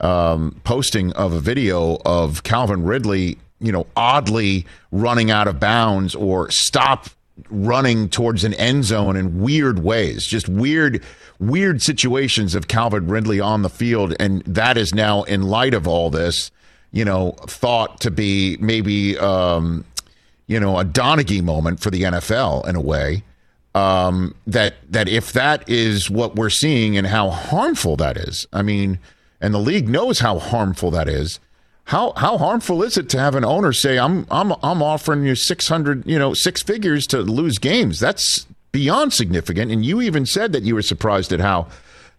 um, 0.00 0.60
posting 0.64 1.12
of 1.12 1.32
a 1.32 1.40
video 1.40 1.98
of 2.04 2.42
Calvin 2.42 2.84
Ridley, 2.84 3.38
you 3.60 3.72
know, 3.72 3.86
oddly 3.96 4.66
running 4.92 5.30
out 5.30 5.48
of 5.48 5.60
bounds 5.60 6.14
or 6.14 6.50
stop 6.50 7.08
running 7.50 8.08
towards 8.08 8.44
an 8.44 8.54
end 8.54 8.84
zone 8.84 9.16
in 9.16 9.40
weird 9.40 9.80
ways, 9.80 10.26
just 10.26 10.48
weird, 10.48 11.02
weird 11.38 11.82
situations 11.82 12.54
of 12.54 12.68
Calvin 12.68 13.08
Ridley 13.08 13.40
on 13.40 13.62
the 13.62 13.70
field. 13.70 14.14
And 14.20 14.42
that 14.42 14.76
is 14.76 14.94
now, 14.94 15.22
in 15.24 15.42
light 15.42 15.74
of 15.74 15.88
all 15.88 16.10
this, 16.10 16.50
you 16.92 17.04
know, 17.04 17.32
thought 17.46 18.00
to 18.02 18.10
be 18.10 18.56
maybe, 18.60 19.18
um, 19.18 19.84
you 20.46 20.60
know, 20.60 20.78
a 20.78 20.84
Donaghy 20.84 21.42
moment 21.42 21.80
for 21.80 21.90
the 21.90 22.02
NFL 22.02 22.68
in 22.68 22.76
a 22.76 22.80
way. 22.80 23.24
Um, 23.74 24.36
that 24.46 24.74
that 24.90 25.08
if 25.08 25.32
that 25.32 25.68
is 25.68 26.08
what 26.08 26.36
we're 26.36 26.48
seeing 26.48 26.96
and 26.96 27.08
how 27.08 27.30
harmful 27.30 27.96
that 27.96 28.16
is, 28.16 28.46
I 28.52 28.62
mean, 28.62 29.00
and 29.44 29.52
the 29.52 29.58
league 29.58 29.88
knows 29.88 30.20
how 30.20 30.38
harmful 30.38 30.90
that 30.92 31.06
is. 31.06 31.38
How 31.84 32.14
how 32.16 32.38
harmful 32.38 32.82
is 32.82 32.96
it 32.96 33.10
to 33.10 33.18
have 33.18 33.34
an 33.34 33.44
owner 33.44 33.74
say, 33.74 33.98
"I'm 33.98 34.26
I'm 34.30 34.52
I'm 34.62 34.82
offering 34.82 35.24
you 35.24 35.34
six 35.34 35.68
hundred, 35.68 36.06
you 36.06 36.18
know, 36.18 36.32
six 36.32 36.62
figures 36.62 37.06
to 37.08 37.18
lose 37.18 37.58
games"? 37.58 38.00
That's 38.00 38.46
beyond 38.72 39.12
significant. 39.12 39.70
And 39.70 39.84
you 39.84 40.00
even 40.00 40.24
said 40.24 40.52
that 40.52 40.62
you 40.62 40.74
were 40.74 40.82
surprised 40.82 41.30
at 41.32 41.40
how, 41.40 41.68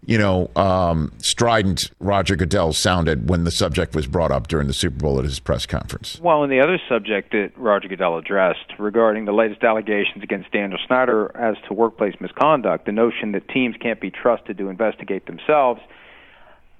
you 0.05 0.19
know, 0.19 0.51
um, 0.55 1.11
strident 1.17 1.89
Roger 1.99 2.35
Goodell 2.35 2.73
sounded 2.73 3.27
when 3.27 3.43
the 3.43 3.51
subject 3.51 3.95
was 3.95 4.05
brought 4.05 4.31
up 4.31 4.47
during 4.47 4.67
the 4.67 4.73
Super 4.73 4.97
Bowl 4.97 5.17
at 5.17 5.25
his 5.25 5.39
press 5.39 5.65
conference. 5.65 6.19
Well, 6.21 6.43
and 6.43 6.51
the 6.51 6.61
other 6.61 6.79
subject 6.87 7.31
that 7.31 7.51
Roger 7.57 7.87
Goodell 7.87 8.19
addressed 8.19 8.71
regarding 8.77 9.25
the 9.25 9.33
latest 9.33 9.63
allegations 9.63 10.23
against 10.23 10.51
Daniel 10.51 10.79
Snyder 10.85 11.35
as 11.35 11.55
to 11.67 11.73
workplace 11.73 12.13
misconduct, 12.21 12.85
the 12.85 12.91
notion 12.91 13.31
that 13.31 13.49
teams 13.49 13.75
can't 13.81 13.99
be 13.99 14.11
trusted 14.11 14.59
to 14.59 14.69
investigate 14.69 15.25
themselves 15.25 15.81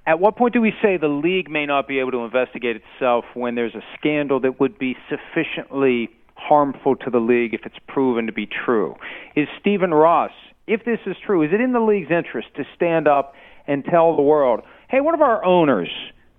at 0.07 0.19
what 0.19 0.35
point 0.35 0.53
do 0.53 0.61
we 0.61 0.71
say 0.81 0.97
the 0.97 1.07
league 1.07 1.49
may 1.49 1.65
not 1.65 1.87
be 1.87 1.99
able 1.99 2.11
to 2.11 2.19
investigate 2.19 2.75
itself 2.75 3.25
when 3.33 3.55
there's 3.55 3.73
a 3.73 3.81
scandal 3.97 4.39
that 4.41 4.59
would 4.59 4.77
be 4.77 4.95
sufficiently 5.09 6.09
harmful 6.35 6.95
to 6.95 7.09
the 7.09 7.19
league 7.19 7.53
if 7.53 7.61
it's 7.65 7.79
proven 7.87 8.27
to 8.27 8.31
be 8.31 8.45
true? 8.45 8.95
Is 9.35 9.47
Stephen 9.59 9.93
Ross, 9.93 10.31
if 10.67 10.85
this 10.85 10.99
is 11.05 11.15
true, 11.25 11.41
is 11.41 11.51
it 11.53 11.61
in 11.61 11.73
the 11.73 11.79
league's 11.79 12.11
interest 12.11 12.49
to 12.55 12.63
stand 12.75 13.07
up 13.07 13.33
and 13.67 13.83
tell 13.83 14.15
the 14.15 14.21
world, 14.21 14.61
hey, 14.89 15.01
one 15.01 15.15
of 15.15 15.21
our 15.21 15.43
owners 15.43 15.89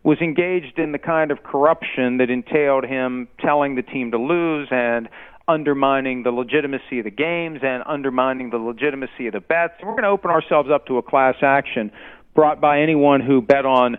was 0.05 0.19
engaged 0.21 0.79
in 0.79 0.93
the 0.93 0.99
kind 0.99 1.33
of 1.33 1.43
corruption 1.43 2.19
that 2.19 2.31
entailed 2.31 2.85
him 2.85 3.27
telling 3.41 3.75
the 3.75 3.83
team 3.83 4.13
to 4.13 4.19
lose 4.19 4.69
and 4.71 5.09
undermining 5.49 6.23
the 6.23 6.31
legitimacy 6.31 6.99
of 6.99 7.05
the 7.05 7.11
games 7.11 7.61
and 7.63 7.83
undermining 7.87 8.51
the 8.51 8.57
legitimacy 8.57 9.27
of 9.27 9.33
the 9.33 9.41
bets. 9.41 9.75
We're 9.83 9.93
going 9.93 10.03
to 10.03 10.09
open 10.09 10.31
ourselves 10.31 10.69
up 10.73 10.87
to 10.87 10.99
a 10.99 11.03
class 11.03 11.37
action 11.43 11.91
brought 12.37 12.61
by 12.61 12.83
anyone 12.83 13.21
who 13.21 13.43
bet 13.43 13.67
on 13.67 13.97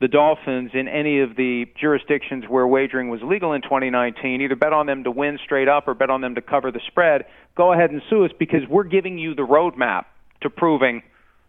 the 0.00 0.08
Dolphins 0.08 0.72
in 0.74 0.88
any 0.88 1.20
of 1.20 1.36
the 1.36 1.64
jurisdictions 1.80 2.44
where 2.46 2.66
wagering 2.66 3.08
was 3.08 3.20
legal 3.22 3.54
in 3.54 3.62
2019, 3.62 4.42
either 4.42 4.56
bet 4.56 4.74
on 4.74 4.86
them 4.86 5.04
to 5.04 5.10
win 5.10 5.38
straight 5.42 5.68
up 5.68 5.88
or 5.88 5.94
bet 5.94 6.10
on 6.10 6.20
them 6.20 6.34
to 6.34 6.42
cover 6.42 6.70
the 6.70 6.80
spread, 6.86 7.24
go 7.56 7.72
ahead 7.72 7.90
and 7.90 8.02
sue 8.10 8.26
us 8.26 8.30
because 8.38 8.60
we're 8.68 8.84
giving 8.84 9.16
you 9.16 9.34
the 9.34 9.46
roadmap 9.46 10.04
to 10.42 10.50
proving 10.50 11.02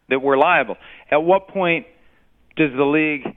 that 0.08 0.22
we're 0.22 0.38
liable. 0.38 0.78
At 1.12 1.24
what 1.24 1.50
point 1.50 1.88
does 2.56 2.72
the 2.76 2.86
league, 2.86 3.36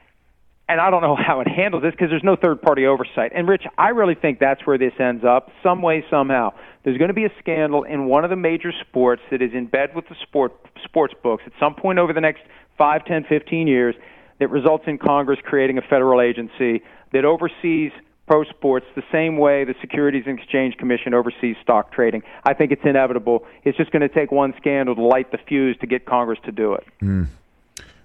and 0.71 0.81
I 0.81 0.89
don't 0.89 1.03
know 1.03 1.17
how 1.17 1.41
it 1.41 1.49
handles 1.49 1.83
this 1.83 1.91
because 1.91 2.11
there's 2.11 2.23
no 2.23 2.37
third 2.37 2.63
party 2.63 2.87
oversight. 2.87 3.33
And 3.35 3.49
Rich, 3.49 3.65
I 3.77 3.89
really 3.89 4.15
think 4.15 4.39
that's 4.39 4.65
where 4.65 4.79
this 4.79 4.93
ends 5.01 5.25
up, 5.25 5.51
some 5.65 5.83
way, 5.83 6.05
somehow. 6.09 6.53
There's 6.85 6.97
going 6.97 7.09
to 7.09 7.15
be 7.15 7.25
a 7.25 7.33
scandal 7.41 7.83
in 7.83 8.07
one 8.07 8.23
of 8.23 8.31
the 8.31 8.37
major 8.37 8.73
sports 8.81 9.21
that 9.33 9.43
is 9.43 9.51
in 9.53 9.67
bed 9.67 9.97
with 9.97 10.09
the 10.09 10.15
sport 10.23 10.53
sports 10.85 11.13
books 11.23 11.43
at 11.45 11.53
some 11.59 11.75
point 11.75 11.99
over 11.99 12.13
the 12.13 12.21
next 12.21 12.43
five, 12.79 13.05
ten, 13.05 13.25
fifteen 13.29 13.67
years 13.67 13.97
that 14.39 14.49
results 14.49 14.85
in 14.87 14.97
Congress 14.97 15.41
creating 15.45 15.77
a 15.77 15.83
federal 15.83 16.21
agency 16.21 16.83
that 17.13 17.25
oversees 17.25 17.91
pro 18.29 18.45
sports 18.45 18.87
the 18.95 19.03
same 19.11 19.39
way 19.39 19.65
the 19.65 19.75
Securities 19.81 20.23
and 20.27 20.39
Exchange 20.39 20.77
Commission 20.77 21.15
oversees 21.15 21.57
stock 21.61 21.93
trading. 21.93 22.23
I 22.45 22.55
think 22.55 22.71
it's 22.71 22.85
inevitable. 22.85 23.45
It's 23.65 23.77
just 23.77 23.91
going 23.91 24.03
to 24.03 24.09
take 24.09 24.31
one 24.31 24.55
scandal 24.57 24.95
to 24.95 25.03
light 25.03 25.33
the 25.33 25.39
fuse 25.49 25.77
to 25.81 25.87
get 25.89 26.07
Congress 26.07 26.39
to 26.45 26.53
do 26.53 26.75
it. 26.75 26.85
Mm. 27.03 27.27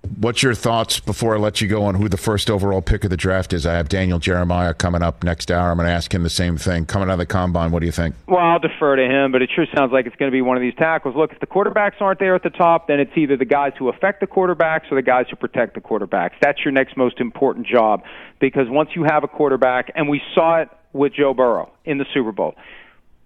What's 0.05 0.43
your 0.43 0.53
thoughts 0.53 0.99
before 0.99 1.35
I 1.35 1.39
let 1.39 1.61
you 1.61 1.67
go 1.67 1.83
on 1.85 1.95
who 1.95 2.07
the 2.07 2.17
first 2.17 2.49
overall 2.49 2.81
pick 2.81 3.03
of 3.03 3.09
the 3.09 3.17
draft 3.17 3.53
is? 3.53 3.65
I 3.65 3.73
have 3.73 3.89
Daniel 3.89 4.19
Jeremiah 4.19 4.73
coming 4.73 5.01
up 5.01 5.23
next 5.23 5.49
hour. 5.49 5.71
I'm 5.71 5.77
going 5.77 5.87
to 5.87 5.93
ask 5.93 6.13
him 6.13 6.21
the 6.21 6.29
same 6.29 6.57
thing. 6.57 6.85
Coming 6.85 7.09
out 7.09 7.13
of 7.13 7.19
the 7.19 7.25
combine, 7.25 7.71
what 7.71 7.79
do 7.79 7.87
you 7.87 7.91
think? 7.91 8.15
Well, 8.27 8.39
I'll 8.39 8.59
defer 8.59 8.95
to 8.95 9.03
him, 9.03 9.31
but 9.31 9.41
it 9.41 9.49
sure 9.55 9.65
sounds 9.75 9.91
like 9.91 10.05
it's 10.05 10.15
going 10.15 10.31
to 10.31 10.35
be 10.35 10.41
one 10.41 10.57
of 10.57 10.61
these 10.61 10.75
tackles. 10.75 11.15
Look, 11.15 11.33
if 11.33 11.39
the 11.39 11.47
quarterbacks 11.47 11.99
aren't 11.99 12.19
there 12.19 12.35
at 12.35 12.43
the 12.43 12.51
top, 12.51 12.87
then 12.87 12.99
it's 12.99 13.11
either 13.15 13.35
the 13.35 13.45
guys 13.45 13.73
who 13.79 13.89
affect 13.89 14.19
the 14.19 14.27
quarterbacks 14.27 14.91
or 14.91 14.95
the 14.95 15.01
guys 15.01 15.25
who 15.29 15.35
protect 15.35 15.73
the 15.73 15.81
quarterbacks. 15.81 16.33
That's 16.39 16.63
your 16.63 16.71
next 16.71 16.95
most 16.95 17.19
important 17.19 17.65
job 17.65 18.03
because 18.39 18.69
once 18.69 18.91
you 18.95 19.03
have 19.03 19.23
a 19.23 19.27
quarterback, 19.27 19.91
and 19.95 20.07
we 20.07 20.21
saw 20.33 20.61
it 20.61 20.69
with 20.93 21.13
Joe 21.13 21.33
Burrow 21.33 21.71
in 21.83 21.97
the 21.97 22.05
Super 22.13 22.31
Bowl, 22.31 22.55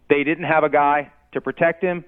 they 0.10 0.24
didn't 0.24 0.46
have 0.46 0.64
a 0.64 0.70
guy 0.70 1.12
to 1.34 1.42
protect 1.42 1.84
him. 1.84 2.06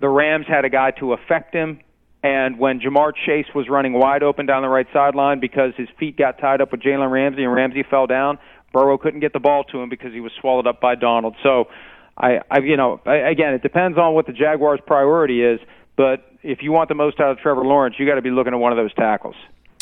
The 0.00 0.08
Rams 0.08 0.46
had 0.48 0.64
a 0.64 0.70
guy 0.70 0.90
to 0.92 1.12
affect 1.12 1.54
him 1.54 1.80
and 2.24 2.58
when 2.58 2.80
Ja'Marr 2.80 3.12
Chase 3.14 3.46
was 3.54 3.68
running 3.68 3.92
wide 3.92 4.22
open 4.22 4.46
down 4.46 4.62
the 4.62 4.68
right 4.68 4.86
sideline 4.94 5.40
because 5.40 5.74
his 5.76 5.88
feet 6.00 6.16
got 6.16 6.38
tied 6.38 6.62
up 6.62 6.72
with 6.72 6.80
Jalen 6.80 7.10
Ramsey 7.10 7.44
and 7.44 7.52
Ramsey 7.52 7.84
fell 7.88 8.06
down, 8.06 8.38
Burrow 8.72 8.96
couldn't 8.96 9.20
get 9.20 9.34
the 9.34 9.40
ball 9.40 9.62
to 9.64 9.82
him 9.82 9.90
because 9.90 10.14
he 10.14 10.20
was 10.20 10.32
swallowed 10.40 10.66
up 10.66 10.80
by 10.80 10.94
Donald. 10.94 11.36
So, 11.42 11.68
I, 12.16 12.40
I 12.50 12.60
you 12.60 12.78
know, 12.78 12.98
I, 13.04 13.16
again, 13.16 13.52
it 13.52 13.62
depends 13.62 13.98
on 13.98 14.14
what 14.14 14.26
the 14.26 14.32
Jaguars' 14.32 14.80
priority 14.86 15.42
is. 15.44 15.60
But 15.96 16.24
if 16.42 16.62
you 16.62 16.72
want 16.72 16.88
the 16.88 16.94
most 16.94 17.20
out 17.20 17.30
of 17.30 17.38
Trevor 17.40 17.62
Lawrence, 17.62 17.96
you 17.98 18.06
got 18.06 18.14
to 18.14 18.22
be 18.22 18.30
looking 18.30 18.54
at 18.54 18.58
one 18.58 18.72
of 18.72 18.78
those 18.78 18.94
tackles. 18.94 19.36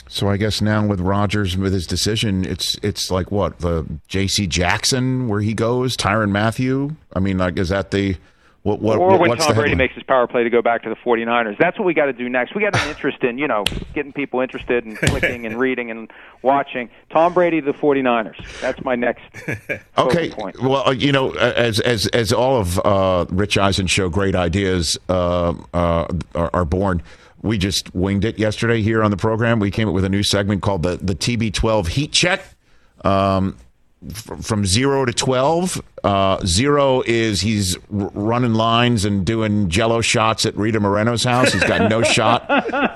So 0.08 0.28
I 0.28 0.36
guess 0.36 0.60
now 0.60 0.84
with 0.84 1.00
Rodgers 1.00 1.56
with 1.56 1.72
his 1.72 1.86
decision, 1.86 2.44
it's 2.44 2.76
it's 2.82 3.08
like 3.08 3.30
what 3.30 3.60
the 3.60 3.86
J.C. 4.08 4.48
Jackson 4.48 5.28
where 5.28 5.40
he 5.40 5.54
goes, 5.54 5.96
Tyrann 5.96 6.32
Mathieu. 6.32 6.96
I 7.14 7.20
mean, 7.20 7.38
like 7.38 7.56
is 7.56 7.68
that 7.68 7.92
the 7.92 8.16
what, 8.62 8.80
what, 8.80 8.98
or 8.98 9.18
when 9.18 9.36
Tom 9.36 9.56
Brady 9.56 9.74
makes 9.74 9.94
his 9.94 10.04
power 10.04 10.28
play 10.28 10.44
to 10.44 10.50
go 10.50 10.62
back 10.62 10.84
to 10.84 10.88
the 10.88 10.94
49ers. 10.94 11.58
That's 11.58 11.76
what 11.80 11.84
we 11.84 11.94
got 11.94 12.06
to 12.06 12.12
do 12.12 12.28
next. 12.28 12.54
We 12.54 12.60
got 12.60 12.76
an 12.80 12.88
interest 12.88 13.24
in, 13.24 13.36
you 13.36 13.48
know, 13.48 13.64
getting 13.92 14.12
people 14.12 14.40
interested 14.40 14.86
in 14.86 14.94
clicking 14.94 15.46
and 15.46 15.58
reading 15.58 15.90
and 15.90 16.12
watching. 16.42 16.88
Tom 17.10 17.34
Brady, 17.34 17.60
to 17.60 17.72
the 17.72 17.76
49ers. 17.76 18.60
That's 18.60 18.80
my 18.84 18.94
next. 18.94 19.24
okay. 19.98 20.30
Point. 20.30 20.62
Well, 20.62 20.86
uh, 20.86 20.92
you 20.92 21.10
know, 21.10 21.32
as 21.32 21.80
as 21.80 22.06
as 22.08 22.32
all 22.32 22.56
of 22.56 22.78
uh, 22.84 23.26
Rich 23.30 23.58
Eisen 23.58 23.88
show 23.88 24.08
great 24.08 24.36
ideas 24.36 24.96
uh, 25.08 25.54
uh, 25.74 26.06
are, 26.36 26.50
are 26.54 26.64
born. 26.64 27.02
We 27.42 27.58
just 27.58 27.92
winged 27.96 28.24
it 28.24 28.38
yesterday 28.38 28.80
here 28.80 29.02
on 29.02 29.10
the 29.10 29.16
program. 29.16 29.58
We 29.58 29.72
came 29.72 29.88
up 29.88 29.94
with 29.94 30.04
a 30.04 30.08
new 30.08 30.22
segment 30.22 30.62
called 30.62 30.84
the 30.84 30.98
the 30.98 31.16
TB12 31.16 31.88
Heat 31.88 32.12
Check. 32.12 32.44
Um, 33.04 33.56
from 34.10 34.66
zero 34.66 35.04
to 35.04 35.12
12. 35.12 35.82
Uh, 36.02 36.44
zero 36.44 37.02
is 37.06 37.40
he's 37.40 37.76
r- 37.76 38.10
running 38.14 38.54
lines 38.54 39.04
and 39.04 39.24
doing 39.24 39.68
jello 39.68 40.00
shots 40.00 40.44
at 40.44 40.56
Rita 40.56 40.80
Moreno's 40.80 41.24
house. 41.24 41.52
He's 41.52 41.64
got 41.64 41.88
no 41.88 42.02
shot 42.02 42.48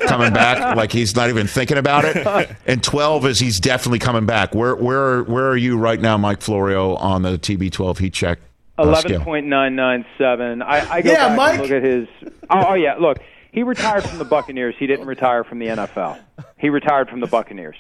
coming 0.03 0.33
back, 0.33 0.77
like 0.77 0.91
he's 0.93 1.15
not 1.15 1.29
even 1.29 1.47
thinking 1.47 1.79
about 1.79 2.05
it. 2.05 2.51
And 2.67 2.83
12 2.83 3.27
is 3.27 3.39
he's 3.39 3.61
definitely 3.61 4.01
coming 4.01 4.27
back. 4.27 4.55
Where 4.55 4.75
where 4.75 5.23
where 5.25 5.49
are 5.49 5.57
you 5.57 5.79
right 5.79 6.01
now, 6.01 6.17
Mike 6.17 6.41
Florio, 6.41 6.97
on 6.97 7.23
the 7.23 7.39
TB12 7.39 7.99
heat 7.99 8.13
check? 8.13 8.39
Uh, 8.79 8.83
Eleven 8.83 9.23
point 9.23 9.47
nine 9.47 9.75
nine 9.75 10.05
seven. 10.19 10.61
I, 10.61 10.91
I 10.91 11.03
go 11.03 11.11
yeah, 11.11 11.29
back 11.29 11.37
Mike. 11.37 11.53
and 11.55 11.63
look 11.63 11.71
at 11.71 11.83
his. 11.83 12.09
Oh, 12.51 12.67
oh 12.69 12.75
yeah, 12.75 12.97
look, 12.97 13.19
he 13.53 13.63
retired 13.63 14.05
from 14.05 14.19
the 14.19 14.25
Buccaneers. 14.25 14.75
He 14.79 14.87
didn't 14.87 15.07
retire 15.07 15.45
from 15.45 15.61
the 15.61 15.67
NFL. 15.67 16.19
He 16.59 16.69
retired 16.69 17.09
from 17.09 17.21
the 17.21 17.27
Buccaneers. 17.27 17.77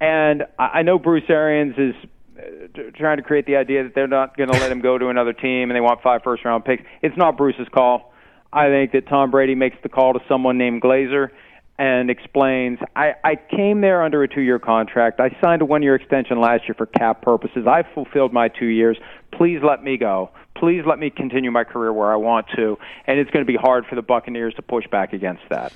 And 0.00 0.44
I, 0.58 0.64
I 0.64 0.82
know 0.82 0.98
Bruce 0.98 1.28
Arians 1.28 1.74
is 1.76 1.94
Uh, 2.42 2.90
trying 2.94 3.16
to 3.16 3.22
create 3.22 3.46
the 3.46 3.56
idea 3.56 3.82
that 3.84 3.94
they're 3.94 4.06
not 4.06 4.36
going 4.36 4.50
to 4.50 4.58
let 4.58 4.70
him 4.70 4.80
go 4.80 4.98
to 4.98 5.08
another 5.08 5.32
team 5.32 5.70
and 5.70 5.76
they 5.76 5.80
want 5.80 6.02
five 6.02 6.22
first 6.22 6.44
round 6.44 6.64
picks. 6.64 6.82
It's 7.02 7.16
not 7.16 7.36
Bruce's 7.36 7.68
call. 7.72 8.12
I 8.52 8.68
think 8.68 8.92
that 8.92 9.06
Tom 9.08 9.30
Brady 9.30 9.54
makes 9.54 9.76
the 9.82 9.88
call 9.88 10.12
to 10.14 10.20
someone 10.28 10.58
named 10.58 10.82
Glazer 10.82 11.30
and 11.78 12.10
explains 12.10 12.78
I, 12.94 13.14
I 13.24 13.36
came 13.36 13.80
there 13.80 14.02
under 14.02 14.22
a 14.22 14.28
two 14.28 14.40
year 14.40 14.58
contract. 14.58 15.20
I 15.20 15.36
signed 15.40 15.62
a 15.62 15.64
one 15.64 15.82
year 15.82 15.94
extension 15.94 16.40
last 16.40 16.64
year 16.64 16.74
for 16.74 16.86
cap 16.86 17.22
purposes. 17.22 17.66
I 17.66 17.82
fulfilled 17.94 18.32
my 18.32 18.48
two 18.48 18.66
years. 18.66 18.98
Please 19.32 19.60
let 19.62 19.82
me 19.82 19.96
go. 19.96 20.30
Please 20.54 20.84
let 20.86 20.98
me 20.98 21.10
continue 21.10 21.50
my 21.50 21.64
career 21.64 21.92
where 21.92 22.12
I 22.12 22.16
want 22.16 22.46
to. 22.56 22.78
And 23.06 23.18
it's 23.18 23.30
going 23.30 23.44
to 23.44 23.50
be 23.50 23.56
hard 23.56 23.86
for 23.86 23.94
the 23.94 24.02
Buccaneers 24.02 24.54
to 24.54 24.62
push 24.62 24.86
back 24.88 25.12
against 25.12 25.42
that. 25.48 25.72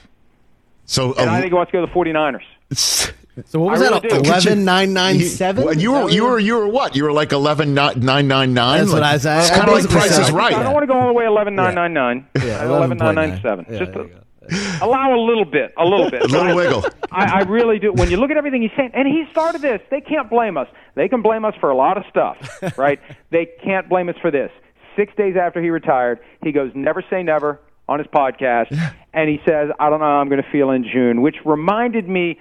So, 0.84 1.14
and 1.14 1.28
I 1.28 1.38
uh, 1.38 1.40
think 1.40 1.50
he 1.50 1.54
wants 1.54 1.72
to 1.72 1.78
go 1.78 1.86
to 1.86 1.92
the 1.92 1.92
49ers. 1.92 3.12
So 3.44 3.60
what 3.60 3.72
was 3.72 3.82
I 3.82 3.90
that? 4.00 4.02
really 4.02 4.40
do. 4.40 4.54
Nine 4.64 4.92
nine 4.94 5.16
You, 5.16 5.26
seven. 5.26 5.64
well, 5.64 5.76
you 5.76 5.92
were 5.92 6.08
you 6.10 6.24
were 6.24 6.38
you 6.38 6.54
were 6.56 6.68
what? 6.68 6.96
You 6.96 7.04
were 7.04 7.12
like 7.12 7.32
eleven 7.32 7.74
nine 7.74 8.00
nine 8.00 8.28
nine. 8.28 8.54
That's 8.54 8.92
what 8.92 9.02
I 9.02 9.18
said. 9.18 9.40
It's 9.40 9.50
kind 9.50 9.68
of 9.68 9.74
like 9.74 9.88
Price 9.90 10.18
is 10.18 10.30
Right. 10.30 10.54
I 10.54 10.62
don't 10.62 10.72
want 10.72 10.84
to 10.84 10.86
go 10.86 10.94
all 10.98 11.06
the 11.08 11.12
way 11.12 11.26
eleven 11.26 11.54
nine 11.54 11.74
nine 11.74 11.92
nine. 11.92 12.26
Yeah, 12.36 12.64
Eleven 12.64 12.96
nine 12.96 13.14
nine 13.14 13.40
seven. 13.42 13.66
Just 13.68 13.92
there 13.92 14.02
a, 14.02 14.06
you 14.06 14.14
go. 14.14 14.78
allow 14.86 15.14
a 15.14 15.20
little 15.20 15.44
bit, 15.44 15.74
a 15.76 15.84
little 15.84 16.10
bit. 16.10 16.22
A 16.22 16.26
little 16.28 16.56
wiggle. 16.56 16.84
I, 17.12 17.40
I 17.40 17.42
really 17.42 17.78
do. 17.78 17.92
When 17.92 18.10
you 18.10 18.16
look 18.16 18.30
at 18.30 18.36
everything 18.38 18.62
he's 18.62 18.70
saying, 18.76 18.92
and 18.94 19.06
he 19.06 19.24
started 19.32 19.60
this, 19.60 19.80
they 19.90 20.00
can't 20.00 20.30
blame 20.30 20.56
us. 20.56 20.68
They 20.94 21.08
can 21.08 21.20
blame 21.20 21.44
us 21.44 21.54
for 21.60 21.68
a 21.70 21.76
lot 21.76 21.98
of 21.98 22.04
stuff, 22.08 22.38
right? 22.78 23.00
they 23.30 23.46
can't 23.64 23.88
blame 23.88 24.08
us 24.08 24.16
for 24.22 24.30
this. 24.30 24.50
Six 24.96 25.12
days 25.16 25.36
after 25.36 25.60
he 25.62 25.68
retired, 25.68 26.20
he 26.42 26.52
goes, 26.52 26.70
"Never 26.74 27.04
say 27.10 27.22
never" 27.22 27.60
on 27.88 27.98
his 27.98 28.08
podcast, 28.08 28.72
and 29.12 29.28
he 29.28 29.40
says, 29.46 29.68
"I 29.78 29.90
don't 29.90 30.00
know 30.00 30.06
how 30.06 30.20
I'm 30.20 30.28
going 30.30 30.42
to 30.42 30.50
feel 30.50 30.70
in 30.70 30.84
June," 30.84 31.20
which 31.20 31.36
reminded 31.44 32.08
me 32.08 32.38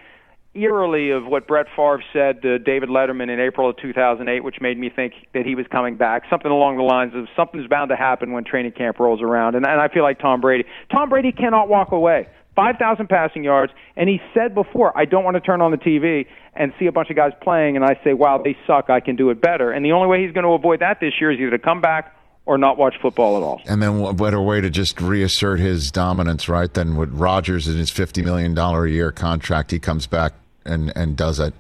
eerily 0.55 1.11
of 1.11 1.25
what 1.25 1.47
Brett 1.47 1.67
Favre 1.75 2.03
said 2.13 2.41
to 2.41 2.59
David 2.59 2.89
Letterman 2.89 3.29
in 3.29 3.39
April 3.39 3.69
of 3.69 3.77
2008, 3.77 4.43
which 4.43 4.61
made 4.61 4.77
me 4.77 4.89
think 4.89 5.13
that 5.33 5.45
he 5.45 5.55
was 5.55 5.65
coming 5.71 5.95
back. 5.95 6.23
Something 6.29 6.51
along 6.51 6.77
the 6.77 6.83
lines 6.83 7.13
of 7.13 7.27
something's 7.35 7.67
bound 7.67 7.89
to 7.89 7.95
happen 7.95 8.31
when 8.31 8.43
training 8.43 8.71
camp 8.71 8.99
rolls 8.99 9.21
around. 9.21 9.55
And, 9.55 9.65
and 9.65 9.79
I 9.81 9.87
feel 9.89 10.03
like 10.03 10.19
Tom 10.19 10.41
Brady. 10.41 10.63
Tom 10.91 11.09
Brady 11.09 11.31
cannot 11.31 11.67
walk 11.67 11.91
away. 11.91 12.27
5,000 12.55 13.07
passing 13.07 13.43
yards, 13.43 13.73
and 13.97 14.07
he 14.07 14.21
said 14.33 14.55
before, 14.55 14.97
I 14.97 15.03
don't 15.03 15.25
want 15.25 15.35
to 15.35 15.41
turn 15.41 15.61
on 15.61 15.71
the 15.71 15.77
TV 15.77 16.25
and 16.53 16.71
see 16.79 16.85
a 16.85 16.91
bunch 16.91 17.09
of 17.09 17.17
guys 17.17 17.33
playing, 17.41 17.75
and 17.75 17.83
I 17.83 17.99
say, 18.01 18.13
wow, 18.13 18.41
they 18.41 18.55
suck, 18.65 18.89
I 18.89 19.01
can 19.01 19.17
do 19.17 19.29
it 19.29 19.41
better. 19.41 19.71
And 19.71 19.83
the 19.83 19.91
only 19.91 20.07
way 20.07 20.23
he's 20.23 20.31
going 20.31 20.45
to 20.45 20.51
avoid 20.51 20.79
that 20.79 21.01
this 21.01 21.13
year 21.19 21.31
is 21.31 21.39
either 21.39 21.51
to 21.51 21.59
come 21.59 21.81
back 21.81 22.15
or 22.45 22.57
not 22.57 22.77
watch 22.77 22.95
football 23.01 23.37
at 23.37 23.43
all. 23.43 23.61
And 23.65 23.81
then 23.81 23.99
what 23.99 24.15
better 24.15 24.41
way 24.41 24.61
to 24.61 24.69
just 24.69 25.01
reassert 25.01 25.59
his 25.59 25.91
dominance, 25.91 26.47
right? 26.47 26.73
Than 26.73 26.95
with 26.95 27.11
Rodgers 27.11 27.67
and 27.67 27.77
his 27.77 27.89
fifty 27.89 28.21
million 28.21 28.53
dollar 28.53 28.85
a 28.85 28.91
year 28.91 29.11
contract, 29.11 29.71
he 29.71 29.79
comes 29.79 30.05
back 30.05 30.33
and 30.65 30.91
and 30.95 31.15
does 31.15 31.39
it. 31.39 31.53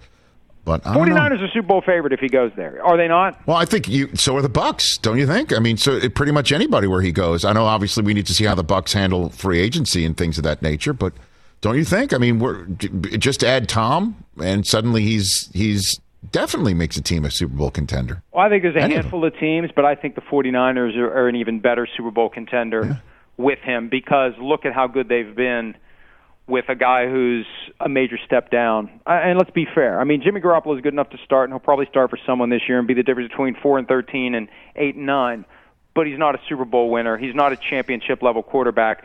But 0.65 0.85
I 0.85 0.95
don't 0.95 1.07
know. 1.07 1.15
49ers 1.15 1.43
are 1.43 1.47
Super 1.49 1.67
Bowl 1.67 1.81
favorite 1.81 2.11
if 2.11 2.19
he 2.19 2.27
goes 2.27 2.51
there. 2.55 2.83
Are 2.83 2.97
they 2.97 3.07
not? 3.07 3.39
Well, 3.47 3.55
I 3.55 3.65
think 3.65 3.87
you. 3.87 4.09
So 4.15 4.35
are 4.35 4.41
the 4.41 4.49
Bucks, 4.49 4.97
don't 4.97 5.19
you 5.19 5.27
think? 5.27 5.53
I 5.53 5.59
mean, 5.59 5.77
so 5.77 5.91
it, 5.93 6.15
pretty 6.15 6.31
much 6.31 6.51
anybody 6.51 6.87
where 6.87 7.03
he 7.03 7.11
goes. 7.11 7.45
I 7.45 7.53
know, 7.53 7.65
obviously, 7.65 8.03
we 8.03 8.15
need 8.15 8.25
to 8.25 8.33
see 8.33 8.45
how 8.45 8.55
the 8.55 8.63
Bucks 8.63 8.91
handle 8.91 9.29
free 9.29 9.59
agency 9.59 10.05
and 10.05 10.17
things 10.17 10.39
of 10.39 10.43
that 10.43 10.63
nature. 10.63 10.91
But 10.91 11.13
don't 11.61 11.77
you 11.77 11.85
think? 11.85 12.13
I 12.13 12.17
mean, 12.17 12.39
we're 12.39 12.65
just 12.65 13.43
add 13.43 13.69
Tom, 13.69 14.23
and 14.41 14.65
suddenly 14.65 15.03
he's 15.03 15.51
he's 15.53 15.99
definitely 16.31 16.73
makes 16.73 16.97
a 16.97 17.01
team 17.01 17.25
a 17.25 17.31
Super 17.31 17.55
Bowl 17.55 17.69
contender. 17.69 18.23
Well, 18.31 18.43
I 18.43 18.49
think 18.49 18.63
there's 18.63 18.75
a 18.75 18.81
Any 18.81 18.95
handful 18.95 19.23
of 19.23 19.37
teams, 19.37 19.69
but 19.75 19.85
I 19.85 19.93
think 19.93 20.15
the 20.15 20.21
49ers 20.21 20.97
are, 20.97 21.11
are 21.15 21.27
an 21.27 21.35
even 21.35 21.59
better 21.59 21.87
Super 21.95 22.09
Bowl 22.09 22.29
contender 22.29 22.99
with 23.37 23.59
him 23.59 23.89
because 23.89 24.33
look 24.39 24.65
at 24.65 24.73
how 24.73 24.87
good 24.87 25.09
they've 25.09 25.35
been 25.35 25.75
with 26.47 26.65
a 26.69 26.75
guy 26.75 27.07
who's 27.07 27.47
a 27.79 27.89
major 27.89 28.17
step 28.25 28.51
down. 28.51 29.01
And 29.05 29.37
let's 29.37 29.49
be 29.51 29.65
fair. 29.73 29.99
I 29.99 30.03
mean, 30.03 30.21
Jimmy 30.23 30.41
Garoppolo 30.41 30.75
is 30.75 30.81
good 30.81 30.93
enough 30.93 31.09
to 31.09 31.17
start, 31.25 31.49
and 31.49 31.53
he'll 31.53 31.59
probably 31.59 31.87
start 31.87 32.09
for 32.09 32.19
someone 32.25 32.49
this 32.49 32.61
year 32.67 32.77
and 32.77 32.87
be 32.87 32.93
the 32.93 33.03
difference 33.03 33.29
between 33.29 33.55
4 33.61 33.79
and 33.79 33.87
13 33.87 34.35
and 34.35 34.47
8 34.75 34.95
and 34.95 35.05
9. 35.05 35.45
But 35.95 36.07
he's 36.07 36.19
not 36.19 36.35
a 36.35 36.39
Super 36.47 36.65
Bowl 36.65 36.91
winner. 36.91 37.17
He's 37.17 37.33
not 37.33 37.51
a 37.51 37.57
championship 37.57 38.21
level 38.21 38.43
quarterback. 38.43 39.03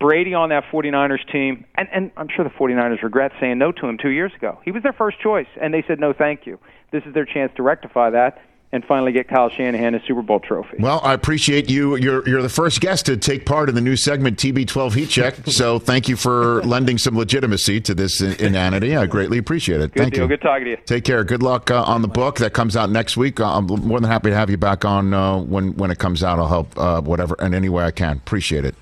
Brady 0.00 0.32
on 0.32 0.48
that 0.48 0.64
49ers 0.72 1.30
team, 1.30 1.66
and, 1.74 1.86
and 1.92 2.10
I'm 2.16 2.28
sure 2.34 2.42
the 2.42 2.50
49ers 2.50 3.02
regret 3.02 3.32
saying 3.38 3.58
no 3.58 3.70
to 3.70 3.86
him 3.86 3.98
two 3.98 4.08
years 4.08 4.32
ago. 4.34 4.58
He 4.64 4.72
was 4.72 4.82
their 4.82 4.94
first 4.94 5.20
choice, 5.20 5.48
and 5.60 5.74
they 5.74 5.84
said 5.86 6.00
no, 6.00 6.14
thank 6.14 6.46
you. 6.46 6.58
This 6.90 7.02
is 7.04 7.12
their 7.12 7.26
chance 7.26 7.52
to 7.56 7.62
rectify 7.62 8.10
that 8.10 8.38
and 8.72 8.84
finally 8.84 9.10
get 9.10 9.26
Kyle 9.26 9.48
Shanahan 9.50 9.94
a 9.96 10.02
Super 10.06 10.22
Bowl 10.22 10.38
trophy. 10.38 10.76
Well, 10.78 11.00
I 11.02 11.12
appreciate 11.12 11.68
you. 11.68 11.96
You're 11.96 12.26
you're 12.28 12.42
the 12.42 12.48
first 12.48 12.80
guest 12.80 13.06
to 13.06 13.16
take 13.16 13.44
part 13.44 13.68
in 13.68 13.74
the 13.74 13.80
new 13.80 13.96
segment 13.96 14.38
TB12 14.38 14.94
Heat 14.94 15.08
Check. 15.08 15.34
So 15.50 15.78
thank 15.80 16.08
you 16.08 16.14
for 16.16 16.62
lending 16.64 16.96
some 16.96 17.16
legitimacy 17.16 17.80
to 17.82 17.94
this 17.94 18.20
in- 18.20 18.34
inanity. 18.34 18.96
I 18.96 19.06
greatly 19.06 19.38
appreciate 19.38 19.80
it. 19.80 19.92
Good 19.92 20.00
thank 20.02 20.14
deal. 20.14 20.22
you. 20.22 20.28
Good 20.28 20.40
talking 20.40 20.64
to 20.66 20.70
you. 20.70 20.76
Take 20.86 21.04
care. 21.04 21.24
Good 21.24 21.42
luck 21.42 21.70
uh, 21.70 21.82
on 21.82 22.02
the 22.02 22.08
book 22.08 22.36
that 22.38 22.52
comes 22.52 22.76
out 22.76 22.90
next 22.90 23.16
week. 23.16 23.40
Uh, 23.40 23.56
I'm 23.58 23.66
more 23.66 23.98
than 24.00 24.08
happy 24.08 24.30
to 24.30 24.36
have 24.36 24.48
you 24.50 24.56
back 24.56 24.84
on 24.84 25.12
uh, 25.12 25.38
when 25.40 25.76
when 25.76 25.90
it 25.90 25.98
comes 25.98 26.22
out. 26.22 26.38
I'll 26.38 26.46
help 26.48 26.78
uh, 26.78 27.00
whatever 27.00 27.34
in 27.40 27.52
any 27.54 27.68
way 27.68 27.84
I 27.84 27.90
can. 27.90 28.18
Appreciate 28.18 28.64
it. 28.64 28.74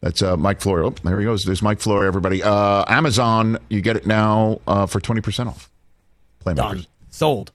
That's 0.00 0.20
uh, 0.20 0.36
Mike 0.36 0.60
Flory. 0.60 0.84
Oh, 0.84 0.90
there 1.04 1.16
he 1.20 1.24
goes. 1.24 1.44
There's 1.44 1.62
Mike 1.62 1.78
Flory. 1.80 2.08
Everybody. 2.08 2.42
Uh, 2.42 2.84
Amazon. 2.88 3.58
You 3.68 3.80
get 3.80 3.96
it 3.96 4.04
now 4.06 4.60
uh, 4.66 4.86
for 4.86 4.98
twenty 4.98 5.20
percent 5.20 5.48
off. 5.48 5.70
Playmakers. 6.44 6.56
Done. 6.56 6.86
Sold. 7.10 7.52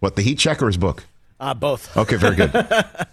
What 0.00 0.16
the 0.16 0.22
Heat 0.22 0.38
Check 0.38 0.62
or 0.62 0.66
his 0.66 0.76
book? 0.76 1.04
Uh, 1.38 1.54
both. 1.54 1.96
Okay, 1.96 2.16
very 2.16 2.36
good. 2.36 2.54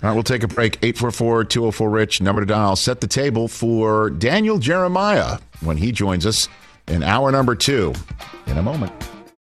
All 0.00 0.10
right, 0.10 0.12
we'll 0.12 0.22
take 0.22 0.44
a 0.44 0.48
break. 0.48 0.76
844 0.76 1.44
204 1.44 1.90
Rich, 1.90 2.20
number 2.20 2.42
to 2.42 2.46
dial. 2.46 2.76
Set 2.76 3.00
the 3.00 3.08
table 3.08 3.48
for 3.48 4.10
Daniel 4.10 4.58
Jeremiah 4.58 5.38
when 5.60 5.76
he 5.76 5.90
joins 5.90 6.24
us 6.24 6.48
in 6.86 7.02
hour 7.02 7.32
number 7.32 7.56
two 7.56 7.92
in 8.46 8.58
a 8.58 8.62
moment. 8.62 8.92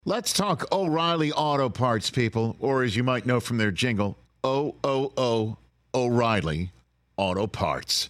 Let's 0.06 0.34
talk 0.34 0.66
O'Reilly 0.72 1.32
Auto 1.32 1.70
Parts, 1.70 2.10
people, 2.10 2.56
or 2.60 2.82
as 2.84 2.96
you 2.96 3.04
might 3.04 3.26
know 3.26 3.40
from 3.40 3.58
their 3.58 3.72
jingle, 3.72 4.18
O 4.44 4.76
O 4.84 5.12
O 5.18 5.58
O'Reilly 5.94 6.72
Auto 7.18 7.46
Parts. 7.46 8.10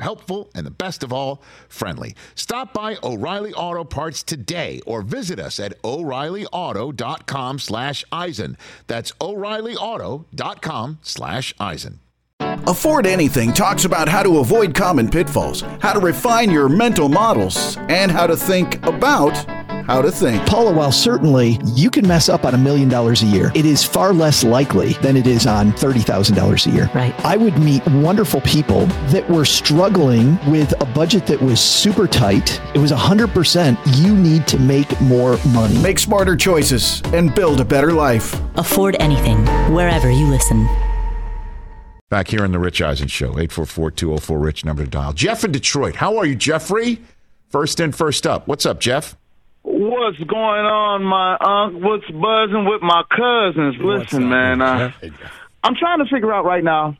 helpful, 0.00 0.50
and 0.54 0.66
the 0.66 0.70
best 0.70 1.02
of 1.02 1.12
all, 1.12 1.42
friendly. 1.68 2.14
Stop 2.34 2.72
by 2.72 2.96
O'Reilly 3.02 3.52
Auto 3.52 3.84
Parts 3.84 4.22
today 4.22 4.80
or 4.86 5.02
visit 5.02 5.38
us 5.38 5.58
at 5.58 5.80
o'reillyauto.com 5.82 7.58
slash 7.58 8.04
Eisen. 8.12 8.56
That's 8.86 9.12
o'reillyauto.com 9.20 10.98
slash 11.02 11.54
Eisen. 11.58 12.00
Afford 12.40 13.06
Anything 13.06 13.52
talks 13.52 13.84
about 13.84 14.08
how 14.08 14.22
to 14.22 14.38
avoid 14.38 14.74
common 14.74 15.08
pitfalls, 15.08 15.62
how 15.80 15.92
to 15.92 16.00
refine 16.00 16.50
your 16.50 16.68
mental 16.68 17.08
models, 17.08 17.76
and 17.88 18.10
how 18.10 18.26
to 18.26 18.36
think 18.36 18.84
about 18.86 19.32
how 19.88 20.02
to 20.02 20.12
think. 20.12 20.46
Paula, 20.46 20.72
while 20.72 20.92
certainly 20.92 21.58
you 21.64 21.90
can 21.90 22.06
mess 22.06 22.28
up 22.28 22.44
on 22.44 22.54
a 22.54 22.58
million 22.58 22.90
dollars 22.90 23.22
a 23.22 23.26
year, 23.26 23.50
it 23.54 23.64
is 23.64 23.82
far 23.82 24.12
less 24.12 24.44
likely 24.44 24.92
than 24.94 25.16
it 25.16 25.26
is 25.26 25.46
on 25.46 25.72
$30,000 25.72 26.66
a 26.66 26.70
year. 26.70 26.90
Right. 26.94 27.14
I 27.24 27.38
would 27.38 27.58
meet 27.58 27.84
wonderful 27.86 28.42
people 28.42 28.84
that 29.10 29.28
were 29.30 29.46
struggling 29.46 30.38
with 30.50 30.78
a 30.82 30.84
budget 30.84 31.26
that 31.26 31.40
was 31.40 31.58
super 31.58 32.06
tight. 32.06 32.60
It 32.74 32.78
was 32.78 32.92
100% 32.92 33.78
you 33.96 34.14
need 34.14 34.46
to 34.48 34.58
make 34.58 35.00
more 35.00 35.38
money. 35.48 35.78
Make 35.78 35.98
smarter 35.98 36.36
choices 36.36 37.00
and 37.06 37.34
build 37.34 37.60
a 37.60 37.64
better 37.64 37.92
life. 37.92 38.38
Afford 38.56 38.94
anything, 39.00 39.46
wherever 39.72 40.10
you 40.10 40.26
listen. 40.26 40.68
Back 42.10 42.28
here 42.28 42.44
in 42.44 42.52
the 42.52 42.58
Rich 42.58 42.82
Eisen 42.82 43.08
Show, 43.08 43.32
844-204-RICH, 43.34 44.64
number 44.66 44.84
to 44.84 44.90
dial. 44.90 45.12
Jeff 45.14 45.44
in 45.44 45.52
Detroit. 45.52 45.96
How 45.96 46.18
are 46.18 46.26
you, 46.26 46.34
Jeffrey? 46.34 47.00
First 47.48 47.80
in, 47.80 47.92
first 47.92 48.26
up. 48.26 48.46
What's 48.46 48.66
up, 48.66 48.80
Jeff? 48.80 49.16
What's 49.62 50.18
going 50.18 50.66
on, 50.66 51.02
my 51.02 51.36
uncle? 51.40 51.80
What's 51.80 52.06
buzzing 52.06 52.64
with 52.64 52.82
my 52.82 53.02
cousins? 53.10 53.76
Listen, 53.78 54.28
man, 54.28 54.62
uh, 54.62 54.92
I'm 55.62 55.74
trying 55.74 55.98
to 55.98 56.06
figure 56.06 56.32
out 56.32 56.44
right 56.44 56.64
now 56.64 56.96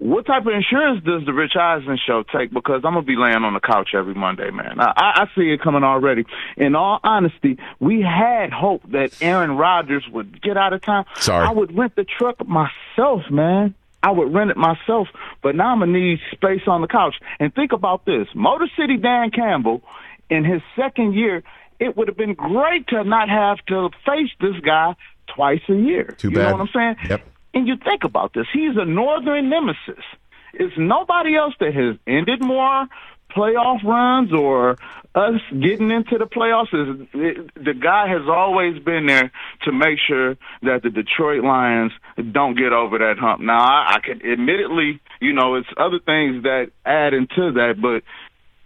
what 0.00 0.24
type 0.24 0.46
of 0.46 0.54
insurance 0.54 1.04
does 1.04 1.26
the 1.26 1.32
Rich 1.34 1.56
Eisen 1.60 1.98
show 2.06 2.22
take? 2.22 2.50
Because 2.50 2.80
I'm 2.84 2.94
gonna 2.94 3.02
be 3.02 3.16
laying 3.16 3.44
on 3.44 3.52
the 3.52 3.60
couch 3.60 3.90
every 3.94 4.14
Monday, 4.14 4.50
man. 4.50 4.80
I, 4.80 4.92
I 4.96 5.24
see 5.36 5.50
it 5.50 5.60
coming 5.60 5.84
already. 5.84 6.24
In 6.56 6.74
all 6.74 7.00
honesty, 7.04 7.58
we 7.80 8.00
had 8.00 8.50
hope 8.50 8.80
that 8.92 9.12
Aaron 9.20 9.58
Rodgers 9.58 10.08
would 10.10 10.40
get 10.40 10.56
out 10.56 10.72
of 10.72 10.80
town. 10.80 11.04
Sorry. 11.16 11.46
I 11.46 11.52
would 11.52 11.76
rent 11.76 11.96
the 11.96 12.04
truck 12.04 12.36
myself, 12.48 13.30
man. 13.30 13.74
I 14.02 14.10
would 14.10 14.32
rent 14.32 14.50
it 14.50 14.56
myself, 14.56 15.08
but 15.42 15.54
now 15.54 15.72
I'm 15.72 15.80
gonna 15.80 15.92
need 15.92 16.20
space 16.32 16.62
on 16.66 16.80
the 16.80 16.88
couch. 16.88 17.16
And 17.38 17.54
think 17.54 17.72
about 17.72 18.06
this: 18.06 18.26
Motor 18.34 18.68
City 18.78 18.96
Dan 18.96 19.30
Campbell, 19.30 19.82
in 20.30 20.44
his 20.44 20.62
second 20.76 21.12
year, 21.12 21.42
it 21.80 21.96
would 21.96 22.08
have 22.08 22.16
been 22.16 22.34
great 22.34 22.86
to 22.88 23.02
not 23.02 23.28
have 23.28 23.58
to 23.66 23.90
face 24.06 24.30
this 24.40 24.54
guy 24.64 24.94
twice 25.34 25.62
a 25.68 25.74
year. 25.74 26.14
Too 26.18 26.28
you 26.28 26.36
bad. 26.36 26.50
know 26.50 26.52
what 26.52 26.60
I'm 26.60 26.68
saying? 26.74 26.96
Yep. 27.08 27.26
And 27.54 27.66
you 27.66 27.76
think 27.76 28.04
about 28.04 28.34
this: 28.34 28.46
he's 28.52 28.76
a 28.76 28.84
northern 28.84 29.48
nemesis. 29.48 30.04
It's 30.52 30.74
nobody 30.76 31.36
else 31.36 31.54
that 31.60 31.74
has 31.74 31.96
ended 32.06 32.44
more 32.44 32.86
playoff 33.34 33.82
runs 33.84 34.32
or 34.32 34.76
us 35.14 35.40
getting 35.50 35.90
into 35.90 36.18
the 36.18 36.26
playoffs 36.26 36.72
is 36.72 37.06
it, 37.14 37.50
the 37.54 37.74
guy 37.74 38.08
has 38.08 38.22
always 38.28 38.80
been 38.82 39.06
there 39.06 39.30
to 39.62 39.72
make 39.72 39.98
sure 40.06 40.36
that 40.62 40.82
the 40.82 40.90
Detroit 40.90 41.42
Lions 41.42 41.92
don't 42.32 42.56
get 42.56 42.72
over 42.72 42.98
that 42.98 43.18
hump. 43.18 43.40
Now, 43.40 43.58
I, 43.58 43.94
I 43.96 44.00
can 44.00 44.20
admittedly, 44.24 45.00
you 45.20 45.32
know, 45.32 45.56
it's 45.56 45.68
other 45.76 45.98
things 45.98 46.42
that 46.44 46.70
add 46.84 47.14
into 47.14 47.52
that, 47.52 47.74
but 47.80 48.02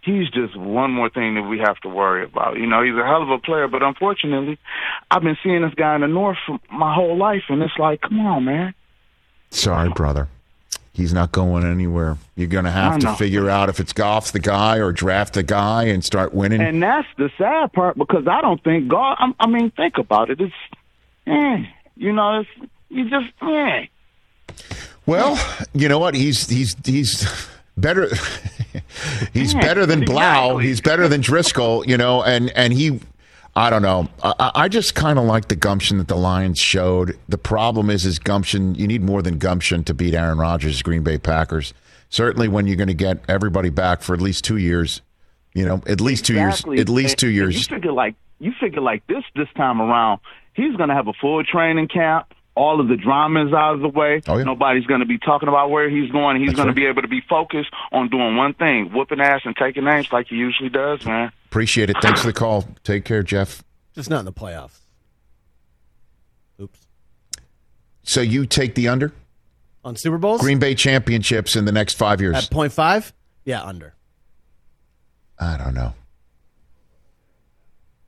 he's 0.05 0.29
just 0.29 0.55
one 0.55 0.91
more 0.91 1.09
thing 1.09 1.35
that 1.35 1.43
we 1.43 1.59
have 1.59 1.77
to 1.81 1.89
worry 1.89 2.23
about. 2.23 2.57
You 2.57 2.67
know, 2.67 2.83
he's 2.83 2.95
a 2.95 3.05
hell 3.05 3.23
of 3.23 3.29
a 3.29 3.39
player, 3.39 3.67
but 3.67 3.83
unfortunately, 3.83 4.57
I've 5.11 5.23
been 5.23 5.37
seeing 5.43 5.63
this 5.63 5.73
guy 5.73 5.95
in 5.95 6.01
the 6.01 6.07
North 6.07 6.37
for 6.45 6.59
my 6.71 6.93
whole 6.93 7.17
life, 7.17 7.43
and 7.49 7.61
it's 7.61 7.77
like, 7.77 8.01
come 8.01 8.19
on, 8.19 8.45
man. 8.45 8.73
Sorry, 9.49 9.89
brother. 9.89 10.29
He's 10.93 11.11
not 11.11 11.33
going 11.33 11.65
anywhere. 11.65 12.17
You're 12.37 12.47
going 12.47 12.63
to 12.63 12.71
have 12.71 12.99
to 12.99 13.15
figure 13.15 13.49
out 13.49 13.67
if 13.67 13.81
it's 13.81 13.91
Goff's 13.91 14.31
the 14.31 14.39
guy 14.39 14.77
or 14.77 14.93
draft 14.93 15.33
the 15.33 15.43
guy 15.43 15.83
and 15.85 16.05
start 16.05 16.33
winning. 16.33 16.61
And 16.61 16.81
that's 16.81 17.07
the 17.17 17.29
sad 17.37 17.73
part 17.73 17.97
because 17.97 18.25
I 18.29 18.39
don't 18.39 18.63
think 18.63 18.87
God. 18.87 19.17
I, 19.19 19.33
I 19.41 19.47
mean, 19.47 19.71
think 19.71 19.97
about 19.97 20.29
it. 20.29 20.39
It's, 20.39 20.53
eh, 21.27 21.65
you 21.97 22.13
know, 22.13 22.39
it's 22.39 22.71
you 22.87 23.09
just, 23.09 23.33
eh. 23.41 23.87
Well, 25.05 25.37
you 25.73 25.89
know 25.89 25.99
what? 25.99 26.15
He's 26.15 26.47
he's 26.47 26.77
he's 26.85 27.27
better. 27.75 28.09
he's 29.33 29.53
Yeah, 29.53 29.61
better 29.61 29.85
than 29.85 30.01
Blough. 30.05 30.15
exactly. 30.59 30.65
He's 30.67 30.81
better 30.81 31.07
than 31.07 31.21
Driskel. 31.21 31.87
You 31.87 31.97
know, 31.97 32.23
and 32.23 32.49
and 32.51 32.73
he. 32.73 32.99
I 33.57 33.69
don't 33.69 33.81
know. 33.83 34.09
I, 34.21 34.51
I 34.53 34.67
just 34.67 34.95
kind 34.95 35.17
of 35.17 35.23
like 35.23 35.47
the 35.47 35.55
gumption 35.55 35.97
that 35.99 36.09
the 36.09 36.17
Lions 36.17 36.59
showed. 36.59 37.17
The 37.29 37.37
problem 37.37 37.89
is, 37.89 38.05
is 38.05 38.19
gumption. 38.19 38.75
You 38.75 38.85
need 38.85 39.01
more 39.01 39.21
than 39.21 39.37
gumption 39.37 39.85
to 39.85 39.93
beat 39.93 40.13
Aaron 40.13 40.37
Rodgers' 40.39 40.81
Green 40.81 41.03
Bay 41.03 41.17
Packers. 41.17 41.73
Certainly, 42.09 42.49
when 42.49 42.67
you're 42.67 42.75
going 42.75 42.89
to 42.89 42.93
get 42.93 43.19
everybody 43.29 43.69
back 43.69 44.01
for 44.01 44.13
at 44.13 44.19
least 44.21 44.43
two 44.43 44.57
years. 44.57 45.01
You 45.53 45.65
know, 45.65 45.81
at 45.87 46.01
least 46.01 46.25
two 46.25 46.33
years. 46.33 46.65
At 46.65 46.89
least 46.89 47.17
two 47.17 47.27
and 47.27 47.35
years. 47.35 47.55
You 47.69 47.75
figure 47.75 47.93
like 47.93 48.15
you 48.39 48.51
figure 48.59 48.81
like 48.81 49.07
this 49.07 49.23
this 49.35 49.47
time 49.55 49.81
around. 49.81 50.19
He's 50.53 50.75
going 50.75 50.89
to 50.89 50.95
have 50.95 51.07
a 51.07 51.13
full 51.13 51.41
training 51.45 51.87
camp. 51.87 52.33
All 52.55 52.79
of 52.79 52.87
the 52.87 52.95
drama 52.95 53.45
is 53.45 53.53
out 53.53 53.75
of 53.75 53.81
the 53.81 53.89
way. 53.89 54.21
Oh, 54.27 54.37
yeah. 54.37 54.45
Nobody's 54.45 54.85
going 54.85 55.01
to 55.01 55.05
be 55.05 55.17
talking 55.17 55.49
about 55.49 55.69
where 55.69 55.89
he's 55.89 56.09
going. 56.09 56.39
He's 56.41 56.53
going 56.53 56.67
right. 56.67 56.73
to 56.73 56.81
be 56.81 56.85
able 56.85 57.01
to 57.01 57.07
be 57.09 57.21
focused 57.29 57.69
on 57.91 58.09
doing 58.09 58.37
one 58.37 58.53
thing: 58.53 58.91
whooping 58.93 59.19
ass 59.19 59.41
and 59.43 59.55
taking 59.55 59.83
names 59.83 60.11
like 60.13 60.27
he 60.27 60.35
usually 60.35 60.69
does, 60.69 61.05
man. 61.05 61.31
Appreciate 61.47 61.89
it. 61.89 61.97
Thanks 62.01 62.21
for 62.21 62.27
the 62.27 62.33
call. 62.33 62.65
Take 62.83 63.03
care, 63.03 63.23
Jeff. 63.23 63.61
Just 63.93 64.09
not 64.09 64.19
in 64.19 64.25
the 64.25 64.33
playoffs. 64.33 64.79
Oops. 66.61 66.79
So 68.03 68.21
you 68.21 68.45
take 68.45 68.75
the 68.75 68.87
under 68.87 69.11
On 69.83 69.95
Super 69.95 70.17
Bowls? 70.17 70.39
Green 70.39 70.59
Bay 70.59 70.75
championships 70.75 71.55
in 71.55 71.65
the 71.65 71.71
next 71.71 71.95
five 71.95 72.21
years. 72.21 72.35
At 72.35 72.49
point 72.49 72.71
five? 72.71 73.13
Yeah, 73.43 73.63
under. 73.63 73.93
I 75.37 75.57
don't 75.57 75.73
know. 75.73 75.93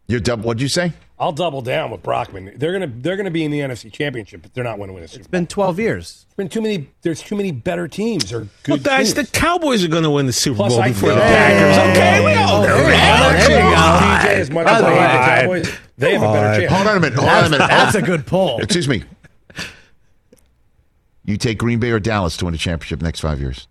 You're 0.07 0.21
double. 0.21 0.45
What'd 0.45 0.61
you 0.61 0.69
say? 0.69 0.93
I'll 1.19 1.31
double 1.31 1.63
down 1.63 1.89
with 1.89 2.03
Brockman. 2.03 2.53
They're 2.57 2.71
gonna 2.71 2.91
they're 2.95 3.17
gonna 3.17 3.31
be 3.31 3.43
in 3.43 3.49
the 3.49 3.59
NFC 3.59 3.91
Championship, 3.91 4.43
but 4.43 4.53
they're 4.53 4.63
not 4.63 4.77
going 4.77 4.89
to 4.89 4.93
win 4.93 5.03
a 5.03 5.07
Super 5.07 5.17
Bowl. 5.17 5.21
It's 5.21 5.31
been 5.31 5.47
12 5.47 5.79
years. 5.79 6.25
It's 6.27 6.35
been 6.35 6.47
too 6.47 6.61
many. 6.61 6.91
There's 7.01 7.23
too 7.23 7.35
many 7.35 7.51
better 7.51 7.87
teams 7.87 8.31
or 8.31 8.39
Well, 8.39 8.49
good 8.63 8.83
guys, 8.83 9.13
teams. 9.13 9.31
the 9.31 9.39
Cowboys 9.39 9.83
are 9.83 9.87
going 9.87 10.03
to 10.03 10.11
win 10.11 10.27
the 10.27 10.33
Super 10.33 10.57
Plus, 10.57 10.73
Bowl 10.73 10.81
I 10.81 10.89
before 10.89 11.09
the 11.09 11.21
Packers. 11.21 11.97
Okay, 11.97 12.23
we 12.23 12.33
all 12.33 12.61
know 12.61 12.67
that. 12.67 13.47
There 13.47 13.57
you 13.57 13.75
go. 13.75 14.35
TJ, 14.35 14.39
as 14.41 14.51
much 14.51 14.65
By 14.65 14.71
as 14.73 14.81
the 14.81 14.87
I 14.87 14.91
hate 14.91 15.41
the 15.41 15.41
Cowboys, 15.41 15.79
they 15.97 16.13
have 16.13 16.21
a 16.21 16.33
better 16.33 16.61
chance. 16.61 16.73
Hold 16.73 16.87
on 16.87 16.97
a 16.97 16.99
minute. 16.99 17.17
Hold 17.17 17.29
on 17.29 17.45
a 17.45 17.49
minute. 17.49 17.67
That's 17.67 17.95
a 17.95 18.01
good 18.03 18.27
pull. 18.27 18.59
Excuse 18.59 18.87
me. 18.87 19.03
You 21.25 21.37
take 21.37 21.57
Green 21.57 21.79
Bay 21.79 21.91
or 21.91 21.99
Dallas 21.99 22.37
to 22.37 22.45
win 22.45 22.53
a 22.53 22.57
championship 22.57 23.01
next 23.01 23.19
five 23.21 23.39
years? 23.39 23.67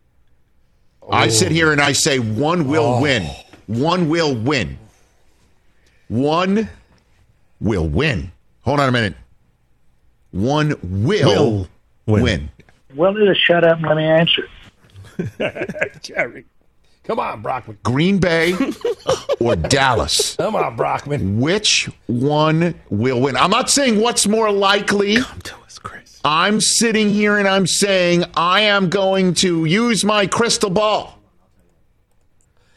I 1.11 1.27
oh. 1.27 1.31
sit 1.31 1.53
here 1.53 1.71
and 1.71 1.81
I 1.81 1.93
say 1.93 2.19
one 2.19 2.67
will 2.67 2.97
oh. 2.97 3.01
win. 3.01 3.31
One 3.67 4.09
will 4.09 4.35
win. 4.35 4.79
One 6.09 6.69
will 7.61 7.89
win. 7.89 8.33
Hold 8.63 8.81
on 8.81 8.89
a 8.89 8.93
minute. 8.93 9.15
One 10.31 10.75
will, 10.83 11.59
win. 11.59 11.69
Will 12.07 12.23
win. 12.23 12.51
Well, 12.95 13.15
just 13.15 13.45
shut 13.45 13.65
up 13.65 13.79
and 13.79 13.87
let 13.87 13.97
me 13.97 14.05
answer. 14.05 14.49
Jerry, 16.03 16.45
come 17.05 17.19
on, 17.19 17.43
Brockman. 17.43 17.79
Green 17.83 18.19
Bay 18.19 18.55
or 19.41 19.57
Dallas? 19.57 20.37
Come 20.37 20.57
on, 20.57 20.77
Brockman. 20.77 21.41
Which 21.41 21.89
one 22.07 22.75
will 22.91 23.21
win? 23.21 23.37
I'm 23.37 23.51
not 23.51 23.71
saying 23.71 24.01
what's 24.01 24.27
more 24.27 24.51
likely. 24.51 25.17
Come 25.17 25.41
to 25.43 25.57
us, 25.61 25.79
Chris. 25.79 26.21
I'm 26.25 26.61
sitting 26.61 27.11
here 27.11 27.39
and 27.39 27.49
I'm 27.49 27.67
saying 27.67 28.25
I 28.37 28.63
am 28.63 28.91
going 28.91 29.35
to 29.35 29.65
use 29.65 30.05
my 30.05 30.27
crystal 30.27 30.71
ball. 30.71 31.16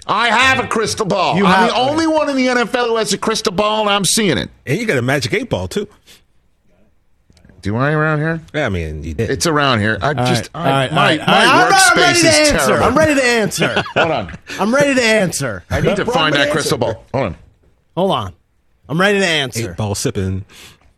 I 0.08 0.30
have 0.30 0.64
a 0.64 0.68
crystal 0.68 1.06
ball. 1.06 1.38
You 1.38 1.46
I'm 1.46 1.52
have- 1.54 1.70
the 1.70 1.76
only 1.76 2.08
one 2.08 2.30
in 2.30 2.36
the 2.36 2.48
NFL 2.48 2.88
who 2.88 2.96
has 2.98 3.14
a 3.14 3.18
crystal 3.18 3.54
ball, 3.54 3.82
and 3.82 3.90
I'm 3.90 4.06
seeing 4.06 4.38
it. 4.38 4.50
And 4.66 4.80
you 4.80 4.86
got 4.86 4.98
a 4.98 5.02
magic 5.02 5.34
eight 5.34 5.50
ball, 5.50 5.68
too. 5.68 5.88
Do 7.62 7.76
I 7.76 7.92
around 7.92 8.20
here? 8.20 8.42
Yeah, 8.54 8.68
I 8.68 8.70
mean, 8.70 9.04
you 9.04 9.14
did. 9.14 9.30
It's 9.30 9.46
around 9.46 9.80
here. 9.82 9.98
I 10.02 10.08
All 10.10 10.14
just 10.14 10.50
right, 10.56 10.56
I, 10.56 10.60
all 10.60 10.66
right, 10.66 10.92
my, 10.94 11.02
all 11.12 11.18
right. 11.18 11.28
my 11.28 11.34
I'm, 11.36 11.74
I'm 11.74 11.98
ready 11.98 12.20
workspace 12.20 12.22
to 12.22 12.28
is 12.28 12.50
answer. 12.52 12.68
terrible. 12.68 12.86
I'm 12.86 12.98
ready 12.98 13.16
to 13.16 13.24
answer. 13.26 13.84
Hold 13.96 14.12
on. 14.12 14.38
I'm 14.60 14.74
ready 14.74 14.96
to 14.96 15.04
answer. 15.04 15.64
I 15.70 15.82
need 15.82 15.96
to 15.98 16.06
find 16.06 16.34
that 16.36 16.42
answer. 16.42 16.52
crystal 16.54 16.78
ball. 16.78 17.04
Hold 17.14 17.26
on. 17.26 17.36
Hold 17.98 18.12
on. 18.12 18.34
I'm 18.88 19.00
ready 19.00 19.20
to 19.20 19.26
answer. 19.26 19.72
Eight 19.72 19.78
ball 19.78 19.94
sipping. 19.94 20.46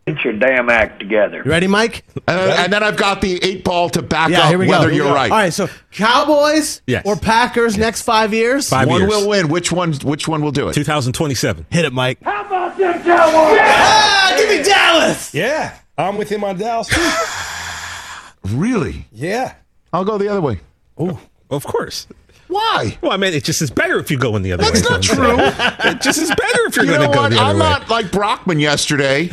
Get 0.06 0.24
your 0.24 0.32
damn 0.32 0.68
act 0.68 0.98
together. 0.98 1.42
You 1.44 1.50
ready, 1.50 1.68
Mike? 1.68 2.04
And, 2.26 2.40
and 2.40 2.72
then 2.72 2.82
I've 2.82 2.96
got 2.96 3.20
the 3.20 3.38
eight 3.44 3.62
ball 3.62 3.88
to 3.90 4.02
back 4.02 4.30
Yeah, 4.30 4.40
up 4.42 4.48
here 4.48 4.58
we 4.58 4.66
go. 4.66 4.72
whether 4.72 4.84
Here 4.86 4.90
we 4.90 4.96
you're 4.96 5.06
go. 5.06 5.14
right. 5.14 5.30
All 5.30 5.38
right, 5.38 5.52
so 5.52 5.68
Cowboys 5.92 6.82
Yes. 6.88 7.04
or 7.06 7.14
Packers 7.16 7.78
next 7.78 8.02
five 8.02 8.34
years? 8.34 8.68
Five 8.68 8.88
one 8.88 9.02
years. 9.02 9.10
will 9.10 9.28
win. 9.28 9.46
Which 9.48 9.70
one? 9.70 9.92
Which 9.94 10.26
one 10.26 10.42
will 10.42 10.50
do 10.50 10.68
it? 10.68 10.72
2027. 10.72 11.66
Hit 11.70 11.84
it, 11.84 11.92
Mike. 11.92 12.18
How 12.22 12.44
about 12.44 12.76
them 12.76 12.94
Cowboys? 13.02 13.58
Ah, 13.62 14.34
give 14.36 14.48
me 14.48 14.62
Dallas. 14.64 15.32
Yeah, 15.32 15.76
I'm 15.96 16.16
with 16.16 16.28
him 16.28 16.42
on 16.42 16.58
Dallas 16.58 16.88
too. 16.88 17.00
Really? 18.56 19.06
yeah. 19.12 19.54
I'll 19.92 20.04
go 20.04 20.18
the 20.18 20.28
other 20.28 20.40
way. 20.40 20.58
Oh, 20.98 21.20
of 21.50 21.64
course. 21.64 22.06
Why? 22.52 22.98
Well, 23.00 23.12
I 23.12 23.16
mean, 23.16 23.32
it 23.34 23.44
just 23.44 23.62
is 23.62 23.70
better 23.70 23.98
if 23.98 24.10
you 24.10 24.18
go 24.18 24.36
in 24.36 24.42
the 24.42 24.52
other 24.52 24.62
That's 24.64 24.82
way. 24.82 24.88
That's 24.88 25.08
not 25.08 25.16
true. 25.16 25.36
saying. 25.84 25.96
It 25.96 26.00
just 26.02 26.18
is 26.20 26.28
better 26.28 26.66
if 26.66 26.76
you're 26.76 26.84
You 26.84 26.90
going 26.92 27.00
know 27.02 27.08
to 27.08 27.14
go 27.14 27.22
what? 27.22 27.30
the 27.30 27.36
other 27.38 27.44
I'm 27.50 27.54
way. 27.56 27.58
not 27.60 27.88
like 27.88 28.10
Brockman 28.12 28.60
yesterday, 28.60 29.30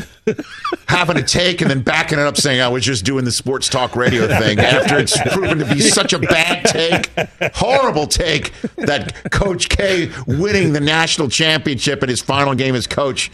having 0.88 1.18
a 1.18 1.24
take 1.24 1.62
and 1.62 1.70
then 1.70 1.82
backing 1.82 2.18
it 2.20 2.26
up, 2.26 2.38
saying 2.38 2.62
I 2.62 2.68
was 2.70 2.84
just 2.86 3.04
doing 3.06 3.26
the 3.26 3.32
sports 3.32 3.68
talk 3.68 3.96
radio 3.96 4.28
thing 4.28 4.60
after 4.60 4.98
it's 4.98 5.20
proven 5.34 5.60
to 5.60 5.66
be 5.66 5.80
such 5.82 6.14
a 6.14 6.20
bad 6.20 6.64
take, 6.66 7.10
horrible 7.56 8.08
take 8.08 8.54
that 8.78 9.32
Coach 9.32 9.70
K 9.70 10.10
winning 10.28 10.74
the 10.74 10.80
national 10.80 11.30
championship 11.30 12.02
in 12.04 12.10
his 12.10 12.22
final 12.22 12.56
game 12.56 12.76
as 12.76 12.88
coach 12.88 13.32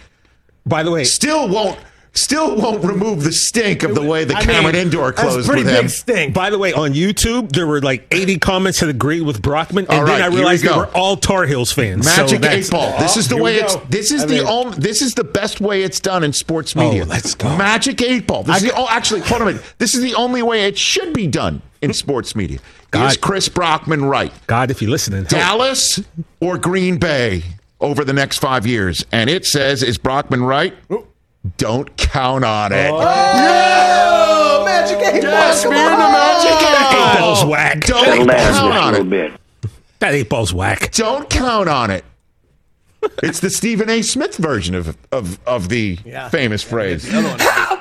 By 0.66 0.84
the 0.84 0.92
way, 0.92 1.04
still 1.04 1.48
won't 1.48 1.78
still 2.16 2.55
won't 2.55 2.84
remove 2.84 3.24
the 3.24 3.32
stink 3.32 3.84
of 3.84 3.93
the 3.93 4.01
way 4.01 4.24
the 4.24 4.36
I 4.36 4.41
Cameron 4.43 4.74
mean, 4.76 4.86
Indoor 4.88 5.11
that's 5.11 5.22
closed 5.22 5.47
pretty 5.47 5.63
with 5.63 5.74
big 5.74 5.84
him. 5.84 5.89
stink. 5.89 6.34
by 6.34 6.49
the 6.49 6.57
way, 6.57 6.74
on 6.74 6.93
YouTube 6.93 7.51
there 7.51 7.68
were 7.68 7.82
like 7.82 8.07
80 8.11 8.39
comments 8.39 8.80
that 8.80 8.89
agreed 8.89 9.22
with 9.22 9.41
Brockman, 9.41 9.86
and 9.89 9.99
All 9.99 10.05
then 10.05 10.13
right, 10.16 10.22
I 10.22 10.24
here 10.24 10.32
we 10.32 10.38
realized 10.38 10.63
they 10.66 10.76
were 10.76 10.88
all 10.95 11.18
Tar 11.18 11.45
Heels 11.45 11.72
fans. 11.72 12.05
Magic 12.05 12.41
that's- 12.41 12.68
eight 12.68 12.72
ball. 12.72 12.97
This 12.99 13.16
Oh, 13.16 13.20
is 13.20 13.28
the 13.28 13.38
way 13.38 13.57
it's. 13.57 13.76
This 13.89 14.11
is 14.11 14.24
I 14.24 14.26
the 14.28 14.34
mean- 14.36 14.47
only. 14.47 14.78
This 14.80 15.01
is 15.01 15.13
the 15.13 15.24
best 15.24 15.61
way 15.61 15.84
it's 15.84 15.99
done 15.99 16.24
in 16.24 16.34
sports 16.34 16.74
oh, 16.76 16.80
media. 16.80 17.03
Oh, 17.03 17.07
let's 17.07 17.36
go. 17.36 17.55
Magic 17.57 18.01
eight 18.01 18.26
ball. 18.28 18.43
This 18.43 18.57
is 18.57 18.63
the, 18.63 18.74
oh, 18.76 18.88
actually, 18.89 19.22
hold 19.22 19.41
on 19.41 19.47
a 19.49 19.51
minute. 19.51 19.74
This 19.78 19.93
is 19.95 20.01
the 20.01 20.16
only 20.16 20.41
way 20.41 20.66
it 20.66 20.78
should 20.78 21.13
be 21.13 21.28
done 21.28 21.61
in 21.82 21.93
sports 21.93 22.36
media. 22.36 22.59
God. 22.91 23.11
Is 23.11 23.18
Chris 23.18 23.49
Brockman 23.49 24.05
right? 24.05 24.32
God, 24.47 24.72
if 24.72 24.82
you're 24.82 24.91
listening. 24.91 25.26
Dallas 25.26 25.99
or 26.39 26.57
Green 26.57 26.97
Bay 26.97 27.43
over 27.82 28.05
the 28.05 28.13
next 28.13 28.38
five 28.38 28.66
years? 28.66 29.05
And 29.11 29.30
it 29.30 29.45
says, 29.45 29.84
is 29.84 29.97
Brockman 29.97 30.43
right? 30.43 30.74
Don't 31.58 31.96
count 31.98 32.43
on 32.46 32.72
it. 32.72 32.91
Oh, 32.93 34.64
magic 34.66 34.98
eight 35.00 35.22
ball. 35.22 35.72
we're 35.72 35.76
in 35.76 35.91
the 35.91 35.98
magic 35.98 36.52
eight 36.52 36.96
eight 36.96 37.20
balls 37.20 37.46
whack. 37.46 37.82
Don't 37.86 38.06
Settle 38.06 38.26
down 38.26 38.38
just 38.38 38.60
count 38.60 38.76
on 38.76 38.96
it. 38.96 39.10
bit. 39.10 39.34
That 40.00 40.14
eight 40.14 40.30
ball's 40.30 40.54
whack. 40.54 40.91
Don't 40.93 41.30
count 41.30 41.70
on 41.70 41.91
it. 41.91 42.04
It's 43.22 43.39
the 43.39 43.50
Stephen 43.52 43.89
A. 43.89 44.02
Smith 44.02 44.36
version 44.38 44.74
of 44.76 44.98
of, 45.12 45.39
of 45.46 45.70
the 45.70 46.00
Yeah. 46.06 46.30
famous 46.30 46.64
phrase. 46.64 47.08
How 47.10 47.20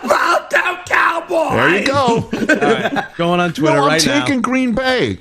about 0.02 0.50
them 0.50 0.76
Cowboys? 0.84 1.50
There 1.52 1.78
you 1.80 1.86
go. 1.86 3.04
Going 3.16 3.40
on 3.40 3.52
Twitter 3.54 3.76
no, 3.76 3.82
I'm 3.84 3.88
right 3.88 4.04
now. 4.06 4.20
taking 4.24 4.42
Green 4.42 4.74
Bay. 4.74 5.18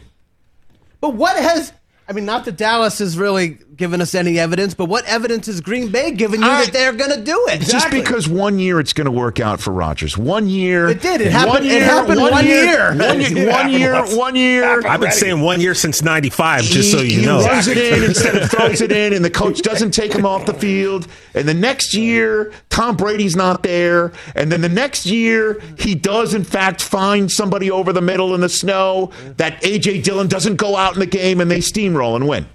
But 1.00 1.14
what 1.14 1.38
has 1.38 1.72
I 2.08 2.12
mean, 2.12 2.26
not 2.26 2.44
that 2.46 2.58
Dallas 2.58 3.00
is 3.00 3.18
really 3.18 3.60
given 3.76 4.02
us 4.02 4.14
any 4.14 4.38
evidence, 4.40 4.74
but 4.74 4.86
what 4.86 5.06
evidence 5.06 5.48
has 5.48 5.60
Green 5.62 5.90
Bay 5.90 6.12
given 6.12 6.42
you 6.42 6.48
I- 6.48 6.66
that 6.66 6.74
they're 6.74 6.94
going 6.94 7.12
to 7.12 7.22
do 7.24 7.46
it? 7.50 7.62
Just 7.62 7.90
because 7.90 8.28
one 8.28 8.60
year 8.60 8.80
it's 8.80 8.94
going 8.94 9.06
to 9.06 9.12
work 9.12 9.40
out 9.40 9.60
for 9.60 9.72
Rodgers. 9.72 10.18
One 10.18 10.48
year. 10.48 10.90
It 10.90 11.02
did. 11.02 11.22
It 11.22 11.26
one 11.26 11.48
happened- 11.48 11.66
it 11.68 11.82
happened 11.82 12.22
one 12.22 12.46
year. 12.46 12.96
One 12.96 13.20
year. 13.22 13.50
One 13.52 13.72
year. 13.72 14.06
One 14.18 14.36
year. 14.36 14.88
I've 14.88 15.00
been 15.00 15.12
saying 15.12 15.42
one 15.42 15.60
year 15.62 15.74
since 15.74 16.02
'95, 16.02 16.64
just 16.64 16.92
so 16.92 17.00
He- 17.02 17.14
you 17.16 17.20
he 17.22 17.26
know. 17.26 17.44
runs 17.44 17.68
it 17.68 17.78
in 17.78 18.04
instead 18.10 18.36
of 18.36 18.50
throws 18.52 18.82
it 18.82 18.92
in, 18.92 19.14
and 19.14 19.24
the 19.26 19.30
coach 19.32 19.62
doesn't 19.62 19.92
take 19.92 20.14
him 20.14 20.26
off 20.26 20.46
the 20.46 20.54
field. 20.54 21.08
And 21.34 21.48
the 21.48 21.54
next 21.54 21.94
year, 21.94 22.52
Tom 22.70 22.96
Brady's 22.96 23.36
not 23.36 23.64
there. 23.64 24.12
And 24.36 24.52
then 24.52 24.62
the 24.62 24.70
next 24.70 25.06
year, 25.06 25.60
he 25.78 25.96
does 25.96 26.34
in 26.34 26.44
fact 26.44 26.82
find 26.82 27.32
somebody 27.32 27.72
over 27.72 27.92
the 27.94 28.02
middle 28.02 28.36
in 28.36 28.42
the 28.42 28.50
snow 28.50 29.12
that 29.38 29.62
AJ 29.64 30.04
Dillon 30.04 30.28
doesn't 30.28 30.58
go 30.58 30.76
out 30.76 30.94
in 30.94 31.00
the 31.00 31.06
game, 31.06 31.42
and 31.42 31.50
they 31.50 31.60
steamroll 31.60 32.16
and 32.16 32.28
win. 32.28 32.46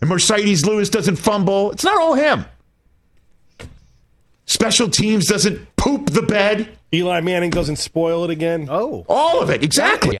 And 0.00 0.10
Marcedes 0.10 0.66
Lewis 0.66 0.90
doesn't 0.90 1.16
fumble. 1.16 1.72
It's 1.72 1.84
not 1.84 2.00
all 2.00 2.14
him. 2.14 2.44
Special 4.46 4.88
teams 4.88 5.26
doesn't 5.26 5.76
poop 5.76 6.10
the 6.10 6.22
bed. 6.22 6.76
Eli 6.92 7.20
Manning 7.20 7.50
doesn't 7.50 7.76
spoil 7.76 8.24
it 8.24 8.30
again. 8.30 8.68
Oh. 8.70 9.04
All 9.08 9.42
of 9.42 9.50
it, 9.50 9.64
exactly. 9.64 10.18